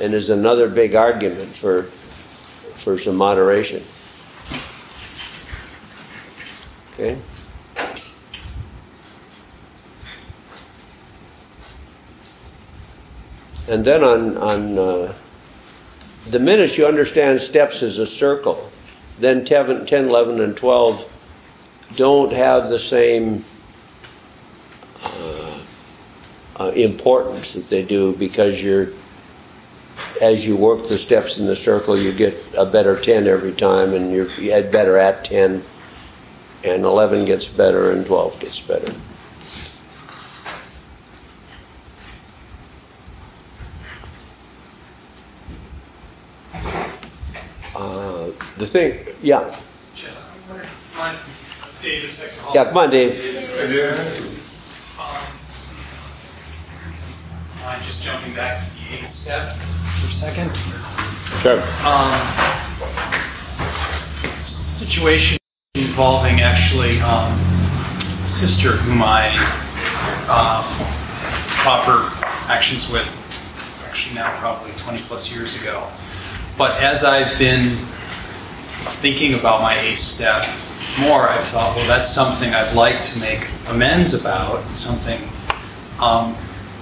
and 0.00 0.14
is 0.14 0.30
another 0.30 0.68
big 0.68 0.94
argument 0.94 1.54
for 1.60 1.90
for 2.84 2.98
some 2.98 3.16
moderation. 3.16 3.86
Okay. 6.94 7.22
And 13.68 13.84
then 13.84 14.02
on 14.02 14.36
on 14.36 14.78
uh, 14.78 15.27
the 16.32 16.38
minute 16.38 16.72
you 16.76 16.86
understand 16.86 17.40
steps 17.48 17.82
as 17.82 17.98
a 17.98 18.06
circle, 18.18 18.70
then 19.20 19.44
10, 19.44 19.86
10 19.86 20.04
11, 20.08 20.40
and 20.40 20.56
12 20.56 21.10
don't 21.96 22.32
have 22.32 22.70
the 22.70 22.78
same 22.90 23.44
uh, 25.02 25.66
uh, 26.60 26.70
importance 26.72 27.52
that 27.54 27.66
they 27.70 27.84
do 27.84 28.14
because 28.18 28.60
you're 28.60 28.88
as 30.22 30.44
you 30.44 30.56
work 30.56 30.82
the 30.88 30.98
steps 31.06 31.36
in 31.38 31.46
the 31.46 31.56
circle, 31.64 32.00
you 32.00 32.16
get 32.16 32.34
a 32.56 32.70
better 32.70 33.00
10 33.02 33.26
every 33.26 33.54
time, 33.56 33.94
and 33.94 34.12
you're 34.12 34.28
you 34.38 34.50
better 34.70 34.96
at 34.98 35.24
10, 35.24 35.64
and 36.64 36.84
11 36.84 37.26
gets 37.26 37.46
better, 37.56 37.92
and 37.92 38.06
12 38.06 38.40
gets 38.40 38.60
better. 38.68 38.92
The 48.58 48.66
thing, 48.72 49.04
yeah. 49.22 49.62
Yeah, 52.54 52.64
come 52.64 52.76
on, 52.76 52.90
Dave. 52.90 53.12
Um, 54.98 55.38
Mind 57.62 57.84
just 57.86 58.02
jumping 58.02 58.34
back 58.34 58.58
to 58.58 58.66
the 58.74 58.82
eighth 58.98 59.14
step 59.22 59.54
for 59.54 60.08
a 60.08 60.14
second? 60.18 60.50
Sure. 61.42 61.60
Um, 61.86 62.18
situation 64.80 65.38
involving 65.74 66.40
actually 66.40 66.98
um, 67.00 67.38
sister 68.40 68.76
whom 68.82 69.02
I 69.02 69.30
um, 70.26 70.66
proper 71.62 72.10
actions 72.50 72.88
with 72.90 73.06
actually 73.86 74.14
now 74.14 74.40
probably 74.40 74.72
20 74.82 75.04
plus 75.06 75.28
years 75.30 75.54
ago. 75.60 75.86
But 76.56 76.82
as 76.82 77.04
I've 77.04 77.38
been 77.38 77.86
thinking 79.00 79.34
about 79.34 79.62
my 79.62 79.78
eighth 79.78 80.02
step 80.14 80.42
more, 80.98 81.28
I 81.28 81.50
thought, 81.52 81.76
well, 81.76 81.86
that's 81.86 82.14
something 82.14 82.54
I'd 82.54 82.74
like 82.74 82.98
to 83.12 83.18
make 83.18 83.44
amends 83.66 84.14
about, 84.14 84.64
something. 84.78 85.22
Um, 86.00 86.34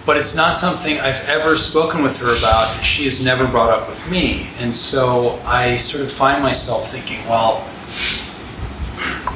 but 0.06 0.16
it's 0.16 0.34
not 0.34 0.60
something 0.60 0.98
I've 0.98 1.24
ever 1.26 1.56
spoken 1.56 2.02
with 2.02 2.16
her 2.16 2.38
about. 2.38 2.78
She 2.84 3.04
has 3.04 3.20
never 3.20 3.50
brought 3.50 3.70
up 3.70 3.88
with 3.88 3.98
me. 4.08 4.46
And 4.58 4.72
so 4.72 5.40
I 5.42 5.76
sort 5.90 6.04
of 6.04 6.16
find 6.16 6.42
myself 6.42 6.90
thinking, 6.92 7.26
well, 7.26 7.66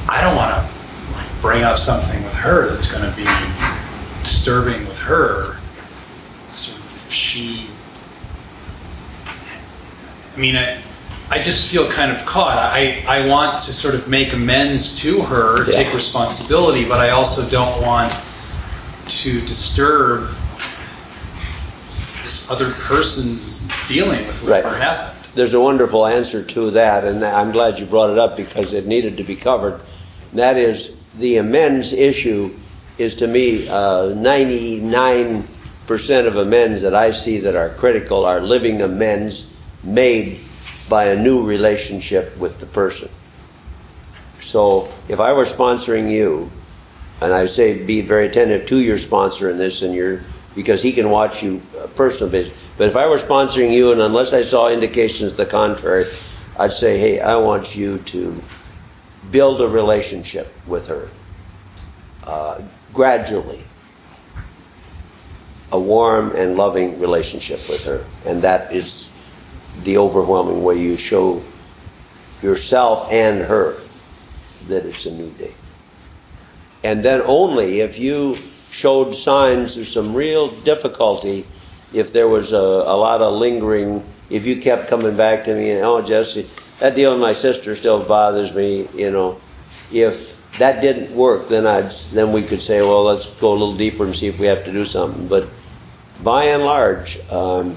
I 0.08 0.20
don't 0.22 0.36
want 0.36 0.54
to 0.54 1.40
bring 1.42 1.62
up 1.62 1.76
something 1.78 2.22
with 2.22 2.34
her 2.34 2.74
that's 2.74 2.90
going 2.90 3.02
to 3.02 3.14
be 3.16 3.26
disturbing 4.22 4.86
with 4.86 4.98
her. 4.98 5.58
So 6.50 6.72
she, 7.10 7.68
I 9.26 10.38
mean, 10.38 10.56
I, 10.56 10.84
I 11.30 11.38
just 11.44 11.70
feel 11.70 11.86
kind 11.94 12.10
of 12.10 12.26
caught. 12.26 12.58
I, 12.58 13.06
I 13.06 13.24
want 13.26 13.64
to 13.66 13.72
sort 13.72 13.94
of 13.94 14.08
make 14.08 14.32
amends 14.32 15.00
to 15.02 15.22
her, 15.22 15.70
Yeah. 15.70 15.84
take 15.84 15.94
responsibility, 15.94 16.84
but 16.88 16.98
I 16.98 17.10
also 17.10 17.48
don't 17.48 17.82
want 17.82 18.10
to 19.22 19.40
disturb 19.46 20.26
this 22.24 22.42
other 22.48 22.74
person's 22.88 23.62
dealing 23.88 24.26
with 24.26 24.42
Right. 24.42 24.64
happened. 24.64 25.18
There's 25.36 25.54
a 25.54 25.60
wonderful 25.60 26.04
answer 26.04 26.42
to 26.44 26.70
that, 26.72 27.04
and 27.04 27.24
I'm 27.24 27.52
glad 27.52 27.78
you 27.78 27.86
brought 27.86 28.10
it 28.10 28.18
up 28.18 28.36
because 28.36 28.72
it 28.74 28.86
needed 28.88 29.16
to 29.18 29.22
be 29.24 29.36
covered. 29.36 29.80
And 30.32 30.38
that 30.40 30.56
is 30.56 30.90
the 31.20 31.36
amends 31.36 31.92
issue 31.92 32.50
is 32.98 33.14
to 33.16 33.28
me 33.28 33.68
uh, 33.68 34.10
99% 34.18 35.46
of 36.26 36.34
amends 36.36 36.82
that 36.82 36.94
I 36.94 37.12
see 37.12 37.38
that 37.40 37.54
are 37.54 37.70
critical 37.78 38.24
are 38.24 38.40
living 38.40 38.82
amends 38.82 39.44
made 39.84 40.40
by 40.90 41.06
a 41.06 41.16
new 41.16 41.46
relationship 41.46 42.38
with 42.38 42.58
the 42.60 42.66
person. 42.66 43.08
So 44.52 44.92
if 45.08 45.20
I 45.20 45.32
were 45.32 45.46
sponsoring 45.46 46.10
you, 46.10 46.50
and 47.22 47.32
I 47.32 47.46
say 47.46 47.86
be 47.86 48.06
very 48.06 48.28
attentive 48.28 48.68
to 48.68 48.78
your 48.78 48.98
sponsor 48.98 49.50
in 49.50 49.58
this 49.58 49.80
and 49.82 49.94
your 49.94 50.20
because 50.54 50.82
he 50.82 50.92
can 50.92 51.10
watch 51.10 51.42
you 51.42 51.60
uh, 51.78 51.86
personal 51.96 52.30
business. 52.30 52.56
But 52.76 52.88
if 52.88 52.96
I 52.96 53.06
were 53.06 53.18
sponsoring 53.18 53.72
you 53.72 53.92
and 53.92 54.00
unless 54.00 54.32
I 54.32 54.42
saw 54.42 54.72
indications 54.72 55.36
the 55.36 55.46
contrary, 55.46 56.10
I'd 56.58 56.72
say, 56.72 56.98
hey, 56.98 57.20
I 57.20 57.36
want 57.36 57.76
you 57.76 57.98
to 58.12 58.42
build 59.30 59.60
a 59.60 59.68
relationship 59.68 60.48
with 60.68 60.86
her 60.88 61.08
uh, 62.24 62.68
gradually, 62.92 63.64
a 65.70 65.80
warm 65.80 66.34
and 66.34 66.56
loving 66.56 67.00
relationship 67.00 67.60
with 67.68 67.82
her, 67.82 68.04
and 68.26 68.42
that 68.42 68.74
is 68.74 69.08
the 69.84 69.96
overwhelming 69.96 70.62
way 70.62 70.76
you 70.76 70.96
show 71.08 71.42
yourself 72.42 73.10
and 73.10 73.40
her 73.40 73.78
that 74.68 74.86
it's 74.86 75.06
a 75.06 75.10
new 75.10 75.36
day. 75.36 75.54
And 76.82 77.04
then 77.04 77.20
only 77.26 77.80
if 77.80 77.98
you 77.98 78.36
showed 78.80 79.14
signs 79.22 79.76
of 79.76 79.86
some 79.88 80.14
real 80.14 80.62
difficulty, 80.64 81.44
if 81.92 82.12
there 82.12 82.28
was 82.28 82.52
a, 82.52 82.56
a 82.56 82.96
lot 82.96 83.20
of 83.20 83.38
lingering, 83.38 84.02
if 84.30 84.44
you 84.44 84.62
kept 84.62 84.88
coming 84.88 85.16
back 85.16 85.44
to 85.44 85.54
me 85.54 85.70
and, 85.72 85.84
oh, 85.84 86.00
Jesse, 86.06 86.48
that 86.80 86.94
deal 86.94 87.12
with 87.12 87.20
my 87.20 87.34
sister 87.34 87.76
still 87.76 88.06
bothers 88.06 88.54
me, 88.54 88.88
you 88.94 89.10
know. 89.10 89.40
If 89.90 90.14
that 90.58 90.80
didn't 90.80 91.16
work, 91.16 91.48
then 91.50 91.66
I'd 91.66 91.90
then 92.14 92.32
we 92.32 92.46
could 92.48 92.60
say, 92.60 92.80
well, 92.80 93.04
let's 93.04 93.26
go 93.40 93.50
a 93.50 93.58
little 93.58 93.76
deeper 93.76 94.06
and 94.06 94.14
see 94.14 94.26
if 94.26 94.40
we 94.40 94.46
have 94.46 94.64
to 94.64 94.72
do 94.72 94.84
something. 94.84 95.28
But 95.28 95.44
by 96.24 96.44
and 96.44 96.62
large, 96.62 97.18
um, 97.28 97.76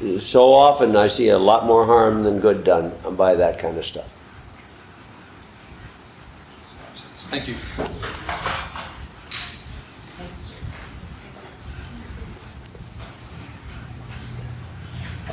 so 0.00 0.54
often 0.54 0.96
I 0.96 1.08
see 1.08 1.28
a 1.28 1.38
lot 1.38 1.66
more 1.66 1.84
harm 1.84 2.24
than 2.24 2.40
good 2.40 2.64
done 2.64 3.16
by 3.18 3.34
that 3.34 3.60
kind 3.60 3.76
of 3.76 3.84
stuff. 3.84 4.06
Thank 7.30 7.46
you. 7.46 7.54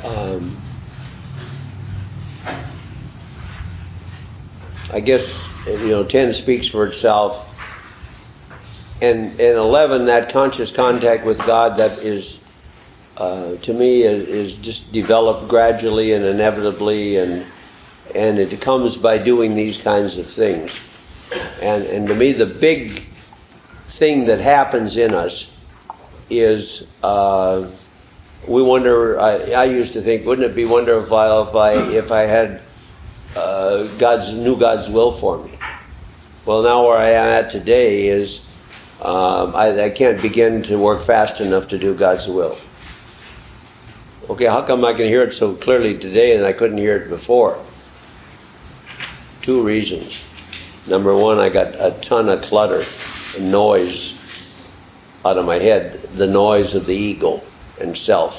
Um, 0.04 0.64
I 4.92 5.00
guess 5.00 5.22
you 5.66 5.88
know 5.88 6.06
ten 6.06 6.32
speaks 6.42 6.68
for 6.68 6.86
itself, 6.86 7.46
and 9.00 9.40
and 9.40 9.56
eleven 9.56 10.06
that 10.06 10.32
conscious 10.32 10.70
contact 10.76 11.26
with 11.26 11.38
God 11.38 11.78
that 11.78 11.98
is 11.98 12.37
uh, 13.18 13.60
to 13.62 13.72
me 13.72 14.02
is, 14.02 14.28
is 14.28 14.64
just 14.64 14.92
developed 14.92 15.50
gradually 15.50 16.12
and 16.12 16.24
inevitably, 16.24 17.16
and 17.16 17.44
and 18.14 18.38
it 18.38 18.60
comes 18.64 18.96
by 18.98 19.22
doing 19.22 19.56
these 19.56 19.78
kinds 19.82 20.16
of 20.16 20.24
things, 20.36 20.70
and 21.32 21.82
and 21.84 22.08
to 22.08 22.14
me 22.14 22.32
the 22.32 22.58
big 22.60 23.00
thing 23.98 24.26
that 24.26 24.40
happens 24.40 24.96
in 24.96 25.14
us 25.14 25.46
is. 26.30 26.84
Uh, 27.02 27.74
we 28.48 28.62
wonder. 28.62 29.18
I, 29.18 29.50
I 29.50 29.64
used 29.64 29.92
to 29.94 30.02
think, 30.02 30.24
wouldn't 30.24 30.48
it 30.48 30.54
be 30.54 30.64
wonderful 30.64 31.48
if 31.48 31.54
I 31.56 31.72
if 31.90 32.10
I 32.12 32.22
had 32.22 32.62
uh, 33.36 33.98
God's 33.98 34.32
knew 34.32 34.58
God's 34.58 34.92
will 34.94 35.20
for 35.20 35.44
me? 35.44 35.58
Well, 36.46 36.62
now 36.62 36.86
where 36.86 36.96
I 36.96 37.10
am 37.10 37.44
at 37.44 37.50
today 37.50 38.06
is 38.06 38.38
um, 39.02 39.54
I, 39.54 39.86
I 39.86 39.90
can't 39.96 40.22
begin 40.22 40.62
to 40.68 40.76
work 40.76 41.06
fast 41.06 41.40
enough 41.40 41.68
to 41.70 41.78
do 41.78 41.98
God's 41.98 42.26
will. 42.28 42.58
Okay, 44.28 44.44
how 44.44 44.66
come 44.66 44.84
I 44.84 44.92
can 44.92 45.06
hear 45.06 45.22
it 45.22 45.36
so 45.38 45.56
clearly 45.56 45.98
today 45.98 46.36
and 46.36 46.44
I 46.44 46.52
couldn't 46.52 46.76
hear 46.76 46.98
it 46.98 47.08
before? 47.08 47.64
Two 49.42 49.64
reasons. 49.64 50.12
Number 50.86 51.16
one, 51.16 51.38
I 51.38 51.50
got 51.50 51.68
a 51.68 51.98
ton 52.06 52.28
of 52.28 52.42
clutter 52.42 52.82
and 53.36 53.50
noise 53.50 54.14
out 55.24 55.38
of 55.38 55.46
my 55.46 55.54
head, 55.54 56.10
the 56.18 56.26
noise 56.26 56.74
of 56.74 56.84
the 56.84 56.92
ego 56.92 57.40
and 57.80 57.96
self. 57.96 58.34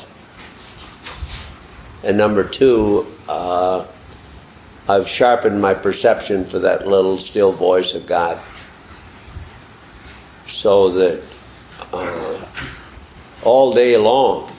And 2.03 2.15
number 2.15 2.47
two, 2.47 3.15
uh, 3.27 3.91
I've 4.87 5.07
sharpened 5.17 5.59
my 5.59 5.73
perception 5.73 6.49
for 6.51 6.59
that 6.59 6.85
little 6.85 7.17
still 7.31 7.57
voice 7.57 7.95
of 7.95 8.07
God 8.07 8.39
so 10.61 10.93
that 10.93 11.27
uh, 11.91 12.45
all 13.43 13.73
day 13.73 13.97
long 13.97 14.55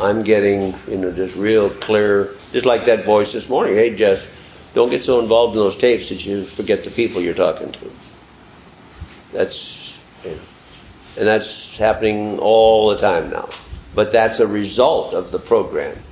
I'm 0.00 0.24
getting, 0.24 0.74
you 0.88 0.96
know, 0.96 1.14
just 1.14 1.36
real 1.36 1.70
clear, 1.82 2.34
just 2.52 2.66
like 2.66 2.86
that 2.86 3.04
voice 3.04 3.32
this 3.32 3.48
morning. 3.48 3.74
Hey, 3.74 3.96
Jess, 3.96 4.18
don't 4.74 4.90
get 4.90 5.04
so 5.04 5.20
involved 5.20 5.56
in 5.56 5.62
those 5.62 5.80
tapes 5.80 6.08
that 6.08 6.20
you 6.20 6.46
forget 6.56 6.84
the 6.84 6.90
people 6.90 7.22
you're 7.22 7.34
talking 7.34 7.72
to. 7.72 7.90
That's, 9.32 10.00
you 10.24 10.32
know, 10.32 10.44
and 11.16 11.28
that's 11.28 11.76
happening 11.78 12.38
all 12.40 12.92
the 12.94 13.00
time 13.00 13.30
now. 13.30 13.48
But 13.94 14.08
that's 14.12 14.40
a 14.40 14.46
result 14.46 15.14
of 15.14 15.30
the 15.30 15.38
program, 15.38 16.02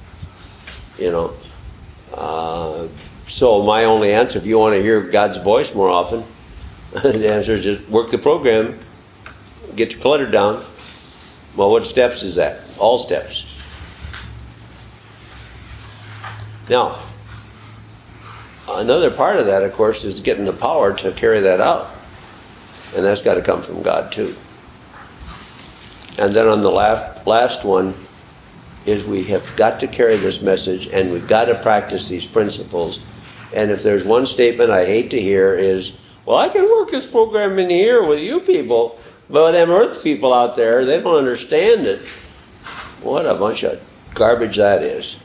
you 0.97 1.11
know. 1.11 1.37
Uh, 2.15 2.89
so 3.31 3.63
my 3.63 3.85
only 3.85 4.13
answer, 4.13 4.39
if 4.39 4.45
you 4.45 4.59
want 4.59 4.77
to 4.77 4.83
hear 4.83 5.11
God's 5.11 5.43
voice 5.43 5.69
more 5.75 5.91
often, 5.91 6.21
the 6.93 7.29
answer 7.29 7.57
is 7.57 7.65
just 7.65 7.91
work 7.91 8.13
the 8.13 8.19
program, 8.19 8.79
get 9.77 9.91
your 9.91 10.01
clutter 10.01 10.31
down. 10.31 10.69
Well, 11.59 11.71
what 11.71 11.85
steps 11.85 12.23
is 12.23 12.37
that? 12.37 12.79
All 12.79 13.05
steps. 13.07 13.45
Now, 16.73 17.05
another 18.67 19.15
part 19.15 19.37
of 19.37 19.45
that, 19.45 19.63
of 19.63 19.75
course, 19.75 19.99
is 20.05 20.21
getting 20.21 20.47
the 20.47 20.57
power 20.57 20.97
to 20.97 21.15
carry 21.21 21.43
that 21.43 21.61
out. 21.61 21.95
And 22.97 23.05
that's 23.05 23.21
got 23.21 23.35
to 23.35 23.45
come 23.45 23.63
from 23.67 23.83
God, 23.83 24.11
too. 24.17 24.35
And 26.17 26.35
then 26.35 26.47
on 26.47 26.63
the 26.63 26.71
last, 26.71 27.27
last 27.27 27.67
one 27.67 28.07
is 28.87 29.07
we 29.07 29.29
have 29.31 29.43
got 29.59 29.81
to 29.81 29.87
carry 29.87 30.19
this 30.19 30.39
message 30.43 30.89
and 30.91 31.13
we've 31.13 31.29
got 31.29 31.45
to 31.45 31.61
practice 31.63 32.09
these 32.09 32.27
principles. 32.33 32.99
And 33.55 33.71
if 33.71 33.81
there's 33.85 34.07
one 34.07 34.25
statement 34.25 34.71
I 34.71 34.87
hate 34.87 35.11
to 35.11 35.19
hear 35.19 35.59
is, 35.59 35.93
well, 36.27 36.39
I 36.39 36.51
can 36.51 36.65
work 36.65 36.91
this 36.91 37.07
program 37.13 37.59
in 37.59 37.69
here 37.69 38.09
with 38.09 38.21
you 38.21 38.41
people, 38.47 38.99
but 39.29 39.53
them 39.53 39.69
earth 39.69 40.03
people 40.03 40.33
out 40.33 40.57
there, 40.57 40.87
they 40.87 41.03
don't 41.03 41.19
understand 41.19 41.87
it. 41.87 42.01
What 43.03 43.27
a 43.27 43.39
bunch 43.39 43.63
of 43.63 43.79
garbage 44.17 44.57
that 44.57 44.83
is. 44.83 45.17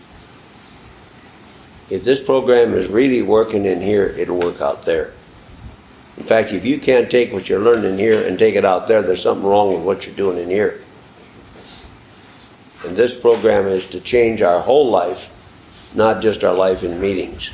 If 1.89 2.03
this 2.03 2.19
program 2.26 2.73
is 2.73 2.91
really 2.91 3.22
working 3.22 3.65
in 3.65 3.81
here, 3.81 4.07
it'll 4.07 4.39
work 4.39 4.59
out 4.61 4.85
there. 4.85 5.14
In 6.18 6.27
fact, 6.27 6.51
if 6.51 6.65
you 6.65 6.80
can't 6.84 7.09
take 7.09 7.31
what 7.31 7.45
you're 7.45 7.59
learning 7.59 7.97
here 7.97 8.27
and 8.27 8.38
take 8.38 8.55
it 8.55 8.65
out 8.65 8.88
there, 8.88 9.01
there's 9.03 9.23
something 9.23 9.45
wrong 9.45 9.76
with 9.76 9.85
what 9.85 10.03
you're 10.03 10.15
doing 10.15 10.39
in 10.39 10.49
here. 10.49 10.84
And 12.84 12.97
this 12.97 13.14
program 13.22 13.68
is 13.68 13.84
to 13.91 14.01
change 14.03 14.41
our 14.41 14.61
whole 14.61 14.91
life, 14.91 15.18
not 15.95 16.22
just 16.22 16.43
our 16.43 16.53
life 16.53 16.84
in 16.84 16.99
meetings. 16.99 17.49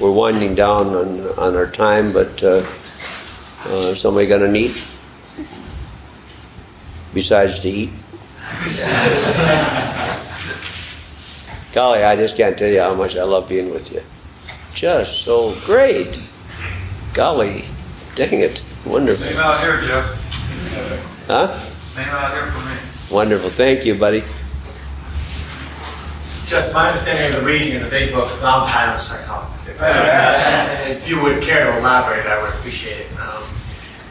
We're 0.00 0.12
winding 0.12 0.54
down 0.54 0.94
on, 0.94 1.20
on 1.38 1.56
our 1.56 1.70
time, 1.72 2.12
but 2.12 2.42
uh, 2.42 2.62
uh, 3.64 3.94
somebody 3.96 4.28
got 4.28 4.42
a 4.42 4.48
need? 4.50 4.74
Besides 7.14 7.60
to 7.62 7.68
eat? 7.68 7.90
Golly, 11.74 12.02
I 12.02 12.16
just 12.16 12.36
can't 12.36 12.56
tell 12.56 12.68
you 12.68 12.80
how 12.80 12.94
much 12.94 13.14
I 13.16 13.24
love 13.24 13.48
being 13.48 13.70
with 13.72 13.90
you. 13.90 14.00
Just 14.76 15.24
so 15.24 15.54
great. 15.66 16.14
Golly, 17.14 17.62
dang 18.16 18.40
it. 18.40 18.58
Wonderful. 18.86 19.26
Same 19.26 19.38
out 19.38 19.60
here, 19.60 19.80
Jeff. 19.82 20.04
Huh? 21.26 21.70
Same 21.94 22.08
out 22.08 22.32
here 22.32 22.50
for 22.52 22.60
me. 22.64 22.78
Wonderful. 23.12 23.50
Thank 23.56 23.84
you, 23.84 23.98
buddy. 23.98 24.22
Just 26.48 26.72
my 26.72 26.90
understanding 26.90 27.36
of 27.36 27.40
the 27.42 27.46
reading 27.46 27.76
in 27.76 27.82
the 27.84 27.90
big 27.92 28.12
book, 28.12 28.28
non-pattern 28.40 29.04
psychology. 29.04 29.54
If 30.88 31.06
you 31.06 31.20
would 31.20 31.44
care 31.44 31.68
to 31.70 31.78
elaborate, 31.78 32.24
I 32.26 32.40
would 32.40 32.56
appreciate 32.58 33.04
it. 33.04 33.12
Um, 33.20 33.44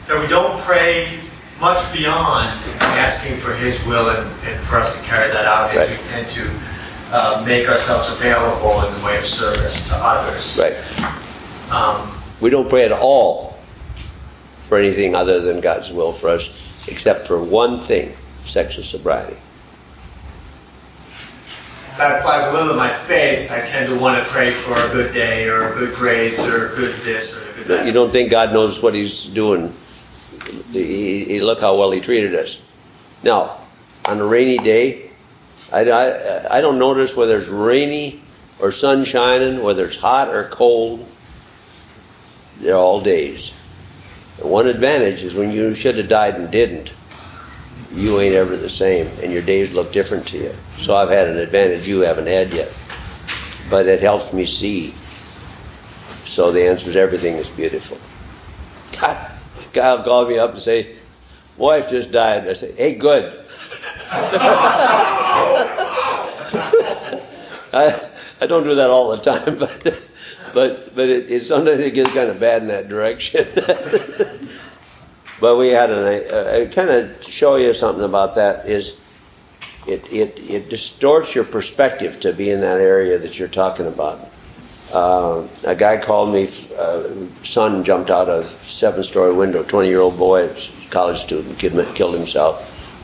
So 0.06 0.20
we 0.22 0.28
don't 0.30 0.62
pray 0.64 1.18
much 1.60 1.82
beyond 1.92 2.46
asking 2.80 3.42
for 3.42 3.52
His 3.58 3.74
will 3.90 4.08
and, 4.14 4.30
and 4.46 4.56
for 4.70 4.78
us 4.78 4.94
to 4.94 5.00
carry 5.10 5.28
that 5.34 5.44
out 5.44 5.74
and 5.74 5.74
to, 5.74 5.82
Right. 5.82 6.14
and 6.14 6.24
to 6.38 6.42
uh, 7.10 7.44
make 7.44 7.66
ourselves 7.66 8.06
available 8.16 8.86
in 8.86 8.94
the 9.00 9.02
way 9.04 9.18
of 9.18 9.24
service 9.24 9.74
to 9.90 9.94
others. 9.98 10.44
Right. 10.56 10.78
Um, 11.74 12.22
We 12.40 12.50
don't 12.50 12.70
pray 12.70 12.84
at 12.84 12.92
all 12.92 13.58
for 14.68 14.78
anything 14.78 15.16
other 15.16 15.40
than 15.42 15.60
God's 15.60 15.90
will 15.90 16.18
for 16.20 16.28
us, 16.30 16.42
except 16.86 17.26
for 17.26 17.42
one 17.42 17.86
thing 17.88 18.14
sexual 18.46 18.84
sobriety. 18.84 19.36
That 21.98 22.20
applies 22.20 22.48
a 22.48 22.52
little 22.52 22.68
to 22.68 22.76
my 22.76 23.06
faith. 23.08 23.50
I 23.50 23.60
tend 23.72 23.88
to 23.88 23.98
want 23.98 24.24
to 24.24 24.32
pray 24.32 24.54
for 24.64 24.72
a 24.72 24.92
good 24.92 25.12
day 25.12 25.44
or 25.44 25.74
good 25.74 25.96
grades 25.96 26.38
or 26.38 26.72
a 26.72 26.76
good 26.76 27.04
this 27.04 27.28
or 27.34 27.50
a 27.50 27.54
good 27.56 27.68
that. 27.68 27.86
You 27.86 27.92
don't 27.92 28.12
think 28.12 28.30
God 28.30 28.52
knows 28.52 28.80
what 28.80 28.94
He's 28.94 29.30
doing? 29.34 29.74
He, 30.70 31.24
he, 31.28 31.40
look 31.40 31.58
how 31.58 31.76
well 31.76 31.90
He 31.90 32.00
treated 32.00 32.36
us. 32.36 32.56
Now, 33.24 33.66
on 34.04 34.20
a 34.20 34.24
rainy 34.24 34.58
day, 34.58 35.10
I, 35.72 35.80
I, 35.80 36.58
I 36.58 36.60
don't 36.60 36.78
notice 36.78 37.10
whether 37.16 37.38
it's 37.38 37.50
rainy 37.50 38.22
or 38.60 38.70
sun 38.72 39.04
shining, 39.04 39.64
whether 39.64 39.84
it's 39.86 39.98
hot 39.98 40.28
or 40.28 40.50
cold. 40.56 41.04
They're 42.62 42.76
all 42.76 43.02
days. 43.02 43.50
One 44.40 44.68
advantage 44.68 45.20
is 45.22 45.34
when 45.34 45.50
you 45.50 45.74
should 45.74 45.98
have 45.98 46.08
died 46.08 46.34
and 46.34 46.50
didn't, 46.50 46.90
you 47.90 48.20
ain't 48.20 48.34
ever 48.34 48.56
the 48.56 48.68
same, 48.68 49.06
and 49.22 49.32
your 49.32 49.44
days 49.44 49.68
look 49.72 49.92
different 49.92 50.26
to 50.28 50.36
you. 50.36 50.52
So 50.84 50.94
I've 50.94 51.08
had 51.08 51.28
an 51.28 51.38
advantage 51.38 51.86
you 51.86 52.00
haven't 52.00 52.26
had 52.26 52.50
yet. 52.52 52.68
But 53.70 53.86
it 53.86 54.02
helps 54.02 54.32
me 54.32 54.46
see. 54.46 54.94
So 56.34 56.52
the 56.52 56.68
answer 56.68 56.90
is 56.90 56.96
everything 56.96 57.36
is 57.36 57.46
beautiful. 57.56 57.98
God, 59.00 59.40
God 59.74 59.98
will 59.98 60.04
call 60.04 60.28
me 60.28 60.38
up 60.38 60.52
and 60.52 60.62
say, 60.62 60.98
wife 61.58 61.84
just 61.90 62.10
died. 62.12 62.48
I 62.48 62.54
say, 62.54 62.74
hey, 62.76 62.98
good. 62.98 63.24
I, 67.70 68.10
I 68.40 68.46
don't 68.46 68.64
do 68.64 68.74
that 68.74 68.88
all 68.88 69.16
the 69.16 69.22
time, 69.22 69.58
but 69.60 69.82
but 70.54 70.94
but 70.94 71.08
it, 71.08 71.30
it 71.30 71.42
sometimes 71.46 71.80
it 71.80 71.94
gets 71.94 72.08
kind 72.14 72.30
of 72.30 72.40
bad 72.40 72.62
in 72.62 72.68
that 72.68 72.88
direction. 72.88 73.44
but 75.40 75.56
we 75.56 75.68
had 75.68 75.90
uh, 75.90 76.74
kind 76.74 76.90
of 76.90 77.10
show 77.38 77.56
you 77.56 77.72
something 77.74 78.04
about 78.04 78.34
that 78.34 78.68
is 78.68 78.92
it 79.86 80.02
it 80.12 80.36
it 80.36 80.68
distorts 80.68 81.28
your 81.34 81.44
perspective 81.44 82.20
to 82.20 82.36
be 82.36 82.50
in 82.50 82.60
that 82.60 82.80
area 82.80 83.18
that 83.18 83.34
you're 83.34 83.48
talking 83.48 83.86
about. 83.86 84.28
Uh, 84.92 85.46
a 85.64 85.76
guy 85.76 86.00
called 86.04 86.32
me, 86.32 86.48
uh, 86.78 87.02
son 87.52 87.84
jumped 87.84 88.08
out 88.08 88.28
a 88.28 88.48
seven 88.80 89.04
story 89.04 89.36
window, 89.36 89.62
20 89.68 89.86
year 89.86 90.00
old 90.00 90.18
boy, 90.18 90.48
college 90.90 91.18
student, 91.26 91.58
kid 91.60 91.72
killed 91.94 92.18
himself 92.18 92.56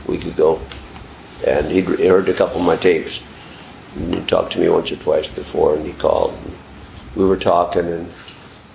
a 0.07 0.11
week 0.11 0.23
ago. 0.25 0.57
And 1.45 1.67
he'd 1.67 1.85
he 1.99 2.07
heard 2.07 2.27
a 2.27 2.35
couple 2.35 2.57
of 2.57 2.65
my 2.65 2.77
tapes. 2.77 3.19
And 3.95 4.15
he 4.15 4.25
talked 4.25 4.53
to 4.53 4.59
me 4.59 4.67
once 4.67 4.91
or 4.91 5.01
twice 5.03 5.27
before, 5.35 5.75
and 5.75 5.85
he 5.85 5.93
called. 6.01 6.33
And 6.33 6.57
we 7.15 7.25
were 7.25 7.37
talking, 7.37 7.85
and 7.85 8.11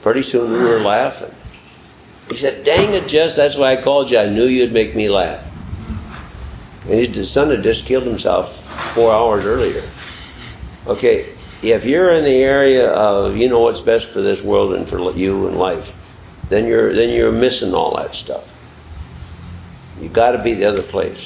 pretty 0.02 0.22
soon 0.22 0.52
we 0.52 0.58
were 0.58 0.80
laughing. 0.80 1.34
He 2.30 2.36
said, 2.36 2.64
Dang 2.64 2.94
it, 2.94 3.08
Jess, 3.08 3.34
that's 3.36 3.58
why 3.58 3.76
I 3.76 3.82
called 3.82 4.10
you. 4.10 4.18
I 4.18 4.28
knew 4.28 4.46
you'd 4.46 4.72
make 4.72 4.94
me 4.94 5.08
laugh. 5.08 5.44
And 6.88 7.14
his 7.14 7.34
son 7.34 7.50
had 7.50 7.62
just 7.62 7.84
killed 7.86 8.06
himself 8.06 8.46
four 8.94 9.12
hours 9.12 9.44
earlier. 9.44 9.82
Okay, 10.86 11.34
if 11.62 11.84
you're 11.84 12.14
in 12.14 12.24
the 12.24 12.38
area 12.38 12.88
of 12.88 13.36
you 13.36 13.48
know 13.48 13.60
what's 13.60 13.80
best 13.80 14.06
for 14.14 14.22
this 14.22 14.38
world 14.44 14.74
and 14.74 14.88
for 14.88 14.98
you 15.12 15.48
and 15.48 15.56
life, 15.56 15.84
then 16.48 16.66
you're 16.66 16.94
then 16.94 17.10
you're 17.10 17.32
missing 17.32 17.74
all 17.74 17.96
that 17.96 18.14
stuff. 18.24 18.44
You 20.00 20.08
got 20.08 20.30
to 20.32 20.42
be 20.42 20.54
the 20.54 20.64
other 20.64 20.82
place. 20.90 21.20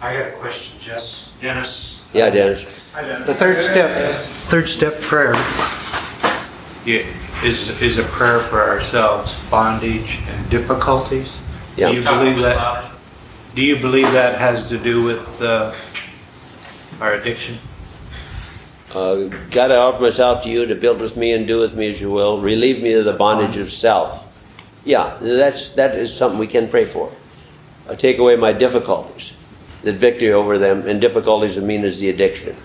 I 0.00 0.12
got 0.12 0.34
a 0.34 0.38
question, 0.38 0.78
Jess. 0.84 1.30
Dennis. 1.40 2.00
Yeah, 2.12 2.30
Dennis. 2.30 2.62
Hi, 2.92 3.02
Dennis. 3.02 3.26
The 3.26 3.34
third 3.34 3.58
step, 3.72 4.50
third 4.50 4.68
step 4.76 4.92
prayer 5.10 5.32
yeah, 6.86 7.44
is 7.44 7.58
is 7.80 7.98
a 7.98 8.08
prayer 8.16 8.46
for 8.50 8.60
ourselves, 8.60 9.34
bondage 9.50 10.08
and 10.28 10.50
difficulties. 10.50 11.28
Yeah. 11.76 11.90
Do 11.90 11.96
you 11.96 12.04
believe 12.04 12.42
that? 12.42 12.94
Do 13.54 13.62
you 13.62 13.76
believe 13.80 14.12
that 14.12 14.38
has 14.38 14.68
to 14.68 14.82
do 14.82 15.04
with 15.04 15.22
uh, 15.40 15.72
our 17.00 17.14
addiction? 17.14 17.60
Uh, 18.90 19.28
God, 19.52 19.70
I 19.72 19.76
offer 19.76 20.02
myself 20.02 20.44
to 20.44 20.48
you 20.50 20.66
to 20.66 20.74
build 20.74 21.00
with 21.00 21.16
me 21.16 21.32
and 21.32 21.46
do 21.46 21.58
with 21.58 21.72
me 21.72 21.92
as 21.94 22.00
you 22.00 22.10
will. 22.10 22.40
Relieve 22.42 22.82
me 22.82 22.92
of 22.92 23.04
the 23.04 23.14
bondage 23.14 23.58
of 23.58 23.68
self. 23.80 24.22
Yeah, 24.84 25.18
that's 25.20 25.72
that 25.76 25.96
is 25.96 26.16
something 26.18 26.38
we 26.38 26.46
can 26.50 26.70
pray 26.70 26.92
for. 26.92 27.10
Uh, 27.88 27.96
take 27.96 28.18
away 28.18 28.36
my 28.36 28.52
difficulties, 28.52 29.32
the 29.84 29.96
victory 29.96 30.32
over 30.32 30.58
them, 30.58 30.86
and 30.86 31.00
difficulties 31.00 31.56
I 31.56 31.60
mean 31.60 31.84
is 31.84 31.98
the 31.98 32.10
addiction. 32.10 32.56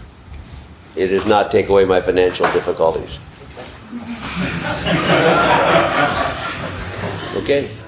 It 0.95 1.07
does 1.07 1.27
not 1.27 1.51
take 1.51 1.69
away 1.69 1.85
my 1.85 2.05
financial 2.05 2.51
difficulties. 2.51 3.17
Okay, 7.39 7.79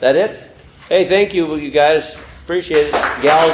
that 0.00 0.16
it? 0.16 0.56
Hey, 0.88 1.08
thank 1.08 1.34
you, 1.34 1.54
you 1.56 1.70
guys. 1.70 2.02
Appreciate 2.44 2.86
it, 2.86 3.22
gals. 3.22 3.52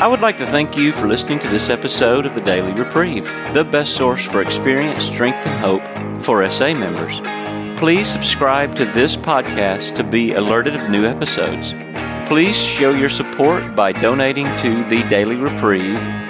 I 0.00 0.06
would 0.08 0.20
like 0.20 0.38
to 0.38 0.46
thank 0.46 0.76
you 0.76 0.92
for 0.92 1.08
listening 1.08 1.40
to 1.40 1.48
this 1.48 1.70
episode 1.70 2.24
of 2.24 2.34
the 2.34 2.40
Daily 2.40 2.72
Reprieve, 2.72 3.24
the 3.52 3.64
best 3.64 3.96
source 3.96 4.24
for 4.24 4.40
experience, 4.40 5.02
strength, 5.02 5.44
and 5.46 5.58
hope 5.58 6.22
for 6.22 6.48
SA 6.48 6.74
members. 6.74 7.20
Please 7.80 8.08
subscribe 8.08 8.76
to 8.76 8.84
this 8.84 9.16
podcast 9.16 9.96
to 9.96 10.04
be 10.04 10.32
alerted 10.32 10.76
of 10.76 10.88
new 10.88 11.04
episodes. 11.04 11.74
Please 12.28 12.56
show 12.56 12.94
your 12.94 13.10
support 13.10 13.74
by 13.74 13.92
donating 13.92 14.46
to 14.58 14.84
the 14.84 15.02
Daily 15.08 15.36
Reprieve 15.36 16.25